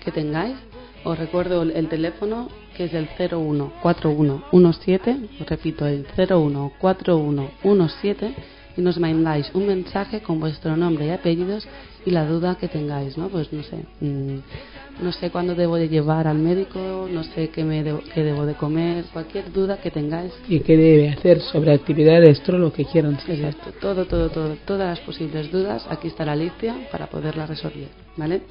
que 0.04 0.12
tengáis. 0.12 0.56
Os 1.04 1.18
recuerdo 1.18 1.64
el 1.64 1.88
teléfono 1.88 2.50
que 2.82 2.88
es 2.88 2.94
el 2.96 3.08
014117, 3.10 5.18
os 5.40 5.48
repito, 5.48 5.86
el 5.86 6.08
014117 6.16 8.34
y 8.76 8.82
nos 8.82 8.98
mandáis 8.98 9.52
un 9.54 9.68
mensaje 9.68 10.22
con 10.22 10.40
vuestro 10.40 10.76
nombre 10.76 11.06
y 11.06 11.12
apellidos 11.12 11.68
y 12.06 12.10
la 12.10 12.26
duda 12.26 12.56
que 12.56 12.68
tengáis, 12.68 13.20
¿no? 13.20 13.30
Pues 13.30 13.54
no 13.54 13.62
sé, 13.62 13.86
mm, 14.00 14.40
no 15.04 15.12
sé 15.12 15.30
cuándo 15.30 15.54
debo 15.54 15.76
de 15.76 15.90
llevar 15.90 16.26
al 16.26 16.40
médico, 16.40 17.08
no 17.12 17.24
sé 17.24 17.50
qué, 17.50 17.64
me 17.64 17.84
debo, 17.84 18.00
qué 18.16 18.24
debo 18.24 18.48
de 18.48 18.56
comer, 18.56 19.06
cualquier 19.14 19.52
duda 19.52 19.78
que 19.78 19.92
tengáis 19.92 20.34
¿Y 20.50 20.62
qué 20.62 20.76
debe 20.76 21.10
hacer 21.10 21.40
sobre 21.40 21.74
actividades, 21.74 22.42
todo 22.42 22.58
lo 22.58 22.74
que 22.74 22.86
quieran 22.86 23.20
saber? 23.20 23.46
Exacto, 23.46 23.74
todo, 23.80 24.06
todo, 24.06 24.30
todo, 24.30 24.56
todas 24.66 24.98
las 24.98 25.06
posibles 25.06 25.52
dudas, 25.52 25.86
aquí 25.88 26.08
está 26.08 26.26
la 26.26 26.32
Alicia 26.32 26.76
para 26.92 27.06
poderlas 27.06 27.48
resolver, 27.48 27.90
¿vale? 28.18 28.42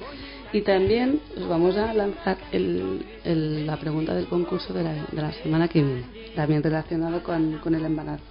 Y 0.53 0.61
también 0.61 1.19
os 1.37 1.47
vamos 1.47 1.77
a 1.77 1.93
lanzar 1.93 2.37
el- 2.51 3.65
la 3.65 3.77
pregunta 3.77 4.13
del 4.13 4.25
concurso 4.27 4.73
de 4.73 4.83
la, 4.83 4.93
de 4.93 5.21
la 5.21 5.31
semana 5.31 5.67
que 5.69 5.81
viene, 5.81 6.03
también 6.35 6.61
relacionado 6.61 7.23
con, 7.23 7.59
con 7.59 7.73
el 7.75 7.85
embarazo. 7.85 8.23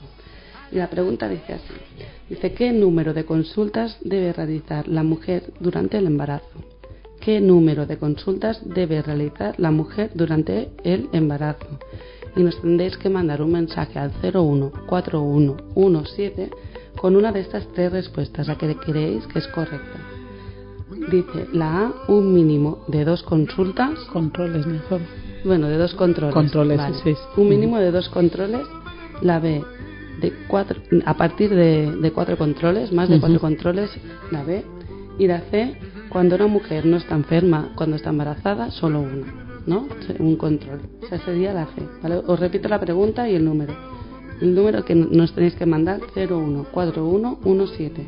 Y 0.70 0.76
la 0.76 0.88
pregunta 0.88 1.28
dice 1.28 1.54
así, 1.54 1.74
dice, 2.28 2.52
¿qué 2.52 2.72
número 2.72 3.12
de 3.14 3.24
consultas 3.24 3.96
debe 4.02 4.32
realizar 4.32 4.86
la 4.86 5.02
mujer 5.02 5.52
durante 5.60 5.96
el 5.98 6.06
embarazo? 6.06 6.46
¿Qué 7.20 7.40
número 7.40 7.86
de 7.86 7.96
consultas 7.98 8.60
debe 8.64 9.02
realizar 9.02 9.54
la 9.58 9.70
mujer 9.70 10.10
durante 10.14 10.70
el 10.84 11.08
embarazo? 11.12 11.66
y 12.36 12.44
nos 12.44 12.60
tendréis 12.62 12.96
que 12.96 13.08
mandar 13.08 13.42
un 13.42 13.50
mensaje 13.50 13.98
al 13.98 14.12
014117 14.22 16.48
con 16.96 17.16
una 17.16 17.32
de 17.32 17.40
estas 17.40 17.66
tres 17.72 17.90
respuestas, 17.90 18.46
la 18.46 18.56
que 18.56 18.76
creéis 18.76 19.26
que 19.26 19.40
es 19.40 19.48
correcta. 19.48 19.98
Dice 21.11 21.47
la 21.53 21.86
A, 21.86 21.93
un 22.09 22.34
mínimo 22.34 22.84
de 22.88 23.05
dos 23.05 23.22
consultas. 23.22 23.99
Controles 24.12 24.66
mejor. 24.66 25.01
Bueno, 25.45 25.68
de 25.68 25.78
dos 25.78 25.95
controles. 25.95 26.34
Controles, 26.34 26.78
vale. 26.78 26.97
sí, 27.03 27.14
sí. 27.14 27.41
Un 27.41 27.49
mínimo 27.49 27.78
de 27.78 27.91
dos 27.91 28.09
controles. 28.09 28.66
La 29.22 29.38
B, 29.38 29.62
de 30.20 30.32
cuatro, 30.49 30.80
a 31.05 31.14
partir 31.14 31.51
de, 31.51 31.93
de 31.93 32.12
cuatro 32.12 32.36
controles, 32.36 32.93
más 32.93 33.09
de 33.09 33.20
cuatro 33.20 33.38
controles, 33.41 33.91
la 34.30 34.43
B. 34.43 34.64
Y 35.18 35.26
la 35.26 35.41
C, 35.51 35.76
cuando 36.09 36.36
una 36.36 36.47
mujer 36.47 36.86
no 36.86 36.97
está 36.97 37.14
enferma, 37.14 37.72
cuando 37.74 37.97
está 37.97 38.11
embarazada, 38.11 38.70
solo 38.70 39.01
una, 39.01 39.62
¿no? 39.66 39.86
Un 40.18 40.36
control. 40.36 40.80
O 41.03 41.07
sea, 41.07 41.18
sería 41.20 41.53
la 41.53 41.66
C. 41.66 41.82
¿vale? 42.03 42.16
Os 42.26 42.41
repito 42.41 42.68
la 42.68 42.80
pregunta 42.80 43.28
y 43.28 43.34
el 43.34 43.45
número. 43.45 43.74
El 44.41 44.55
número 44.55 44.84
que 44.84 44.95
nos 44.95 45.34
tenéis 45.34 45.55
que 45.55 45.66
mandar 45.66 46.01
014117. 46.14 48.07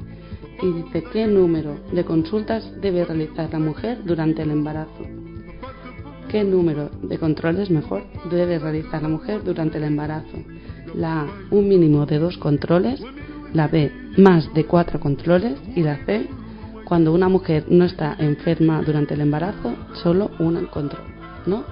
Y 0.62 0.72
dice, 0.72 1.02
¿qué 1.12 1.26
número 1.26 1.80
de 1.92 2.04
consultas 2.04 2.64
debe 2.80 3.04
realizar 3.04 3.50
la 3.52 3.58
mujer 3.58 3.98
durante 4.04 4.42
el 4.42 4.52
embarazo? 4.52 5.04
¿Qué 6.28 6.44
número 6.44 6.88
de 7.02 7.18
controles 7.18 7.68
mejor 7.68 8.04
debe 8.30 8.60
realizar 8.60 9.02
la 9.02 9.08
mujer 9.08 9.42
durante 9.42 9.78
el 9.78 9.84
embarazo? 9.84 10.38
La 10.94 11.22
A, 11.22 11.26
un 11.50 11.68
mínimo 11.68 12.06
de 12.06 12.20
dos 12.20 12.38
controles, 12.38 13.02
la 13.52 13.66
B, 13.66 13.90
más 14.16 14.54
de 14.54 14.64
cuatro 14.64 15.00
controles 15.00 15.58
y 15.74 15.82
la 15.82 15.96
C, 16.06 16.28
cuando 16.84 17.12
una 17.12 17.28
mujer 17.28 17.64
no 17.68 17.84
está 17.84 18.14
enferma 18.20 18.82
durante 18.82 19.14
el 19.14 19.22
embarazo, 19.22 19.74
solo 19.94 20.30
un 20.38 20.64
control, 20.66 21.02
¿no? 21.44 21.64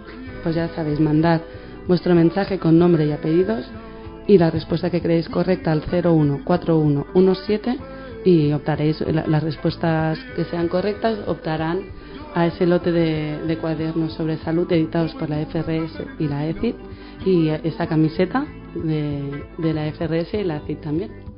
Pues 0.43 0.57
ya 0.57 0.69
sabéis, 0.75 0.99
mandar 0.99 1.43
vuestro 1.87 2.15
mensaje 2.15 2.59
con 2.59 2.79
nombre 2.79 3.07
y 3.07 3.13
apellidos 3.13 3.71
y 4.27 4.37
la 4.37 4.51
respuesta 4.51 4.91
que 4.91 5.01
creéis 5.01 5.29
correcta 5.29 5.71
al 5.71 5.83
014117 5.83 7.79
y 8.25 8.53
optaréis, 8.53 9.01
la- 9.01 9.27
las 9.27 9.43
respuestas 9.43 10.19
que 10.37 10.45
sean 10.45 10.69
correctas 10.69 11.19
optarán 11.27 11.81
a 12.35 12.47
ese 12.47 12.67
lote 12.67 12.93
de, 12.93 13.39
de 13.47 13.59
cuadernos 13.59 14.13
sobre 14.15 14.37
salud 14.39 14.71
editados 14.71 15.15
por 15.15 15.29
la 15.31 15.39
FRS 15.47 15.93
y 16.19 16.29
la 16.29 16.47
ECID 16.47 16.75
y 17.27 17.49
esa 17.49 17.87
camiseta 17.87 18.47
de, 18.75 19.45
la 19.75 19.91
FRS 19.93 20.35
y 20.35 20.45
la 20.45 20.59
ECID 20.59 20.79
también. 20.79 21.30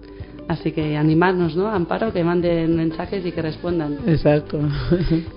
Así 0.52 0.70
que 0.72 0.96
animarnos, 0.98 1.56
¿no? 1.56 1.68
Amparo, 1.68 2.12
que 2.12 2.22
manden 2.22 2.76
mensajes 2.76 3.24
y 3.24 3.32
que 3.32 3.40
respondan. 3.40 3.96
Exacto. 4.06 4.58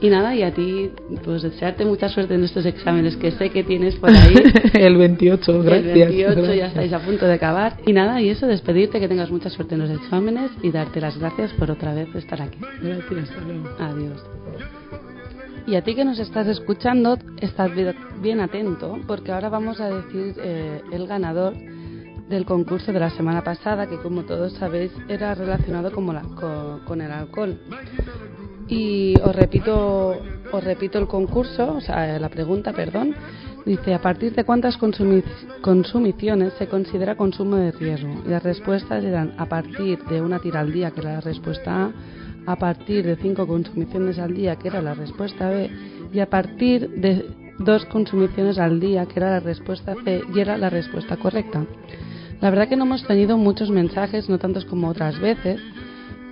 Y 0.02 0.10
nada, 0.10 0.36
y 0.36 0.44
a 0.44 0.54
ti, 0.54 0.90
pues 1.24 1.42
desearte 1.42 1.86
mucha 1.86 2.10
suerte 2.10 2.34
en 2.36 2.44
estos 2.44 2.66
exámenes 2.66 3.16
que 3.16 3.32
sé 3.32 3.50
que 3.50 3.64
tienes 3.64 3.96
por 3.96 4.10
ahí. 4.10 4.36
el 4.74 4.98
28, 4.98 5.64
gracias. 5.64 5.86
El 5.96 6.00
28 6.10 6.36
ya 6.36 6.46
gracias. 6.46 6.68
estáis 6.70 6.94
a 6.94 7.00
punto 7.00 7.26
de 7.26 7.34
acabar. 7.34 7.78
Y 7.86 7.94
nada, 7.94 8.22
y 8.22 8.28
eso, 8.30 8.46
despedirte, 8.46 9.00
que 9.00 9.08
tengas 9.08 9.32
mucha 9.32 9.50
suerte 9.50 9.76
en 9.76 9.82
los 9.82 9.90
exámenes 9.90 10.52
y 10.62 10.72
darte 10.72 11.00
las 11.00 11.18
gracias 11.18 11.54
por 11.54 11.72
otra 11.72 11.94
vez 11.94 12.14
estar 12.14 12.42
aquí. 12.42 12.58
Gracias, 12.82 13.30
hasta 13.30 13.42
luego. 13.42 13.70
Adiós. 13.80 14.22
Y 15.68 15.76
a 15.76 15.82
ti 15.82 15.96
que 15.96 16.04
nos 16.06 16.20
estás 16.20 16.46
escuchando, 16.48 17.18
estás 17.42 17.74
bi- 17.74 17.86
bien 18.22 18.40
atento, 18.42 19.00
porque 19.08 19.32
ahora 19.32 19.50
vamos 19.50 19.80
a 19.80 19.88
decir 19.90 20.36
eh, 20.44 20.82
el 20.92 21.08
ganador 21.08 21.54
del 22.30 22.46
concurso 22.46 22.92
de 22.92 23.00
la 23.00 23.10
semana 23.12 23.44
pasada, 23.44 23.88
que 23.88 23.98
como 23.98 24.24
todos 24.24 24.54
sabéis 24.54 24.92
era 25.08 25.36
relacionado 25.36 25.92
la- 26.14 26.22
co- 26.22 26.80
con 26.86 27.02
el 27.02 27.12
alcohol. 27.12 27.58
Y 28.68 29.14
os 29.24 29.36
repito, 29.36 30.18
os 30.52 30.64
repito 30.64 30.98
el 30.98 31.08
concurso, 31.08 31.74
o 31.74 31.82
sea, 31.82 32.18
la 32.20 32.30
pregunta, 32.30 32.74
perdón. 32.74 33.14
Dice, 33.66 33.94
¿a 33.94 34.02
partir 34.02 34.34
de 34.34 34.44
cuántas 34.44 34.78
consumi- 34.80 35.24
consumiciones 35.62 36.54
se 36.54 36.68
considera 36.68 37.16
consumo 37.16 37.56
de 37.58 37.72
riesgo? 37.72 38.22
Y 38.26 38.30
las 38.30 38.44
respuestas 38.44 39.04
eran 39.04 39.34
a 39.38 39.46
partir 39.48 40.00
de 40.06 40.22
una 40.22 40.40
tira 40.40 40.60
al 40.62 40.72
día, 40.72 40.92
que 40.92 41.02
era 41.02 41.14
la 41.14 41.22
respuesta 41.22 41.86
A, 41.86 41.92
a 42.52 42.56
partir 42.58 43.06
de 43.06 43.16
cinco 43.16 43.48
consumiciones 43.48 44.20
al 44.20 44.34
día, 44.34 44.56
que 44.56 44.68
era 44.68 44.82
la 44.82 44.94
respuesta 44.94 45.50
B, 45.50 45.70
y 46.14 46.20
a 46.20 46.30
partir 46.30 46.90
de 46.90 47.26
dos 47.58 47.86
consumiciones 47.86 48.60
al 48.60 48.80
día, 48.80 49.06
que 49.06 49.20
era 49.20 49.32
la 49.32 49.40
respuesta 49.40 49.96
C, 50.04 50.22
y 50.34 50.40
era 50.40 50.58
la 50.58 50.70
respuesta 50.70 51.18
correcta. 51.18 51.66
La 52.42 52.50
verdad 52.50 52.68
que 52.68 52.76
no 52.76 52.86
hemos 52.86 53.06
tenido 53.06 53.38
muchos 53.38 53.70
mensajes, 53.70 54.30
no 54.30 54.38
tantos 54.38 54.66
como 54.66 54.90
otras 54.90 55.20
veces, 55.20 55.62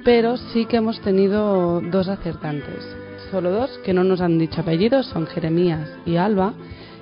pero 0.04 0.38
sí 0.38 0.66
que 0.66 0.78
hemos 0.78 1.00
tenido 1.02 1.82
dos 1.82 2.08
acertantes. 2.08 2.84
Solo 3.32 3.52
dos, 3.52 3.80
que 3.86 3.94
no 3.94 4.04
nos 4.04 4.22
han 4.22 4.38
dicho 4.38 4.62
apellidos, 4.62 5.08
son 5.08 5.26
Jeremías 5.28 5.90
y 6.06 6.18
Alba. 6.18 6.54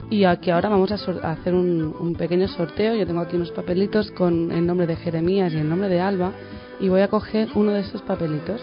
Y 0.09 0.25
aquí 0.25 0.49
ahora 0.51 0.69
vamos 0.69 0.91
a, 0.91 0.95
hacer 0.95 1.53
un, 1.53 1.95
un 1.99 2.15
pequeño 2.15 2.47
sorteo. 2.47 2.95
Yo 2.95 3.07
tengo 3.07 3.21
aquí 3.21 3.35
unos 3.35 3.51
papelitos 3.51 4.11
con 4.11 4.51
el 4.51 4.65
nombre 4.65 4.85
de 4.85 4.95
Jeremías 4.95 5.51
y 5.53 5.57
el 5.57 5.67
nombre 5.67 5.89
de 5.89 5.99
Alba. 5.99 6.31
Y 6.79 6.89
voy 6.89 7.01
a 7.01 7.07
coger 7.07 7.49
uno 7.55 7.71
de 7.71 7.81
esos 7.81 8.01
papelitos. 8.01 8.61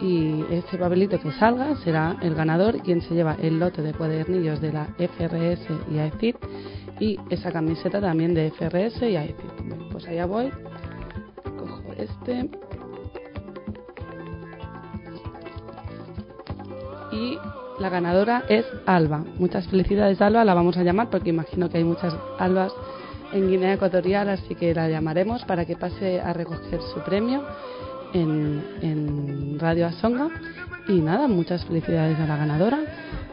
Y 0.00 0.44
ese 0.50 0.78
papelito 0.78 1.20
que 1.20 1.30
salga 1.32 1.76
será 1.76 2.16
el 2.22 2.34
ganador, 2.34 2.80
quien 2.82 3.02
se 3.02 3.14
lleva 3.14 3.36
el 3.40 3.58
lote 3.58 3.82
de 3.82 3.92
cuadernillos 3.92 4.60
de 4.60 4.72
la 4.72 4.86
FRS 4.96 5.66
y 5.92 5.98
AECID. 5.98 6.36
Y 7.00 7.18
esa 7.30 7.52
camiseta 7.52 8.00
también 8.00 8.34
de 8.34 8.50
FRS 8.50 9.02
y 9.02 9.16
AECID. 9.16 9.90
Pues 9.92 10.06
allá 10.06 10.26
voy. 10.26 10.50
Cojo 11.58 11.92
este. 11.96 12.48
y 17.12 17.38
la 17.78 17.88
ganadora 17.88 18.44
es 18.48 18.66
Alba. 18.86 19.24
Muchas 19.38 19.66
felicidades 19.68 20.20
Alba, 20.20 20.44
la 20.44 20.54
vamos 20.54 20.76
a 20.76 20.82
llamar 20.82 21.10
porque 21.10 21.30
imagino 21.30 21.68
que 21.68 21.78
hay 21.78 21.84
muchas 21.84 22.14
Albas 22.38 22.72
en 23.32 23.48
Guinea 23.48 23.74
Ecuatorial, 23.74 24.28
así 24.28 24.54
que 24.54 24.74
la 24.74 24.88
llamaremos 24.88 25.44
para 25.44 25.64
que 25.64 25.76
pase 25.76 26.20
a 26.20 26.32
recoger 26.32 26.80
su 26.94 27.00
premio 27.00 27.42
en, 28.14 28.62
en 28.82 29.58
Radio 29.58 29.86
Asonga. 29.86 30.28
Y 30.88 31.00
nada, 31.00 31.28
muchas 31.28 31.64
felicidades 31.64 32.18
a 32.18 32.26
la 32.26 32.36
ganadora 32.36 32.80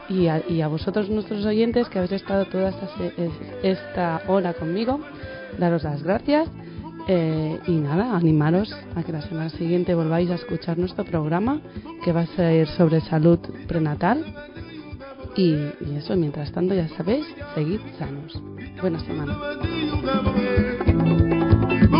y 0.09 0.28
a, 0.28 0.41
y 0.47 0.61
a 0.61 0.67
vosotros 0.67 1.09
nuestros 1.09 1.45
oyentes 1.45 1.89
que 1.89 1.97
habéis 1.97 2.13
estado 2.13 2.45
toda 2.45 2.69
esta, 2.69 2.88
esta 3.63 4.21
hora 4.28 4.53
conmigo. 4.53 4.99
Daros 5.57 5.84
las 5.84 6.03
gracias. 6.03 6.49
Eh, 7.09 7.59
y 7.67 7.71
nada, 7.71 8.17
animaros 8.17 8.75
a 8.95 9.03
que 9.03 9.13
la 9.13 9.21
semana 9.21 9.49
siguiente 9.49 9.95
volváis 9.95 10.30
a 10.30 10.36
escuchar 10.36 10.78
nuestro 10.78 11.05
programa, 11.05 11.61
que 12.03 12.11
va 12.11 12.21
a 12.21 12.28
ser 12.28 12.67
sobre 12.67 12.99
salud 13.01 13.39
prenatal. 13.65 14.25
Y, 15.38 15.53
y 15.53 15.95
eso, 15.95 16.15
mientras 16.17 16.51
tanto, 16.51 16.73
ya 16.73 16.89
sabéis, 16.89 17.25
seguid 17.55 17.80
sanos. 17.97 18.41
Buena 18.82 18.99
semana. 18.99 19.38